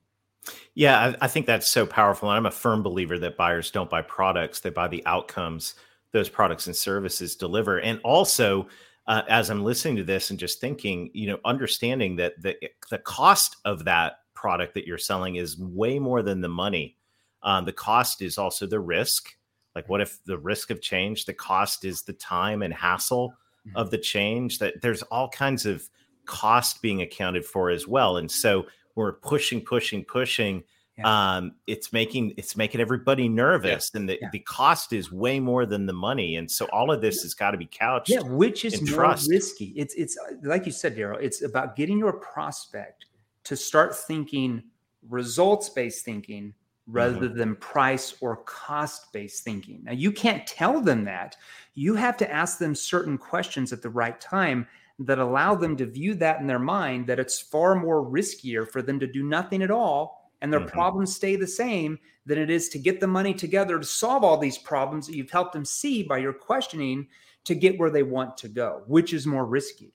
Yeah 0.74 1.00
I, 1.22 1.26
I 1.26 1.28
think 1.28 1.46
that's 1.46 1.70
so 1.70 1.86
powerful 1.86 2.30
and 2.30 2.38
i'm 2.38 2.46
a 2.46 2.52
firm 2.52 2.82
believer 2.82 3.20
that 3.20 3.38
buyers 3.38 3.70
don't 3.70 3.90
buy 3.90 4.02
products 4.02 4.62
they 4.62 4.70
buy 4.70 4.88
the 4.88 5.06
outcomes 5.06 5.76
those 6.12 6.30
products 6.30 6.66
and 6.66 6.76
services 6.76 7.36
deliver. 7.36 7.80
And 7.80 8.00
also 8.04 8.68
uh, 9.06 9.24
as 9.28 9.50
i'm 9.50 9.64
listening 9.64 9.98
to 9.98 10.04
this 10.04 10.30
and 10.30 10.40
just 10.40 10.62
thinking 10.62 11.12
you 11.14 11.28
know 11.28 11.40
understanding 11.44 12.16
that 12.16 12.42
the, 12.42 12.56
the 12.90 13.00
cost 13.00 13.58
of 13.66 13.84
that 13.86 14.20
product 14.34 14.74
that 14.74 14.88
you're 14.88 14.98
selling 14.98 15.36
is 15.36 15.60
way 15.60 16.00
more 16.00 16.24
than 16.24 16.40
the 16.40 16.48
money 16.48 16.96
um, 17.44 17.66
the 17.66 17.74
cost 17.74 18.22
is 18.22 18.38
also 18.38 18.66
the 18.66 18.80
risk. 18.80 19.36
Like, 19.76 19.88
what 19.88 20.02
if 20.02 20.24
the 20.26 20.38
risk 20.38 20.72
of 20.72 20.82
change, 20.82 21.26
the 21.26 21.34
cost 21.34 21.86
is 21.86 22.02
the 22.02 22.14
time 22.14 22.62
and 22.62 22.74
hassle 22.74 23.30
mm-hmm. 23.68 23.78
of 23.78 23.92
the 23.92 23.98
change? 23.98 24.60
That 24.60 24.82
there's 24.82 25.04
all 25.04 25.30
kinds 25.30 25.66
of 25.66 25.88
cost 26.26 26.82
being 26.82 27.02
accounted 27.02 27.46
for 27.46 27.70
as 27.70 27.88
well. 27.88 28.18
And 28.18 28.30
so 28.30 28.68
we're 28.96 29.14
pushing, 29.14 29.62
pushing, 29.62 30.04
pushing. 30.04 30.64
Yeah. 30.98 31.38
Um, 31.38 31.56
it's 31.66 31.94
making 31.94 32.34
it's 32.36 32.58
making 32.58 32.82
everybody 32.82 33.30
nervous, 33.30 33.90
yeah. 33.94 34.00
and 34.00 34.10
the, 34.10 34.18
yeah. 34.22 34.30
the 34.34 34.40
cost 34.40 34.92
is 34.92 35.10
way 35.14 35.40
more 35.40 35.66
than 35.66 35.86
the 35.86 35.94
money. 35.94 36.36
And 36.36 36.52
so 36.52 36.68
all 36.74 36.92
of 36.92 37.00
this 37.00 37.22
has 37.22 37.34
got 37.34 37.52
to 37.52 37.58
be 37.58 37.70
couched. 37.72 38.10
Yeah, 38.10 38.20
which 38.20 38.66
is 38.66 38.82
more 38.82 39.06
trust. 39.06 39.30
risky. 39.30 39.74
It's 39.78 39.94
it's 39.96 40.18
like 40.44 40.66
you 40.66 40.74
said, 40.74 40.98
Darrell. 40.98 41.20
It's 41.22 41.42
about 41.42 41.78
getting 41.78 41.98
your 41.98 42.14
prospect 42.14 43.06
to 43.46 43.56
start 43.56 43.96
thinking 43.96 44.62
results 45.08 45.70
based 45.70 46.04
thinking 46.04 46.54
rather 46.90 47.28
mm-hmm. 47.28 47.38
than 47.38 47.56
price 47.56 48.16
or 48.22 48.38
cost 48.38 49.12
based 49.14 49.44
thinking. 49.44 49.82
Now, 49.84 49.92
you 49.92 50.12
can't 50.12 50.46
tell 50.48 50.82
them 50.82 51.04
that. 51.06 51.36
You 51.76 51.96
have 51.96 52.18
to 52.18 52.32
ask 52.32 52.58
them 52.58 52.76
certain 52.76 53.18
questions 53.18 53.72
at 53.72 53.82
the 53.82 53.90
right 53.90 54.20
time 54.20 54.68
that 55.00 55.20
allow 55.20 55.56
them 55.56 55.78
to 55.78 55.86
view 55.86 56.14
that 56.16 56.42
in 56.42 56.48
their 56.48 56.60
mind 56.60 57.08
that 57.08 57.20
it's 57.20 57.40
far 57.40 57.76
more 57.76 58.06
riskier 58.06 58.68
for 58.68 58.82
them 58.82 59.00
to 59.00 59.08
do 59.08 59.24
nothing 59.24 59.62
at 59.62 59.72
all 59.72 60.20
and 60.42 60.52
their 60.52 60.60
mm-hmm. 60.60 60.70
problems 60.70 61.16
stay 61.16 61.36
the 61.36 61.48
same 61.48 61.98
than 62.26 62.38
it 62.38 62.50
is 62.50 62.70
to 62.70 62.80
get 62.80 63.00
the 63.00 63.08
money 63.08 63.34
together 63.34 63.80
to 63.80 63.86
solve 63.86 64.24
all 64.24 64.38
these 64.38 64.58
problems 64.58 65.08
that 65.08 65.16
you've 65.16 65.32
helped 65.32 65.54
them 65.54 65.66
see 65.66 66.04
by 66.04 66.18
your 66.18 66.34
questioning 66.34 67.08
to 67.46 67.56
get 67.56 67.80
where 67.80 67.90
they 67.90 68.04
want 68.04 68.38
to 68.38 68.48
go, 68.48 68.84
which 68.88 69.14
is 69.14 69.26
more 69.26 69.46
risky. 69.46 69.94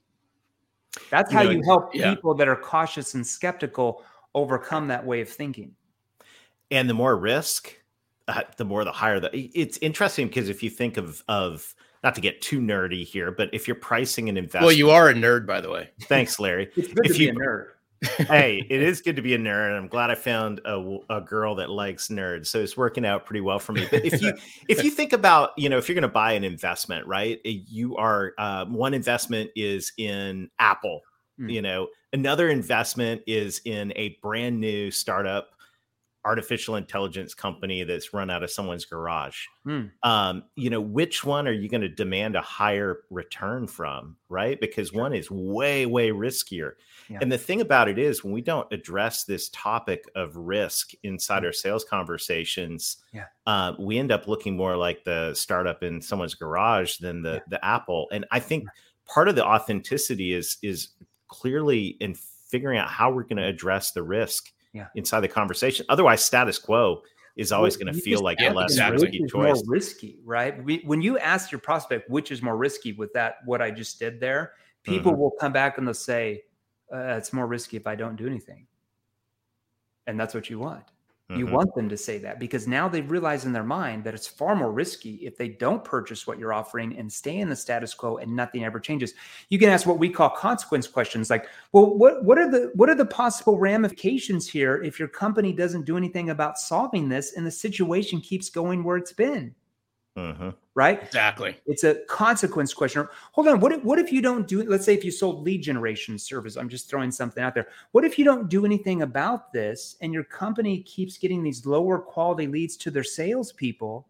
That's 1.10 1.32
how 1.32 1.42
you, 1.42 1.48
know, 1.48 1.54
you 1.54 1.62
help 1.64 1.94
yeah. 1.94 2.14
people 2.14 2.34
that 2.34 2.48
are 2.48 2.56
cautious 2.56 3.14
and 3.14 3.26
skeptical 3.26 4.04
overcome 4.34 4.88
that 4.88 5.04
way 5.04 5.20
of 5.20 5.28
thinking 5.28 5.74
and 6.74 6.90
the 6.90 6.94
more 6.94 7.16
risk 7.16 7.72
uh, 8.26 8.42
the 8.56 8.64
more 8.64 8.84
the 8.84 8.92
higher 8.92 9.20
the 9.20 9.30
it's 9.32 9.78
interesting 9.78 10.26
because 10.26 10.48
if 10.48 10.62
you 10.62 10.68
think 10.68 10.96
of 10.96 11.22
of 11.28 11.74
not 12.02 12.14
to 12.14 12.20
get 12.20 12.42
too 12.42 12.60
nerdy 12.60 13.04
here 13.04 13.30
but 13.30 13.48
if 13.52 13.66
you're 13.68 13.74
pricing 13.76 14.28
an 14.28 14.36
investment 14.36 14.66
well 14.66 14.76
you 14.76 14.90
are 14.90 15.08
a 15.08 15.14
nerd 15.14 15.46
by 15.46 15.60
the 15.60 15.70
way. 15.70 15.88
Thanks 16.02 16.38
larry. 16.38 16.70
It's 16.76 16.88
good 16.88 17.06
if 17.06 17.16
to 17.16 17.22
you, 17.22 17.32
be 17.32 17.38
a 17.38 17.40
nerd. 17.40 17.66
Hey 18.26 18.66
it 18.68 18.82
is 18.82 19.00
good 19.00 19.16
to 19.16 19.22
be 19.22 19.34
a 19.34 19.38
nerd 19.38 19.68
and 19.68 19.76
i'm 19.76 19.88
glad 19.88 20.10
i 20.10 20.14
found 20.14 20.60
a, 20.66 20.98
a 21.08 21.22
girl 21.22 21.54
that 21.54 21.70
likes 21.70 22.08
nerds 22.08 22.48
so 22.48 22.60
it's 22.60 22.76
working 22.76 23.06
out 23.06 23.24
pretty 23.24 23.40
well 23.40 23.58
for 23.58 23.72
me. 23.72 23.86
But 23.90 24.04
if 24.04 24.20
you 24.20 24.34
if 24.68 24.84
you 24.84 24.90
think 24.90 25.14
about 25.14 25.50
you 25.56 25.68
know 25.68 25.78
if 25.78 25.88
you're 25.88 25.94
going 25.94 26.02
to 26.02 26.08
buy 26.08 26.32
an 26.32 26.44
investment 26.44 27.06
right 27.06 27.40
you 27.44 27.96
are 27.96 28.32
uh, 28.36 28.66
one 28.66 28.92
investment 28.94 29.50
is 29.56 29.92
in 29.96 30.50
apple 30.58 31.00
mm. 31.40 31.50
you 31.50 31.62
know 31.62 31.88
another 32.12 32.50
investment 32.50 33.22
is 33.26 33.62
in 33.64 33.92
a 33.96 34.18
brand 34.20 34.60
new 34.60 34.90
startup 34.90 35.53
artificial 36.24 36.76
intelligence 36.76 37.34
company 37.34 37.84
that's 37.84 38.14
run 38.14 38.30
out 38.30 38.42
of 38.42 38.50
someone's 38.50 38.84
garage. 38.84 39.46
Hmm. 39.64 39.82
Um, 40.02 40.44
you 40.56 40.70
know, 40.70 40.80
which 40.80 41.24
one 41.24 41.46
are 41.46 41.52
you 41.52 41.68
going 41.68 41.82
to 41.82 41.88
demand 41.88 42.36
a 42.36 42.40
higher 42.40 43.00
return 43.10 43.66
from, 43.66 44.16
right? 44.28 44.58
Because 44.60 44.92
one 44.92 45.12
is 45.12 45.30
way, 45.30 45.86
way 45.86 46.10
riskier. 46.10 46.72
Yeah. 47.08 47.18
And 47.20 47.30
the 47.30 47.38
thing 47.38 47.60
about 47.60 47.88
it 47.88 47.98
is, 47.98 48.24
when 48.24 48.32
we 48.32 48.40
don't 48.40 48.72
address 48.72 49.24
this 49.24 49.48
topic 49.50 50.04
of 50.14 50.36
risk 50.36 50.92
inside 51.02 51.40
hmm. 51.40 51.46
our 51.46 51.52
sales 51.52 51.84
conversations, 51.84 52.98
yeah. 53.12 53.26
uh, 53.46 53.72
we 53.78 53.98
end 53.98 54.12
up 54.12 54.26
looking 54.26 54.56
more 54.56 54.76
like 54.76 55.04
the 55.04 55.34
startup 55.34 55.82
in 55.82 56.00
someone's 56.00 56.34
garage 56.34 56.98
than 56.98 57.22
the 57.22 57.34
yeah. 57.34 57.40
the 57.48 57.64
Apple. 57.64 58.08
And 58.12 58.24
I 58.30 58.40
think 58.40 58.66
part 59.06 59.28
of 59.28 59.36
the 59.36 59.44
authenticity 59.44 60.32
is 60.32 60.56
is 60.62 60.88
clearly 61.28 61.96
in 62.00 62.14
figuring 62.14 62.78
out 62.78 62.88
how 62.88 63.10
we're 63.10 63.24
going 63.24 63.36
to 63.36 63.46
address 63.46 63.90
the 63.90 64.02
risk 64.02 64.52
yeah. 64.74 64.88
inside 64.94 65.20
the 65.20 65.28
conversation. 65.28 65.86
Otherwise, 65.88 66.22
status 66.22 66.58
quo 66.58 67.02
is 67.36 67.52
always 67.52 67.78
well, 67.78 67.86
going 67.86 67.94
to 67.94 68.00
feel 68.00 68.20
like 68.20 68.38
a 68.40 68.50
less 68.50 68.78
risky 68.78 69.24
choice. 69.26 69.64
More 69.64 69.74
risky, 69.74 70.18
right? 70.24 70.62
We, 70.62 70.82
when 70.84 71.00
you 71.00 71.18
ask 71.18 71.50
your 71.50 71.60
prospect 71.60 72.10
which 72.10 72.30
is 72.30 72.42
more 72.42 72.56
risky 72.56 72.92
with 72.92 73.12
that, 73.14 73.36
what 73.46 73.62
I 73.62 73.70
just 73.70 73.98
did 73.98 74.20
there, 74.20 74.52
people 74.82 75.12
mm-hmm. 75.12 75.20
will 75.20 75.32
come 75.40 75.52
back 75.52 75.78
and 75.78 75.86
they'll 75.86 75.94
say, 75.94 76.42
uh, 76.92 77.16
"It's 77.16 77.32
more 77.32 77.46
risky 77.46 77.76
if 77.76 77.86
I 77.86 77.94
don't 77.94 78.16
do 78.16 78.26
anything," 78.26 78.66
and 80.06 80.20
that's 80.20 80.34
what 80.34 80.50
you 80.50 80.58
want. 80.58 80.84
Mm-hmm. 81.34 81.48
You 81.48 81.52
want 81.52 81.74
them 81.74 81.88
to 81.88 81.96
say 81.96 82.18
that 82.18 82.38
because 82.38 82.66
now 82.66 82.88
they 82.88 83.00
realize 83.00 83.44
in 83.44 83.52
their 83.52 83.64
mind 83.64 84.04
that 84.04 84.14
it's 84.14 84.26
far 84.26 84.54
more 84.54 84.72
risky 84.72 85.14
if 85.16 85.36
they 85.36 85.48
don't 85.48 85.84
purchase 85.84 86.26
what 86.26 86.38
you're 86.38 86.52
offering 86.52 86.96
and 86.96 87.12
stay 87.12 87.38
in 87.38 87.48
the 87.48 87.56
status 87.56 87.92
quo 87.92 88.18
and 88.18 88.34
nothing 88.34 88.64
ever 88.64 88.80
changes. 88.80 89.14
You 89.48 89.58
can 89.58 89.68
ask 89.68 89.86
what 89.86 89.98
we 89.98 90.08
call 90.08 90.30
consequence 90.30 90.86
questions 90.86 91.30
like, 91.30 91.48
well, 91.72 91.96
what, 91.96 92.24
what 92.24 92.38
are 92.38 92.50
the 92.50 92.70
what 92.74 92.88
are 92.88 92.94
the 92.94 93.06
possible 93.06 93.58
ramifications 93.58 94.48
here 94.48 94.82
if 94.82 94.98
your 94.98 95.08
company 95.08 95.52
doesn't 95.52 95.84
do 95.84 95.96
anything 95.96 96.30
about 96.30 96.58
solving 96.58 97.08
this 97.08 97.36
and 97.36 97.46
the 97.46 97.50
situation 97.50 98.20
keeps 98.20 98.48
going 98.48 98.84
where 98.84 98.96
it's 98.96 99.12
been? 99.12 99.54
Mm-hmm. 100.16 100.50
Right? 100.74 101.02
Exactly. 101.02 101.56
It's 101.66 101.82
a 101.82 101.96
consequence 102.08 102.72
question. 102.72 103.08
Hold 103.32 103.48
on. 103.48 103.60
What 103.60 103.72
if, 103.72 103.82
what 103.82 103.98
if 103.98 104.12
you 104.12 104.22
don't 104.22 104.46
do 104.46 104.60
it? 104.60 104.68
Let's 104.68 104.84
say 104.84 104.94
if 104.94 105.04
you 105.04 105.10
sold 105.10 105.42
lead 105.42 105.62
generation 105.62 106.18
service, 106.18 106.56
I'm 106.56 106.68
just 106.68 106.88
throwing 106.88 107.10
something 107.10 107.42
out 107.42 107.54
there. 107.54 107.68
What 107.92 108.04
if 108.04 108.18
you 108.18 108.24
don't 108.24 108.48
do 108.48 108.64
anything 108.64 109.02
about 109.02 109.52
this 109.52 109.96
and 110.00 110.12
your 110.12 110.24
company 110.24 110.82
keeps 110.82 111.18
getting 111.18 111.42
these 111.42 111.66
lower 111.66 111.98
quality 111.98 112.46
leads 112.46 112.76
to 112.78 112.90
their 112.90 113.04
salespeople 113.04 114.06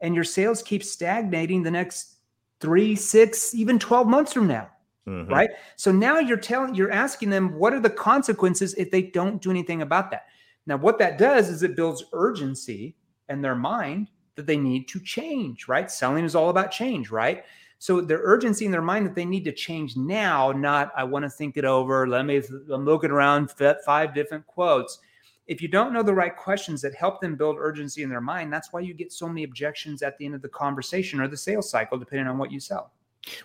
and 0.00 0.14
your 0.14 0.24
sales 0.24 0.62
keep 0.62 0.84
stagnating 0.84 1.62
the 1.62 1.70
next 1.70 2.16
three, 2.60 2.94
six, 2.94 3.54
even 3.54 3.78
12 3.78 4.06
months 4.06 4.32
from 4.32 4.48
now? 4.48 4.68
Mm-hmm. 5.06 5.32
Right. 5.32 5.50
So 5.76 5.90
now 5.90 6.18
you're 6.18 6.36
telling, 6.36 6.74
you're 6.74 6.92
asking 6.92 7.30
them, 7.30 7.54
what 7.54 7.72
are 7.72 7.80
the 7.80 7.88
consequences 7.88 8.74
if 8.74 8.90
they 8.90 9.00
don't 9.00 9.40
do 9.40 9.50
anything 9.50 9.80
about 9.80 10.10
that? 10.10 10.26
Now, 10.66 10.76
what 10.76 10.98
that 10.98 11.16
does 11.16 11.48
is 11.48 11.62
it 11.62 11.74
builds 11.74 12.04
urgency 12.12 12.94
in 13.30 13.40
their 13.40 13.54
mind 13.54 14.10
that 14.38 14.46
they 14.46 14.56
need 14.56 14.88
to 14.88 15.00
change, 15.00 15.68
right? 15.68 15.90
Selling 15.90 16.24
is 16.24 16.34
all 16.34 16.48
about 16.48 16.70
change, 16.70 17.10
right? 17.10 17.44
So 17.80 18.00
their 18.00 18.20
urgency 18.22 18.64
in 18.64 18.72
their 18.72 18.82
mind 18.82 19.04
that 19.04 19.14
they 19.14 19.24
need 19.24 19.44
to 19.44 19.52
change 19.52 19.96
now, 19.96 20.52
not 20.52 20.92
I 20.96 21.04
want 21.04 21.24
to 21.24 21.30
think 21.30 21.56
it 21.56 21.64
over. 21.64 22.08
Let 22.08 22.24
me, 22.24 22.40
I'm 22.72 22.84
looking 22.84 23.10
around 23.10 23.52
five 23.84 24.14
different 24.14 24.46
quotes. 24.46 25.00
If 25.48 25.60
you 25.60 25.68
don't 25.68 25.92
know 25.92 26.02
the 26.02 26.14
right 26.14 26.36
questions 26.36 26.80
that 26.82 26.94
help 26.94 27.20
them 27.20 27.34
build 27.34 27.56
urgency 27.58 28.02
in 28.02 28.10
their 28.10 28.20
mind, 28.20 28.52
that's 28.52 28.72
why 28.72 28.80
you 28.80 28.94
get 28.94 29.12
so 29.12 29.26
many 29.26 29.44
objections 29.44 30.02
at 30.02 30.16
the 30.18 30.24
end 30.24 30.34
of 30.34 30.42
the 30.42 30.48
conversation 30.48 31.20
or 31.20 31.26
the 31.26 31.36
sales 31.36 31.68
cycle, 31.68 31.98
depending 31.98 32.28
on 32.28 32.38
what 32.38 32.52
you 32.52 32.60
sell. 32.60 32.92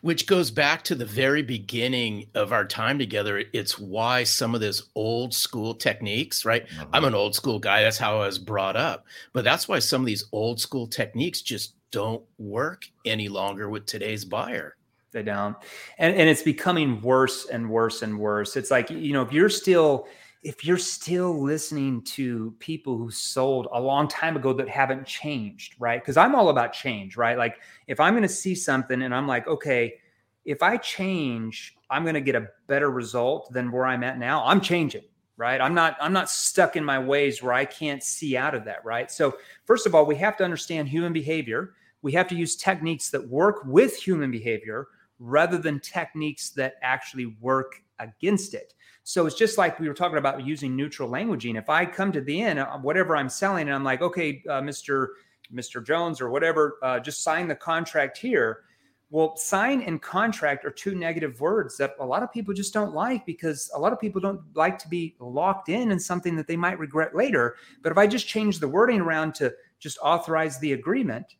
Which 0.01 0.27
goes 0.27 0.49
back 0.49 0.83
to 0.83 0.95
the 0.95 1.05
very 1.05 1.41
beginning 1.41 2.27
of 2.35 2.53
our 2.53 2.65
time 2.65 2.97
together. 2.97 3.43
It's 3.53 3.77
why 3.77 4.23
some 4.23 4.55
of 4.55 4.61
this 4.61 4.83
old 4.95 5.33
school 5.33 5.75
techniques, 5.75 6.45
right? 6.45 6.67
Mm-hmm. 6.67 6.89
I'm 6.93 7.05
an 7.05 7.15
old 7.15 7.35
school 7.35 7.59
guy. 7.59 7.83
That's 7.83 7.97
how 7.97 8.21
I 8.21 8.25
was 8.27 8.39
brought 8.39 8.77
up. 8.77 9.05
But 9.33 9.43
that's 9.43 9.67
why 9.67 9.79
some 9.79 10.01
of 10.01 10.05
these 10.05 10.25
old 10.31 10.61
school 10.61 10.87
techniques 10.87 11.41
just 11.41 11.75
don't 11.91 12.23
work 12.37 12.85
any 13.05 13.27
longer 13.27 13.69
with 13.69 13.85
today's 13.85 14.25
buyer. 14.25 14.77
They 15.11 15.23
don't. 15.23 15.55
And 15.97 16.15
and 16.15 16.29
it's 16.29 16.41
becoming 16.41 17.01
worse 17.01 17.45
and 17.45 17.69
worse 17.69 18.01
and 18.01 18.17
worse. 18.19 18.55
It's 18.57 18.71
like, 18.71 18.89
you 18.89 19.13
know, 19.13 19.21
if 19.21 19.31
you're 19.31 19.49
still 19.49 20.07
if 20.43 20.65
you're 20.65 20.77
still 20.77 21.41
listening 21.41 22.01
to 22.01 22.53
people 22.59 22.97
who 22.97 23.09
sold 23.09 23.67
a 23.71 23.79
long 23.79 24.07
time 24.09 24.35
ago 24.35 24.51
that 24.53 24.67
haven't 24.67 25.07
changed, 25.07 25.75
right? 25.79 26.01
Because 26.01 26.17
I'm 26.17 26.35
all 26.35 26.49
about 26.49 26.73
change, 26.73 27.15
right? 27.15 27.37
Like 27.37 27.57
if 27.87 27.99
I'm 27.99 28.13
going 28.13 28.23
to 28.23 28.29
see 28.29 28.53
something 28.53 29.03
and 29.03 29.15
I'm 29.15 29.27
like, 29.27 29.47
okay, 29.47 29.95
if 30.43 30.61
I 30.61 30.75
change, 30.77 31.77
I'm 31.89 32.03
going 32.03 32.15
to 32.15 32.21
get 32.21 32.35
a 32.35 32.49
better 32.67 32.91
result 32.91 33.53
than 33.53 33.71
where 33.71 33.85
I'm 33.85 34.03
at 34.03 34.19
now. 34.19 34.43
I'm 34.45 34.59
changing, 34.59 35.03
right? 35.37 35.61
I'm 35.61 35.73
not 35.73 35.95
I'm 36.01 36.11
not 36.11 36.29
stuck 36.29 36.75
in 36.75 36.83
my 36.83 36.99
ways 36.99 37.41
where 37.41 37.53
I 37.53 37.63
can't 37.63 38.03
see 38.03 38.35
out 38.35 38.53
of 38.53 38.65
that, 38.65 38.83
right? 38.83 39.09
So 39.09 39.37
first 39.63 39.85
of 39.85 39.95
all, 39.95 40.05
we 40.05 40.15
have 40.15 40.35
to 40.37 40.43
understand 40.43 40.89
human 40.89 41.13
behavior. 41.13 41.73
We 42.01 42.11
have 42.13 42.27
to 42.27 42.35
use 42.35 42.57
techniques 42.57 43.09
that 43.11 43.25
work 43.25 43.61
with 43.65 43.95
human 43.95 44.29
behavior 44.29 44.87
rather 45.19 45.57
than 45.57 45.79
techniques 45.79 46.49
that 46.49 46.75
actually 46.81 47.37
work 47.39 47.81
against 47.99 48.53
it. 48.53 48.73
So 49.03 49.25
it's 49.25 49.35
just 49.35 49.57
like 49.57 49.79
we 49.79 49.87
were 49.87 49.93
talking 49.93 50.17
about 50.17 50.45
using 50.45 50.75
neutral 50.75 51.09
languaging. 51.09 51.57
If 51.57 51.69
I 51.69 51.85
come 51.85 52.11
to 52.13 52.21
the 52.21 52.41
end, 52.41 52.59
uh, 52.59 52.77
whatever 52.77 53.17
I'm 53.17 53.29
selling, 53.29 53.67
and 53.67 53.75
I'm 53.75 53.83
like, 53.83 54.01
okay, 54.01 54.41
uh, 54.49 54.61
Mr. 54.61 55.07
Mr. 55.53 55.85
Jones 55.85 56.21
or 56.21 56.29
whatever, 56.29 56.77
uh, 56.81 56.99
just 56.99 57.21
sign 57.21 57.47
the 57.47 57.55
contract 57.55 58.17
here. 58.17 58.61
Well, 59.09 59.35
sign 59.35 59.81
and 59.81 60.01
contract 60.01 60.65
are 60.65 60.71
two 60.71 60.95
negative 60.95 61.39
words 61.39 61.77
that 61.77 61.95
a 61.99 62.05
lot 62.05 62.23
of 62.23 62.31
people 62.31 62.53
just 62.53 62.73
don't 62.73 62.95
like 62.95 63.25
because 63.25 63.69
a 63.75 63.79
lot 63.79 63.93
of 63.93 63.99
people 63.99 64.19
don't 64.19 64.41
like 64.55 64.79
to 64.79 64.87
be 64.87 65.15
locked 65.19 65.69
in 65.69 65.91
in 65.91 65.99
something 65.99 66.35
that 66.37 66.47
they 66.47 66.55
might 66.55 66.79
regret 66.79 67.13
later. 67.13 67.57
But 67.83 67.91
if 67.91 67.97
I 67.97 68.07
just 68.07 68.27
change 68.27 68.59
the 68.59 68.67
wording 68.67 69.01
around 69.01 69.35
to 69.35 69.53
just 69.79 69.99
authorize 70.01 70.57
the 70.59 70.73
agreement, 70.73 71.35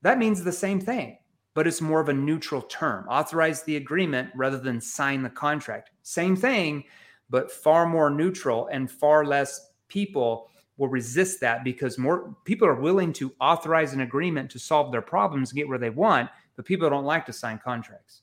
that 0.00 0.16
means 0.16 0.42
the 0.42 0.52
same 0.52 0.80
thing 0.80 1.18
but 1.54 1.66
it's 1.66 1.80
more 1.80 2.00
of 2.00 2.08
a 2.08 2.12
neutral 2.12 2.62
term. 2.62 3.06
Authorize 3.08 3.62
the 3.62 3.76
agreement 3.76 4.30
rather 4.34 4.58
than 4.58 4.80
sign 4.80 5.22
the 5.22 5.30
contract. 5.30 5.90
Same 6.02 6.36
thing, 6.36 6.84
but 7.30 7.50
far 7.50 7.86
more 7.86 8.10
neutral 8.10 8.68
and 8.72 8.90
far 8.90 9.24
less 9.24 9.70
people 9.88 10.50
will 10.76 10.88
resist 10.88 11.40
that 11.40 11.62
because 11.62 11.98
more 11.98 12.34
people 12.44 12.66
are 12.66 12.74
willing 12.74 13.12
to 13.12 13.32
authorize 13.40 13.92
an 13.92 14.00
agreement 14.00 14.50
to 14.50 14.58
solve 14.58 14.90
their 14.90 15.02
problems 15.02 15.50
and 15.50 15.56
get 15.56 15.68
where 15.68 15.78
they 15.78 15.90
want, 15.90 16.28
but 16.56 16.64
people 16.64 16.90
don't 16.90 17.04
like 17.04 17.24
to 17.26 17.32
sign 17.32 17.60
contracts. 17.64 18.22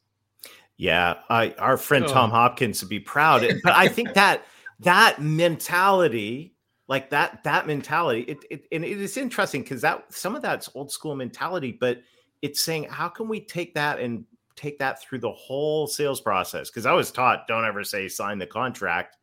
Yeah, 0.78 1.16
I, 1.30 1.52
our 1.60 1.78
friend 1.78 2.06
oh. 2.06 2.12
Tom 2.12 2.32
Hopkins 2.32 2.82
would 2.82 2.90
be 2.90 3.00
proud, 3.00 3.46
but 3.64 3.74
I 3.74 3.88
think 3.88 4.14
that 4.16 4.44
that 4.80 5.22
mentality, 5.22 6.56
like 6.88 7.12
that 7.12 7.44
that 7.44 7.68
mentality, 7.68 8.22
it, 8.22 8.40
it 8.50 8.68
and 8.72 8.84
it 8.84 9.00
is 9.00 9.16
interesting 9.16 9.62
because 9.62 9.82
that 9.82 10.12
some 10.14 10.36
of 10.36 10.42
that's 10.42 10.70
old 10.74 10.92
school 10.92 11.16
mentality, 11.16 11.72
but 11.80 12.02
it's 12.42 12.64
saying 12.64 12.88
how 12.90 13.08
can 13.08 13.28
we 13.28 13.40
take 13.40 13.74
that 13.74 14.00
and 14.00 14.26
take 14.56 14.80
that 14.80 15.02
through 15.02 15.20
the 15.20 15.32
whole 15.32 15.88
sales 15.88 16.22
process 16.22 16.70
because 16.70 16.86
i 16.86 16.92
was 16.92 17.12
taught 17.12 17.48
don't 17.48 17.66
ever 17.66 17.84
say 17.84 18.08
sign 18.08 18.38
the 18.38 18.46
contract 18.46 19.18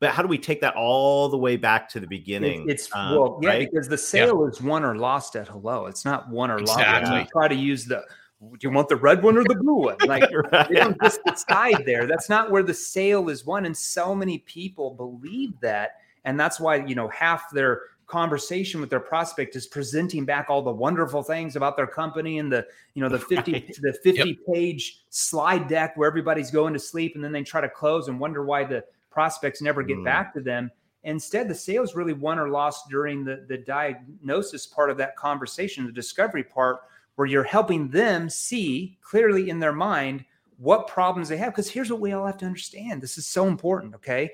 but 0.00 0.10
how 0.10 0.22
do 0.22 0.28
we 0.28 0.38
take 0.38 0.60
that 0.62 0.74
all 0.74 1.28
the 1.28 1.36
way 1.36 1.56
back 1.56 1.88
to 1.88 2.00
the 2.00 2.06
beginning 2.06 2.68
it's, 2.68 2.86
it's 2.86 2.96
um, 2.96 3.14
well 3.14 3.38
yeah 3.42 3.50
right? 3.50 3.70
because 3.70 3.88
the 3.88 3.98
sale 3.98 4.42
yeah. 4.42 4.48
is 4.48 4.60
won 4.62 4.84
or 4.84 4.96
lost 4.96 5.36
at 5.36 5.48
hello 5.48 5.86
it's 5.86 6.04
not 6.04 6.28
won 6.30 6.50
or 6.50 6.58
exactly. 6.58 7.18
lost 7.18 7.30
try 7.30 7.48
to 7.48 7.54
use 7.54 7.84
the 7.84 8.02
do 8.40 8.56
you 8.62 8.70
want 8.70 8.88
the 8.88 8.96
red 8.96 9.22
one 9.22 9.36
or 9.36 9.44
the 9.44 9.54
blue 9.54 9.74
one? 9.74 9.96
Like 10.06 10.24
right. 10.52 10.68
they 10.68 10.76
don't 10.76 11.00
just 11.02 11.20
decide 11.24 11.84
there. 11.84 12.06
That's 12.06 12.28
not 12.28 12.50
where 12.50 12.62
the 12.62 12.74
sale 12.74 13.28
is 13.28 13.44
won. 13.44 13.66
And 13.66 13.76
so 13.76 14.14
many 14.14 14.38
people 14.38 14.94
believe 14.94 15.52
that. 15.60 15.96
And 16.24 16.40
that's 16.40 16.58
why, 16.58 16.76
you 16.76 16.94
know, 16.94 17.08
half 17.08 17.50
their 17.50 17.82
conversation 18.10 18.80
with 18.80 18.90
their 18.90 19.00
prospect 19.00 19.54
is 19.54 19.66
presenting 19.66 20.24
back 20.24 20.50
all 20.50 20.62
the 20.62 20.72
wonderful 20.72 21.22
things 21.22 21.54
about 21.54 21.76
their 21.76 21.86
company 21.86 22.38
and 22.38 22.52
the 22.52 22.66
you 22.94 23.02
know 23.02 23.08
the 23.08 23.18
50 23.36 23.52
right. 23.52 23.78
the 23.80 23.92
50 24.02 24.10
yep. 24.10 24.36
page 24.52 25.04
slide 25.10 25.68
deck 25.68 25.96
where 25.96 26.08
everybody's 26.08 26.50
going 26.50 26.72
to 26.72 26.78
sleep 26.78 27.14
and 27.14 27.22
then 27.22 27.32
they 27.32 27.42
try 27.42 27.60
to 27.60 27.68
close 27.68 28.08
and 28.08 28.18
wonder 28.18 28.44
why 28.44 28.64
the 28.64 28.84
prospects 29.10 29.62
never 29.62 29.82
get 29.82 29.98
mm. 29.98 30.04
back 30.04 30.34
to 30.34 30.40
them 30.40 30.70
instead 31.04 31.48
the 31.48 31.54
sales 31.54 31.94
really 31.94 32.12
won 32.12 32.38
or 32.38 32.48
lost 32.48 32.88
during 32.90 33.24
the 33.24 33.44
the 33.48 33.58
diagnosis 33.58 34.66
part 34.66 34.90
of 34.90 34.96
that 34.96 35.16
conversation 35.16 35.86
the 35.86 35.92
discovery 35.92 36.44
part 36.44 36.80
where 37.14 37.26
you're 37.26 37.44
helping 37.44 37.88
them 37.88 38.28
see 38.28 38.98
clearly 39.02 39.50
in 39.50 39.60
their 39.60 39.72
mind 39.72 40.24
what 40.58 40.88
problems 40.88 41.28
they 41.28 41.36
have 41.36 41.52
because 41.52 41.70
here's 41.70 41.90
what 41.90 42.00
we 42.00 42.12
all 42.12 42.26
have 42.26 42.36
to 42.36 42.44
understand 42.44 43.00
this 43.00 43.16
is 43.16 43.26
so 43.26 43.46
important 43.46 43.94
okay 43.94 44.30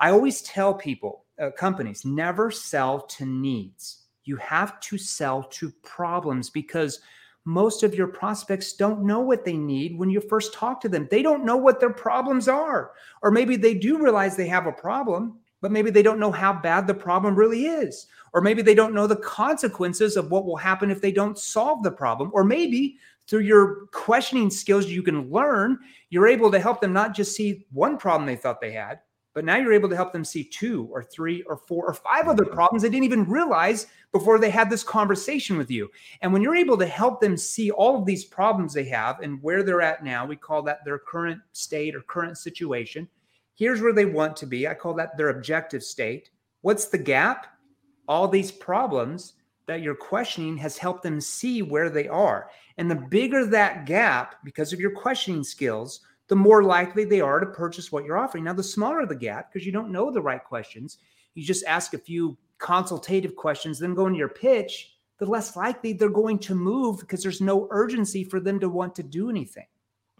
i 0.00 0.10
always 0.10 0.42
tell 0.42 0.74
people 0.74 1.24
uh, 1.40 1.50
companies 1.50 2.04
never 2.04 2.50
sell 2.50 3.00
to 3.00 3.24
needs. 3.24 4.02
You 4.24 4.36
have 4.36 4.78
to 4.80 4.98
sell 4.98 5.42
to 5.44 5.70
problems 5.82 6.50
because 6.50 7.00
most 7.46 7.82
of 7.82 7.94
your 7.94 8.08
prospects 8.08 8.74
don't 8.74 9.02
know 9.02 9.20
what 9.20 9.44
they 9.44 9.56
need 9.56 9.98
when 9.98 10.10
you 10.10 10.20
first 10.20 10.52
talk 10.52 10.80
to 10.82 10.88
them. 10.88 11.08
They 11.10 11.22
don't 11.22 11.44
know 11.44 11.56
what 11.56 11.80
their 11.80 11.92
problems 11.92 12.46
are. 12.46 12.92
Or 13.22 13.30
maybe 13.30 13.56
they 13.56 13.74
do 13.74 13.98
realize 13.98 14.36
they 14.36 14.46
have 14.48 14.66
a 14.66 14.72
problem, 14.72 15.38
but 15.62 15.72
maybe 15.72 15.90
they 15.90 16.02
don't 16.02 16.20
know 16.20 16.30
how 16.30 16.52
bad 16.52 16.86
the 16.86 16.94
problem 16.94 17.34
really 17.34 17.64
is. 17.64 18.06
Or 18.34 18.42
maybe 18.42 18.60
they 18.60 18.74
don't 18.74 18.94
know 18.94 19.06
the 19.06 19.16
consequences 19.16 20.18
of 20.18 20.30
what 20.30 20.44
will 20.44 20.56
happen 20.56 20.90
if 20.90 21.00
they 21.00 21.12
don't 21.12 21.38
solve 21.38 21.82
the 21.82 21.90
problem. 21.90 22.30
Or 22.34 22.44
maybe 22.44 22.98
through 23.26 23.40
your 23.40 23.86
questioning 23.86 24.50
skills 24.50 24.86
you 24.86 25.02
can 25.02 25.30
learn, 25.30 25.78
you're 26.10 26.28
able 26.28 26.50
to 26.50 26.60
help 26.60 26.82
them 26.82 26.92
not 26.92 27.14
just 27.14 27.34
see 27.34 27.66
one 27.72 27.96
problem 27.96 28.26
they 28.26 28.36
thought 28.36 28.60
they 28.60 28.72
had, 28.72 29.00
but 29.32 29.44
now 29.44 29.56
you're 29.56 29.72
able 29.72 29.88
to 29.88 29.96
help 29.96 30.12
them 30.12 30.24
see 30.24 30.44
two 30.44 30.88
or 30.90 31.02
three 31.02 31.42
or 31.42 31.56
four 31.56 31.86
or 31.86 31.94
five 31.94 32.26
other 32.26 32.44
problems 32.44 32.82
they 32.82 32.88
didn't 32.88 33.04
even 33.04 33.28
realize 33.28 33.86
before 34.12 34.38
they 34.38 34.50
had 34.50 34.68
this 34.68 34.82
conversation 34.82 35.56
with 35.56 35.70
you. 35.70 35.88
And 36.20 36.32
when 36.32 36.42
you're 36.42 36.56
able 36.56 36.76
to 36.78 36.86
help 36.86 37.20
them 37.20 37.36
see 37.36 37.70
all 37.70 37.98
of 37.98 38.06
these 38.06 38.24
problems 38.24 38.74
they 38.74 38.84
have 38.84 39.20
and 39.20 39.42
where 39.42 39.62
they're 39.62 39.82
at 39.82 40.04
now, 40.04 40.26
we 40.26 40.36
call 40.36 40.62
that 40.62 40.84
their 40.84 40.98
current 40.98 41.40
state 41.52 41.94
or 41.94 42.00
current 42.02 42.38
situation. 42.38 43.08
Here's 43.54 43.80
where 43.80 43.92
they 43.92 44.06
want 44.06 44.36
to 44.38 44.46
be. 44.46 44.66
I 44.66 44.74
call 44.74 44.94
that 44.94 45.16
their 45.16 45.28
objective 45.28 45.82
state. 45.82 46.30
What's 46.62 46.86
the 46.86 46.98
gap? 46.98 47.46
All 48.08 48.26
these 48.26 48.50
problems 48.50 49.34
that 49.66 49.82
you're 49.82 49.94
questioning 49.94 50.56
has 50.56 50.76
helped 50.76 51.04
them 51.04 51.20
see 51.20 51.62
where 51.62 51.90
they 51.90 52.08
are. 52.08 52.50
And 52.76 52.90
the 52.90 52.96
bigger 52.96 53.46
that 53.46 53.86
gap, 53.86 54.36
because 54.44 54.72
of 54.72 54.80
your 54.80 54.90
questioning 54.90 55.44
skills, 55.44 56.00
the 56.30 56.36
more 56.36 56.62
likely 56.62 57.04
they 57.04 57.20
are 57.20 57.40
to 57.40 57.46
purchase 57.46 57.90
what 57.90 58.04
you're 58.04 58.16
offering. 58.16 58.44
Now, 58.44 58.52
the 58.52 58.62
smaller 58.62 59.04
the 59.04 59.16
gap, 59.16 59.52
because 59.52 59.66
you 59.66 59.72
don't 59.72 59.90
know 59.90 60.12
the 60.12 60.22
right 60.22 60.42
questions, 60.42 60.98
you 61.34 61.44
just 61.44 61.64
ask 61.66 61.92
a 61.92 61.98
few 61.98 62.38
consultative 62.58 63.34
questions, 63.34 63.80
then 63.80 63.94
go 63.94 64.06
into 64.06 64.20
your 64.20 64.28
pitch, 64.28 64.92
the 65.18 65.26
less 65.26 65.56
likely 65.56 65.92
they're 65.92 66.08
going 66.08 66.38
to 66.38 66.54
move 66.54 67.00
because 67.00 67.20
there's 67.20 67.40
no 67.40 67.66
urgency 67.72 68.22
for 68.22 68.38
them 68.38 68.60
to 68.60 68.68
want 68.68 68.94
to 68.94 69.02
do 69.02 69.28
anything. 69.28 69.66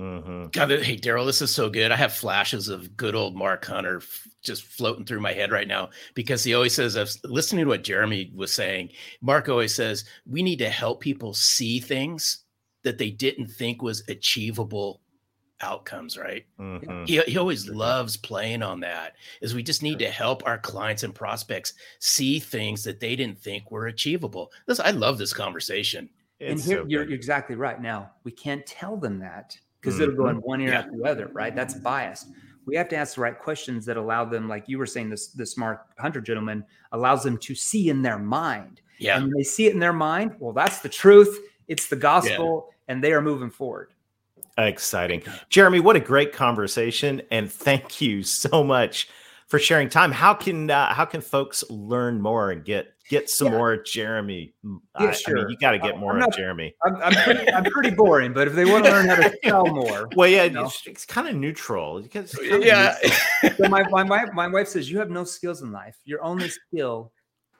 Mm-hmm. 0.00 0.46
God, 0.50 0.70
hey 0.70 0.96
Darrell, 0.96 1.26
this 1.26 1.42
is 1.42 1.54
so 1.54 1.70
good. 1.70 1.92
I 1.92 1.96
have 1.96 2.12
flashes 2.12 2.68
of 2.68 2.96
good 2.96 3.14
old 3.14 3.36
Mark 3.36 3.64
Hunter 3.64 3.98
f- 3.98 4.26
just 4.42 4.64
floating 4.64 5.04
through 5.04 5.20
my 5.20 5.32
head 5.32 5.52
right 5.52 5.68
now 5.68 5.90
because 6.14 6.42
he 6.42 6.54
always 6.54 6.74
says, 6.74 6.96
"I 6.96 7.02
was 7.02 7.22
listening 7.22 7.66
to 7.66 7.68
what 7.68 7.84
Jeremy 7.84 8.32
was 8.34 8.50
saying." 8.50 8.90
Mark 9.20 9.50
always 9.50 9.74
says 9.74 10.06
we 10.26 10.42
need 10.42 10.58
to 10.60 10.70
help 10.70 11.02
people 11.02 11.34
see 11.34 11.80
things 11.80 12.44
that 12.82 12.96
they 12.96 13.10
didn't 13.10 13.48
think 13.48 13.82
was 13.82 14.02
achievable 14.08 15.02
outcomes, 15.60 16.16
right? 16.16 16.44
Mm-hmm. 16.58 17.04
He, 17.04 17.20
he 17.22 17.38
always 17.38 17.68
loves 17.68 18.16
playing 18.16 18.62
on 18.62 18.80
that. 18.80 19.14
Is 19.40 19.54
we 19.54 19.62
just 19.62 19.82
need 19.82 19.98
to 20.00 20.10
help 20.10 20.42
our 20.46 20.58
clients 20.58 21.02
and 21.02 21.14
prospects 21.14 21.74
see 21.98 22.38
things 22.38 22.82
that 22.84 23.00
they 23.00 23.16
didn't 23.16 23.38
think 23.38 23.70
were 23.70 23.86
achievable. 23.86 24.52
This 24.66 24.80
I 24.80 24.90
love 24.90 25.18
this 25.18 25.32
conversation. 25.32 26.08
It's 26.38 26.62
and 26.62 26.70
here 26.70 26.82
so 26.82 26.88
you're, 26.88 27.04
you're, 27.04 27.14
exactly 27.14 27.56
right. 27.56 27.80
Now 27.80 28.10
we 28.24 28.32
can't 28.32 28.64
tell 28.66 28.96
them 28.96 29.18
that 29.20 29.56
because 29.80 29.94
mm-hmm. 29.94 30.04
they're 30.04 30.16
going 30.16 30.36
one 30.36 30.60
ear 30.60 30.70
yeah. 30.70 30.78
after 30.80 30.96
the 30.96 31.04
other, 31.04 31.28
right? 31.32 31.54
That's 31.54 31.74
biased. 31.74 32.28
We 32.66 32.76
have 32.76 32.88
to 32.90 32.96
ask 32.96 33.14
the 33.16 33.22
right 33.22 33.38
questions 33.38 33.84
that 33.86 33.96
allow 33.96 34.24
them, 34.24 34.48
like 34.48 34.68
you 34.68 34.78
were 34.78 34.86
saying, 34.86 35.10
this 35.10 35.28
this 35.28 35.56
Mark 35.56 35.86
Hunter 35.98 36.20
gentleman 36.20 36.64
allows 36.92 37.22
them 37.22 37.38
to 37.38 37.54
see 37.54 37.88
in 37.88 38.02
their 38.02 38.18
mind. 38.18 38.80
Yeah. 38.98 39.16
And 39.16 39.24
when 39.24 39.32
they 39.34 39.42
see 39.42 39.66
it 39.66 39.72
in 39.72 39.80
their 39.80 39.94
mind, 39.94 40.36
well, 40.38 40.52
that's 40.52 40.80
the 40.80 40.88
truth. 40.88 41.38
It's 41.68 41.88
the 41.88 41.96
gospel, 41.96 42.68
yeah. 42.68 42.92
and 42.92 43.02
they 43.02 43.12
are 43.12 43.22
moving 43.22 43.50
forward. 43.50 43.92
Exciting. 44.66 45.22
Jeremy, 45.48 45.80
what 45.80 45.96
a 45.96 46.00
great 46.00 46.32
conversation 46.32 47.22
and 47.30 47.50
thank 47.50 48.00
you 48.00 48.22
so 48.22 48.62
much 48.62 49.08
for 49.50 49.58
sharing 49.58 49.88
time. 49.88 50.12
How 50.12 50.32
can 50.32 50.70
uh, 50.70 50.94
how 50.94 51.04
can 51.04 51.20
folks 51.20 51.64
learn 51.68 52.20
more 52.20 52.52
and 52.52 52.64
get 52.64 52.94
get 53.08 53.28
some 53.28 53.48
yeah. 53.48 53.58
more 53.58 53.76
Jeremy? 53.76 54.54
Yeah, 54.62 54.78
I, 54.94 55.10
sure. 55.10 55.38
I 55.38 55.40
mean, 55.42 55.50
you 55.50 55.56
got 55.58 55.72
to 55.72 55.78
get 55.78 55.98
more 55.98 56.16
not, 56.16 56.28
of 56.28 56.36
Jeremy. 56.36 56.72
I'm, 56.86 56.96
I'm, 56.96 57.12
pretty, 57.12 57.52
I'm, 57.52 57.64
pretty, 57.64 57.90
boring, 57.90 58.32
but 58.32 58.46
if 58.46 58.54
they 58.54 58.64
want 58.64 58.84
to 58.84 58.92
learn 58.92 59.08
how 59.08 59.16
to 59.16 59.36
sell 59.44 59.66
more, 59.66 60.08
well, 60.16 60.28
yeah, 60.28 60.44
you 60.44 60.50
know? 60.50 60.66
it's, 60.66 60.86
it's 60.86 61.04
kind 61.04 61.26
of 61.26 61.34
neutral. 61.34 62.00
Because 62.00 62.38
yeah, 62.40 62.96
neutral. 63.42 63.56
so 63.56 63.68
my, 63.68 63.82
my, 63.90 64.04
my, 64.04 64.24
my 64.32 64.46
wife 64.46 64.68
says 64.68 64.88
you 64.88 65.00
have 65.00 65.10
no 65.10 65.24
skills 65.24 65.62
in 65.62 65.72
life. 65.72 65.98
Your 66.04 66.22
only 66.22 66.48
skill 66.48 67.12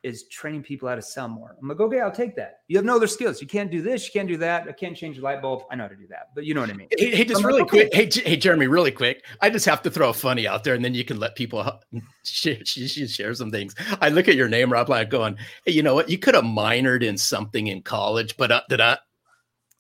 is 0.03 0.27
training 0.29 0.63
people 0.63 0.89
how 0.89 0.95
to 0.95 1.03
sell 1.03 1.29
more. 1.29 1.57
I'm 1.61 1.69
like, 1.69 1.81
okay, 1.81 2.01
I'll 2.01 2.11
take 2.11 2.35
that. 2.37 2.61
You 2.69 2.77
have 2.77 2.85
no 2.85 2.97
other 2.97 3.07
skills. 3.07 3.41
You 3.41 3.47
can't 3.47 3.71
do 3.71 3.83
this. 3.83 4.07
You 4.07 4.13
can't 4.13 4.29
do 4.29 4.37
that. 4.39 4.67
I 4.69 4.73
can't 4.73 4.97
change 4.97 5.17
the 5.17 5.23
light 5.23 5.43
bulb. 5.43 5.65
I 5.71 5.77
know 5.77 5.85
how 5.85 5.89
to 5.89 5.97
do 5.97 6.07
that, 6.09 6.31
but 6.35 6.45
you 6.45 6.55
know 6.55 6.63
what 6.63 6.71
I 6.71 6.75
mean. 6.75 6.89
Hey, 6.97 7.15
hey 7.15 7.25
just 7.25 7.41
I'm 7.41 7.47
really 7.47 7.61
like, 7.61 7.71
quick. 7.71 7.89
Okay. 7.89 8.09
Hey, 8.11 8.23
hey, 8.31 8.37
Jeremy, 8.37 8.67
really 8.67 8.91
quick. 8.91 9.25
I 9.41 9.51
just 9.51 9.67
have 9.67 9.83
to 9.83 9.91
throw 9.91 10.11
a 10.11 10.15
funny 10.15 10.49
out 10.49 10.65
there, 10.65 10.75
and 10.75 10.85
then 10.85 10.95
you 10.95 11.05
can 11.05 11.19
let 11.19 11.37
people 11.37 11.81
share, 12.25 12.65
share 12.65 13.35
some 13.35 13.51
things. 13.51 13.75
I 14.01 14.09
look 14.09 14.29
at 14.29 14.37
your 14.37 14.49
name, 14.49 14.73
Rob, 14.73 14.89
like 14.89 15.11
going, 15.11 15.37
hey, 15.67 15.73
you 15.73 15.83
know 15.83 15.95
what? 15.95 16.09
You 16.09 16.19
could 16.19 16.35
have 16.35 16.45
minored 16.45 17.03
in 17.03 17.19
something 17.19 17.67
in 17.67 17.83
college, 17.83 18.37
but 18.37 18.51
uh, 18.51 18.63
did 18.69 18.81
I? 18.81 18.99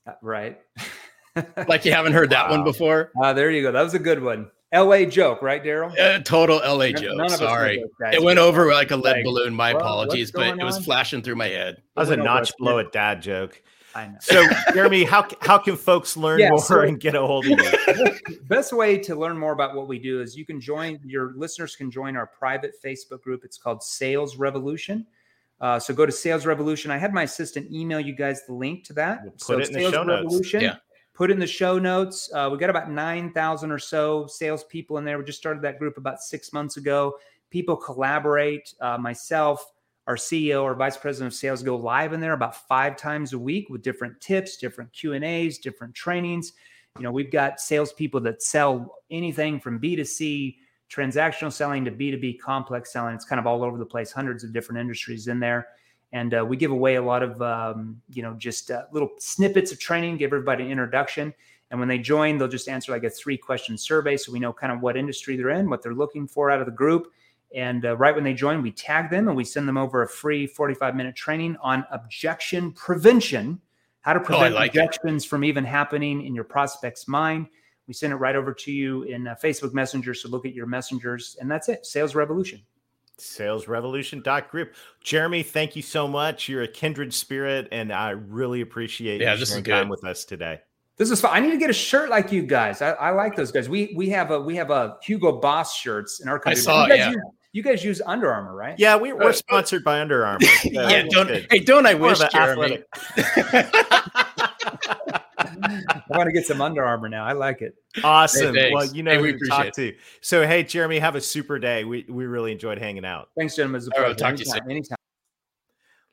Uh, 0.06 0.12
right. 0.22 0.61
like 1.68 1.85
you 1.85 1.92
haven't 1.92 2.12
heard 2.12 2.30
that 2.30 2.48
wow. 2.48 2.56
one 2.56 2.64
before. 2.64 3.12
Uh, 3.22 3.33
there 3.33 3.50
you 3.50 3.62
go. 3.62 3.72
That 3.72 3.83
was 3.83 3.94
a 3.94 3.98
good 3.98 4.22
one. 4.22 4.50
LA 4.72 5.04
joke, 5.04 5.42
right, 5.42 5.62
Darrell? 5.62 5.92
Uh, 5.98 6.20
total 6.20 6.59
LA 6.59 6.92
joke. 6.92 7.16
None 7.16 7.28
Sorry. 7.30 7.83
It 8.12 8.22
went 8.22 8.38
over 8.38 8.72
like 8.72 8.90
a 8.92 8.96
lead 8.96 9.16
like, 9.16 9.24
balloon. 9.24 9.52
My 9.52 9.72
well, 9.72 9.83
apologies, 9.83 10.30
but 10.30 10.59
it 10.59 10.64
was 10.64 10.78
flashing 10.85 11.22
through 11.22 11.37
my 11.37 11.48
head. 11.48 11.83
That 11.96 12.02
was 12.02 12.11
a 12.11 12.16
notch 12.16 12.52
below 12.56 12.78
a 12.78 12.85
dad 12.85 13.20
joke. 13.20 13.61
I 13.92 14.06
know. 14.06 14.18
So, 14.20 14.46
Jeremy, 14.72 15.02
how 15.02 15.26
how 15.40 15.59
can 15.59 15.76
folks 15.76 16.16
learn 16.16 16.38
yeah, 16.38 16.50
more 16.50 16.61
so, 16.61 16.83
and 16.83 17.00
get 17.00 17.16
a 17.16 17.20
hold 17.20 17.46
of 17.46 17.59
you? 17.59 18.38
Best 18.42 18.72
way 18.72 18.96
to 18.98 19.16
learn 19.16 19.37
more 19.37 19.52
about 19.52 19.74
what 19.74 19.88
we 19.88 19.98
do 19.98 20.20
is 20.22 20.37
you 20.37 20.46
can 20.46 20.61
join. 20.61 21.00
Your 21.04 21.33
listeners 21.35 21.74
can 21.74 21.90
join 21.90 22.16
our 22.16 22.28
private 22.28 22.74
Facebook 22.85 23.22
group. 23.22 23.44
It's 23.44 23.59
called 23.59 23.83
Sales 23.83 24.37
Revolution. 24.37 25.04
Uh, 25.61 25.80
so 25.80 25.92
go 25.92 26.06
to 26.06 26.12
Sales 26.12 26.46
Revolution. 26.46 26.92
I 26.92 26.98
had 26.98 27.12
my 27.12 27.24
assistant 27.24 27.72
email 27.72 27.98
you 27.98 28.14
guys 28.14 28.46
the 28.46 28.54
link 28.54 28.85
to 28.85 28.92
that. 28.92 29.22
We'll 29.24 29.33
put 29.33 29.40
so 29.40 29.59
it 29.59 29.68
in 29.68 29.74
Sales 29.74 29.90
the 29.90 29.96
show 29.96 30.04
Revolution. 30.04 30.62
notes. 30.62 30.76
Yeah 30.76 30.89
put 31.20 31.30
in 31.30 31.38
the 31.38 31.46
show 31.46 31.78
notes. 31.78 32.30
Uh, 32.33 32.48
we 32.50 32.56
got 32.56 32.70
about 32.70 32.90
9,000 32.90 33.70
or 33.70 33.78
so 33.78 34.26
salespeople 34.26 34.96
in 34.96 35.04
there. 35.04 35.18
We 35.18 35.24
just 35.24 35.38
started 35.38 35.62
that 35.64 35.78
group 35.78 35.98
about 35.98 36.22
six 36.22 36.50
months 36.50 36.78
ago. 36.78 37.18
People 37.50 37.76
collaborate. 37.76 38.72
Uh, 38.80 38.96
myself, 38.96 39.70
our 40.06 40.16
CEO, 40.16 40.64
our 40.64 40.74
vice 40.74 40.96
president 40.96 41.35
of 41.35 41.38
sales 41.38 41.62
go 41.62 41.76
live 41.76 42.14
in 42.14 42.20
there 42.20 42.33
about 42.33 42.66
five 42.66 42.96
times 42.96 43.35
a 43.35 43.38
week 43.38 43.68
with 43.68 43.83
different 43.83 44.18
tips, 44.22 44.56
different 44.56 44.90
Q 44.94 45.12
and 45.12 45.22
A's, 45.22 45.59
different 45.59 45.94
trainings. 45.94 46.54
You 46.96 47.02
know, 47.02 47.12
we've 47.12 47.30
got 47.30 47.61
salespeople 47.61 48.22
that 48.22 48.42
sell 48.42 48.96
anything 49.11 49.61
from 49.61 49.78
B2C 49.78 50.56
transactional 50.90 51.52
selling 51.52 51.85
to 51.85 51.90
B2B 51.90 52.40
complex 52.40 52.94
selling. 52.94 53.14
It's 53.14 53.26
kind 53.26 53.38
of 53.38 53.46
all 53.46 53.62
over 53.62 53.76
the 53.76 53.85
place, 53.85 54.11
hundreds 54.11 54.42
of 54.42 54.54
different 54.54 54.80
industries 54.80 55.28
in 55.28 55.38
there 55.38 55.68
and 56.12 56.35
uh, 56.35 56.44
we 56.44 56.57
give 56.57 56.70
away 56.70 56.96
a 56.96 57.03
lot 57.03 57.23
of 57.23 57.40
um, 57.42 58.01
you 58.09 58.23
know 58.23 58.35
just 58.35 58.70
uh, 58.70 58.85
little 58.92 59.11
snippets 59.18 59.73
of 59.73 59.79
training 59.79 60.16
give 60.16 60.29
everybody 60.29 60.64
an 60.64 60.70
introduction. 60.70 61.33
And 61.70 61.79
when 61.79 61.88
they 61.88 61.99
join 61.99 62.37
they'll 62.37 62.49
just 62.49 62.68
answer 62.68 62.92
like 62.92 63.05
a 63.05 63.11
three 63.11 63.37
question 63.37 63.79
survey 63.79 64.16
so 64.16 64.33
we 64.33 64.40
know 64.40 64.53
kind 64.53 64.73
of 64.73 64.81
what 64.81 64.96
industry 64.96 65.37
they're 65.37 65.51
in 65.51 65.70
what 65.70 65.83
they're 65.83 65.94
looking 65.94 66.27
for 66.27 66.51
out 66.51 66.61
of 66.61 66.66
the 66.66 66.73
group. 66.73 67.12
And 67.55 67.85
uh, 67.85 67.96
right 67.96 68.14
when 68.14 68.25
they 68.25 68.35
join 68.35 68.62
we 68.62 68.73
tag 68.73 69.11
them 69.11 69.29
and 69.29 69.37
we 69.37 69.44
send 69.44 69.68
them 69.68 69.79
over 69.79 70.03
a 70.03 70.09
free 70.09 70.46
45 70.46 70.96
minute 70.96 71.14
training 71.14 71.57
on 71.62 71.85
objection 71.92 72.73
prevention 72.73 73.61
how 74.01 74.14
to 74.14 74.20
oh, 74.20 74.25
prevent 74.25 74.55
oh, 74.55 74.59
like 74.59 74.70
objections 74.70 75.25
it. 75.25 75.29
from 75.29 75.44
even 75.44 75.64
happening 75.64 76.25
in 76.25 76.35
your 76.35 76.44
prospect's 76.44 77.07
mind. 77.07 77.46
We 77.87 77.94
send 77.94 78.12
it 78.12 78.16
right 78.16 78.37
over 78.37 78.53
to 78.55 78.73
you 78.73 79.03
in 79.05 79.29
uh, 79.29 79.37
facebook 79.40 79.73
messenger 79.73 80.12
so 80.12 80.29
look 80.29 80.46
at 80.46 80.55
your 80.55 80.66
messengers 80.66 81.37
and 81.40 81.49
that's 81.49 81.68
it. 81.68 81.87
Sales 81.87 82.16
revolution 82.16 82.62
salesrevolution.group. 83.20 84.74
Jeremy, 85.00 85.42
thank 85.42 85.76
you 85.76 85.83
so 85.83 86.09
much. 86.09 86.48
You're 86.48 86.62
a 86.62 86.68
kindred 86.68 87.14
spirit, 87.14 87.68
and 87.72 87.92
I 87.92 88.11
really 88.11 88.61
appreciate 88.61 89.20
yeah, 89.20 89.35
you 89.35 89.44
sharing 89.44 89.64
time 89.64 89.88
with 89.88 90.04
us 90.04 90.24
today. 90.24 90.61
This 90.96 91.11
is 91.11 91.20
fun. 91.20 91.30
I 91.33 91.40
need 91.40 91.52
to 91.52 91.56
get 91.56 91.70
a 91.70 91.74
shirt 91.74 92.11
like 92.11 92.30
you 92.30 92.42
guys. 92.42 92.83
I, 92.83 92.90
I, 92.90 93.11
like 93.11 93.35
those 93.35 93.50
guys. 93.50 93.70
We 93.70 93.94
we 93.96 94.11
have 94.11 94.30
a 94.30 94.38
we 94.38 94.54
have 94.56 94.70
a 94.70 94.98
Hugo 95.02 95.33
Boss 95.33 95.74
shirts 95.74 96.20
in 96.20 96.28
our 96.28 96.38
country. 96.38 96.61
I 96.61 96.62
saw 96.62 96.87
you, 96.87 96.94
yeah. 96.94 97.11
use, 97.11 97.22
you 97.52 97.62
guys 97.62 97.83
use 97.83 98.02
Under 98.04 98.30
Armour, 98.30 98.54
right? 98.54 98.78
Yeah, 98.78 98.96
we, 98.96 99.14
we're 99.14 99.30
uh, 99.30 99.33
sponsored 99.33 99.83
by 99.83 100.00
Under 100.00 100.26
Armour. 100.26 100.46
yeah, 100.64 101.04
don't, 101.09 101.30
hey, 101.50 101.61
don't 101.61 101.87
I 101.87 101.94
wish, 101.94 102.18
Jeremy? 102.30 102.80
I 105.88 106.02
want 106.11 106.26
to 106.26 106.33
get 106.33 106.46
some 106.46 106.61
Under 106.61 106.85
Armour 106.85 107.09
now. 107.09 107.24
I 107.24 107.33
like 107.33 107.62
it. 107.62 107.74
Awesome. 108.02 108.54
Hey, 108.54 108.72
well, 108.72 108.87
you 108.87 109.02
know 109.02 109.12
hey, 109.12 109.20
we 109.20 109.33
to 109.33 109.46
talk 109.48 109.72
to. 109.72 109.94
So, 110.20 110.46
hey, 110.46 110.62
Jeremy, 110.62 110.98
have 110.98 111.16
a 111.16 111.20
super 111.20 111.59
day. 111.59 111.85
We 111.85 112.04
we 112.09 112.26
really 112.26 112.52
enjoyed 112.52 112.78
hanging 112.78 113.04
out. 113.04 113.30
Thanks, 113.37 113.56
gentlemen. 113.56 113.83
All 113.96 114.02
right, 114.02 114.16
talk 114.16 114.30
anytime, 114.30 114.61
to 114.61 114.64
you 114.64 114.70
anytime. 114.70 114.98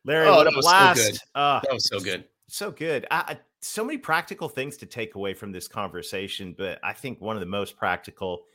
Larry, 0.06 0.28
oh, 0.28 0.44
that 0.44 0.54
was 0.56 0.66
blast. 0.66 1.00
so 1.00 1.10
good. 1.10 1.20
Uh, 1.36 1.60
that 1.64 1.74
was 1.74 1.88
so 1.88 2.00
good. 2.00 2.24
So 2.48 2.72
good. 2.72 3.06
I, 3.12 3.16
I, 3.18 3.40
so 3.62 3.84
many 3.84 3.98
practical 3.98 4.48
things 4.48 4.78
to 4.78 4.86
take 4.86 5.16
away 5.16 5.34
from 5.34 5.52
this 5.52 5.68
conversation, 5.68 6.56
but 6.58 6.80
I 6.84 6.94
think 6.94 7.20
one 7.20 7.36
of 7.36 7.42
the 7.42 7.48
most 7.48 7.76
practical 7.76 8.46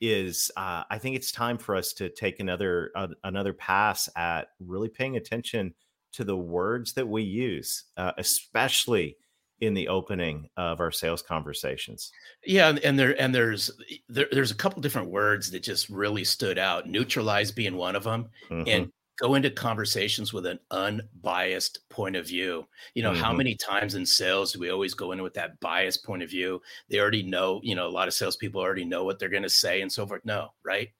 is 0.00 0.50
uh, 0.56 0.82
I 0.90 0.98
think 0.98 1.16
it's 1.16 1.32
time 1.32 1.58
for 1.58 1.74
us 1.74 1.92
to 1.94 2.08
take 2.08 2.40
another 2.40 2.90
uh, 2.94 3.08
another 3.24 3.52
pass 3.52 4.08
at 4.16 4.48
really 4.60 4.88
paying 4.88 5.16
attention 5.16 5.74
to 6.12 6.24
the 6.24 6.36
words 6.36 6.94
that 6.94 7.06
we 7.06 7.22
use, 7.22 7.84
uh, 7.96 8.12
especially 8.18 9.16
in 9.60 9.74
the 9.74 9.88
opening 9.88 10.48
of 10.56 10.80
our 10.80 10.92
sales 10.92 11.22
conversations. 11.22 12.12
Yeah, 12.44 12.76
and 12.82 12.98
there 12.98 13.20
and 13.20 13.34
there's 13.34 13.70
there, 14.08 14.28
there's 14.30 14.50
a 14.50 14.56
couple 14.56 14.82
different 14.82 15.10
words 15.10 15.50
that 15.50 15.62
just 15.62 15.88
really 15.88 16.24
stood 16.24 16.58
out. 16.58 16.88
Neutralize 16.88 17.50
being 17.50 17.76
one 17.76 17.96
of 17.96 18.04
them, 18.04 18.28
mm-hmm. 18.50 18.68
and 18.68 18.92
go 19.18 19.34
into 19.34 19.50
conversations 19.50 20.32
with 20.32 20.44
an 20.44 20.58
unbiased 20.70 21.80
point 21.88 22.16
of 22.16 22.26
view. 22.26 22.66
You 22.94 23.02
know, 23.02 23.12
mm-hmm. 23.12 23.22
how 23.22 23.32
many 23.32 23.54
times 23.54 23.94
in 23.94 24.04
sales 24.04 24.52
do 24.52 24.60
we 24.60 24.70
always 24.70 24.94
go 24.94 25.12
in 25.12 25.22
with 25.22 25.34
that 25.34 25.58
biased 25.60 26.04
point 26.04 26.22
of 26.22 26.30
view? 26.30 26.60
They 26.90 27.00
already 27.00 27.22
know. 27.22 27.60
You 27.62 27.74
know, 27.74 27.86
a 27.86 27.88
lot 27.88 28.08
of 28.08 28.14
salespeople 28.14 28.60
already 28.60 28.84
know 28.84 29.04
what 29.04 29.18
they're 29.18 29.28
going 29.28 29.42
to 29.42 29.50
say 29.50 29.80
and 29.80 29.90
so 29.90 30.06
forth. 30.06 30.24
No, 30.24 30.50
right? 30.64 30.90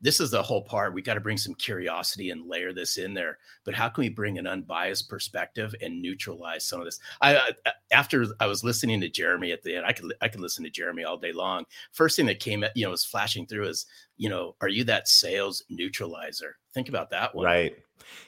This 0.00 0.20
is 0.20 0.30
the 0.30 0.42
whole 0.42 0.62
part. 0.62 0.94
We 0.94 1.02
got 1.02 1.14
to 1.14 1.20
bring 1.20 1.38
some 1.38 1.54
curiosity 1.54 2.30
and 2.30 2.46
layer 2.46 2.72
this 2.72 2.98
in 2.98 3.14
there. 3.14 3.38
But 3.64 3.74
how 3.74 3.88
can 3.88 4.02
we 4.02 4.08
bring 4.08 4.38
an 4.38 4.46
unbiased 4.46 5.08
perspective 5.08 5.74
and 5.80 6.02
neutralize 6.02 6.64
some 6.64 6.80
of 6.80 6.86
this? 6.86 6.98
I, 7.20 7.36
I 7.36 7.72
after 7.90 8.26
I 8.40 8.46
was 8.46 8.62
listening 8.62 9.00
to 9.00 9.08
Jeremy 9.08 9.52
at 9.52 9.62
the 9.62 9.76
end, 9.76 9.86
I 9.86 9.92
could 9.92 10.12
I 10.20 10.28
could 10.28 10.40
listen 10.40 10.64
to 10.64 10.70
Jeremy 10.70 11.04
all 11.04 11.16
day 11.16 11.32
long. 11.32 11.64
First 11.92 12.16
thing 12.16 12.26
that 12.26 12.40
came, 12.40 12.64
you 12.74 12.84
know, 12.84 12.90
was 12.90 13.04
flashing 13.04 13.46
through 13.46 13.68
is, 13.68 13.86
you 14.16 14.28
know, 14.28 14.54
are 14.60 14.68
you 14.68 14.84
that 14.84 15.08
sales 15.08 15.62
neutralizer? 15.70 16.56
Think 16.74 16.88
about 16.88 17.10
that 17.10 17.34
one. 17.34 17.46
Right. 17.46 17.76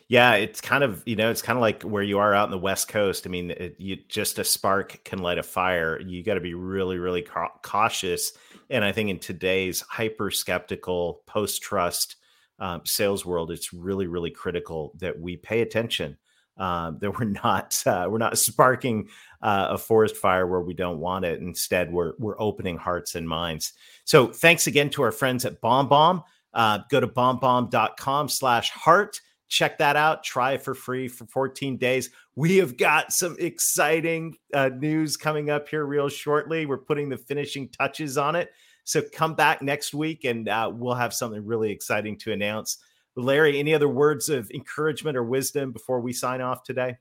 Yeah, 0.09 0.35
it's 0.35 0.61
kind 0.61 0.83
of 0.83 1.03
you 1.07 1.17
know 1.17 1.31
it's 1.31 1.43
kind 1.43 1.59
of 1.59 1.61
like 1.61 1.83
where 1.83 2.03
you 2.03 2.19
are 2.19 2.35
out 2.35 2.47
in 2.47 2.51
the 2.51 2.59
West 2.59 2.89
Coast. 2.89 3.27
I 3.27 3.31
mean, 3.31 3.51
it, 3.51 3.77
you 3.79 3.97
just 4.09 4.39
a 4.39 4.45
spark 4.45 5.05
can 5.05 5.19
light 5.19 5.39
a 5.39 5.43
fire. 5.43 6.01
You 6.01 6.25
got 6.25 6.35
to 6.35 6.41
be 6.41 6.55
really, 6.55 6.99
really 6.99 7.23
ca- 7.23 7.53
cautious 7.63 8.33
and 8.71 8.85
I 8.85 8.93
think 8.93 9.11
in 9.11 9.19
today's 9.19 9.81
hyper 9.81 10.31
skeptical, 10.31 11.23
post 11.27 11.63
trust 11.63 12.17
um, 12.59 12.83
sales 12.85 13.25
world, 13.25 13.51
it's 13.51 13.73
really, 13.73 14.07
really 14.07 14.31
critical 14.31 14.93
that 14.99 15.19
we 15.19 15.37
pay 15.37 15.61
attention. 15.61 16.17
Um, 16.57 16.99
that 17.01 17.17
we're 17.19 17.27
not 17.27 17.81
uh, 17.87 18.09
we're 18.11 18.19
not 18.19 18.37
sparking 18.37 19.09
uh, 19.43 19.69
a 19.71 19.79
forest 19.79 20.17
fire 20.17 20.47
where 20.47 20.61
we 20.61 20.75
don't 20.75 20.99
want 20.99 21.25
it. 21.25 21.41
Instead, 21.41 21.93
we're 21.93 22.15
we're 22.19 22.41
opening 22.41 22.77
hearts 22.77 23.15
and 23.15 23.29
minds. 23.29 23.75
So 24.05 24.29
thanks 24.29 24.67
again 24.67 24.91
to 24.91 25.03
our 25.03 25.13
friends 25.13 25.45
at 25.45 25.61
BombBomb. 25.61 26.25
Uh, 26.53 26.81
go 26.91 26.99
to 26.99 27.07
bombbomb.com 27.07 28.29
slash 28.29 28.71
heart. 28.71 29.21
Check 29.49 29.79
that 29.79 29.97
out. 29.97 30.23
Try 30.23 30.53
it 30.53 30.63
for 30.63 30.75
free 30.75 31.09
for 31.09 31.27
14 31.27 31.77
days. 31.77 32.11
We 32.37 32.59
have 32.59 32.77
got 32.77 33.13
some 33.13 33.35
exciting 33.39 34.37
uh, 34.53 34.69
news 34.69 35.17
coming 35.17 35.51
up 35.51 35.69
here 35.69 35.87
real 35.87 36.09
shortly. 36.09 36.67
We're 36.67 36.79
putting 36.79 37.09
the 37.09 37.17
finishing 37.17 37.69
touches 37.71 38.19
on 38.19 38.37
it. 38.37 38.51
So 38.85 39.03
come 39.13 39.35
back 39.35 39.63
next 39.63 39.95
week 39.95 40.25
and 40.25 40.49
uh, 40.49 40.71
we'll 40.73 40.95
have 40.95 41.13
something 41.13 41.45
really 41.45 41.71
exciting 41.71 42.17
to 42.19 42.33
announce. 42.33 42.79
Larry, 43.17 43.59
any 43.59 43.75
other 43.75 43.89
words 43.89 44.29
of 44.29 44.51
encouragement 44.51 45.17
or 45.17 45.25
wisdom 45.25 45.73
before 45.73 46.01
we 46.01 46.13
sign 46.13 46.41
off 46.41 46.63
today? 46.63 46.97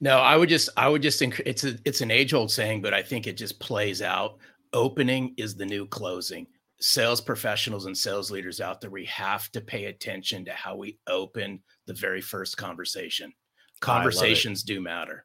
No, 0.00 0.18
I 0.18 0.36
would 0.36 0.48
just, 0.48 0.68
I 0.76 0.88
would 0.88 1.02
just, 1.02 1.22
it's 1.22 1.64
a, 1.64 1.76
it's 1.84 2.00
an 2.00 2.10
age 2.10 2.34
old 2.34 2.50
saying, 2.50 2.82
but 2.82 2.92
I 2.92 3.02
think 3.02 3.26
it 3.26 3.36
just 3.36 3.58
plays 3.60 4.02
out. 4.02 4.38
Opening 4.72 5.34
is 5.36 5.54
the 5.54 5.64
new 5.64 5.86
closing. 5.86 6.46
Sales 6.80 7.20
professionals 7.20 7.86
and 7.86 7.96
sales 7.96 8.30
leaders 8.30 8.60
out 8.60 8.80
there, 8.80 8.90
we 8.90 9.06
have 9.06 9.50
to 9.52 9.60
pay 9.60 9.86
attention 9.86 10.44
to 10.44 10.52
how 10.52 10.76
we 10.76 10.98
open 11.06 11.62
the 11.86 11.94
very 11.94 12.20
first 12.20 12.56
conversation 12.56 13.32
conversations 13.80 14.62
do 14.62 14.80
matter. 14.80 15.24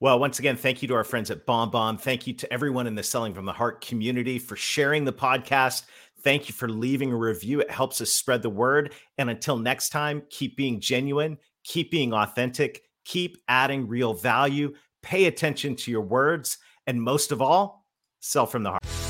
Well, 0.00 0.18
once 0.18 0.38
again, 0.38 0.56
thank 0.56 0.80
you 0.80 0.88
to 0.88 0.94
our 0.94 1.04
friends 1.04 1.30
at 1.30 1.46
BombBomb. 1.46 2.00
Thank 2.00 2.26
you 2.26 2.32
to 2.34 2.52
everyone 2.52 2.86
in 2.86 2.94
the 2.94 3.02
Selling 3.02 3.34
from 3.34 3.44
the 3.44 3.52
Heart 3.52 3.84
community 3.84 4.38
for 4.38 4.56
sharing 4.56 5.04
the 5.04 5.12
podcast. 5.12 5.84
Thank 6.22 6.48
you 6.48 6.54
for 6.54 6.68
leaving 6.68 7.12
a 7.12 7.16
review. 7.16 7.60
It 7.60 7.70
helps 7.70 8.00
us 8.00 8.10
spread 8.10 8.42
the 8.42 8.50
word. 8.50 8.94
And 9.18 9.28
until 9.28 9.58
next 9.58 9.90
time, 9.90 10.22
keep 10.30 10.56
being 10.56 10.80
genuine, 10.80 11.36
keep 11.64 11.90
being 11.90 12.14
authentic, 12.14 12.82
keep 13.04 13.38
adding 13.48 13.88
real 13.88 14.14
value, 14.14 14.74
pay 15.02 15.26
attention 15.26 15.76
to 15.76 15.90
your 15.90 16.02
words, 16.02 16.58
and 16.86 17.00
most 17.00 17.30
of 17.30 17.42
all, 17.42 17.86
sell 18.20 18.46
from 18.46 18.62
the 18.62 18.70
heart. 18.70 19.09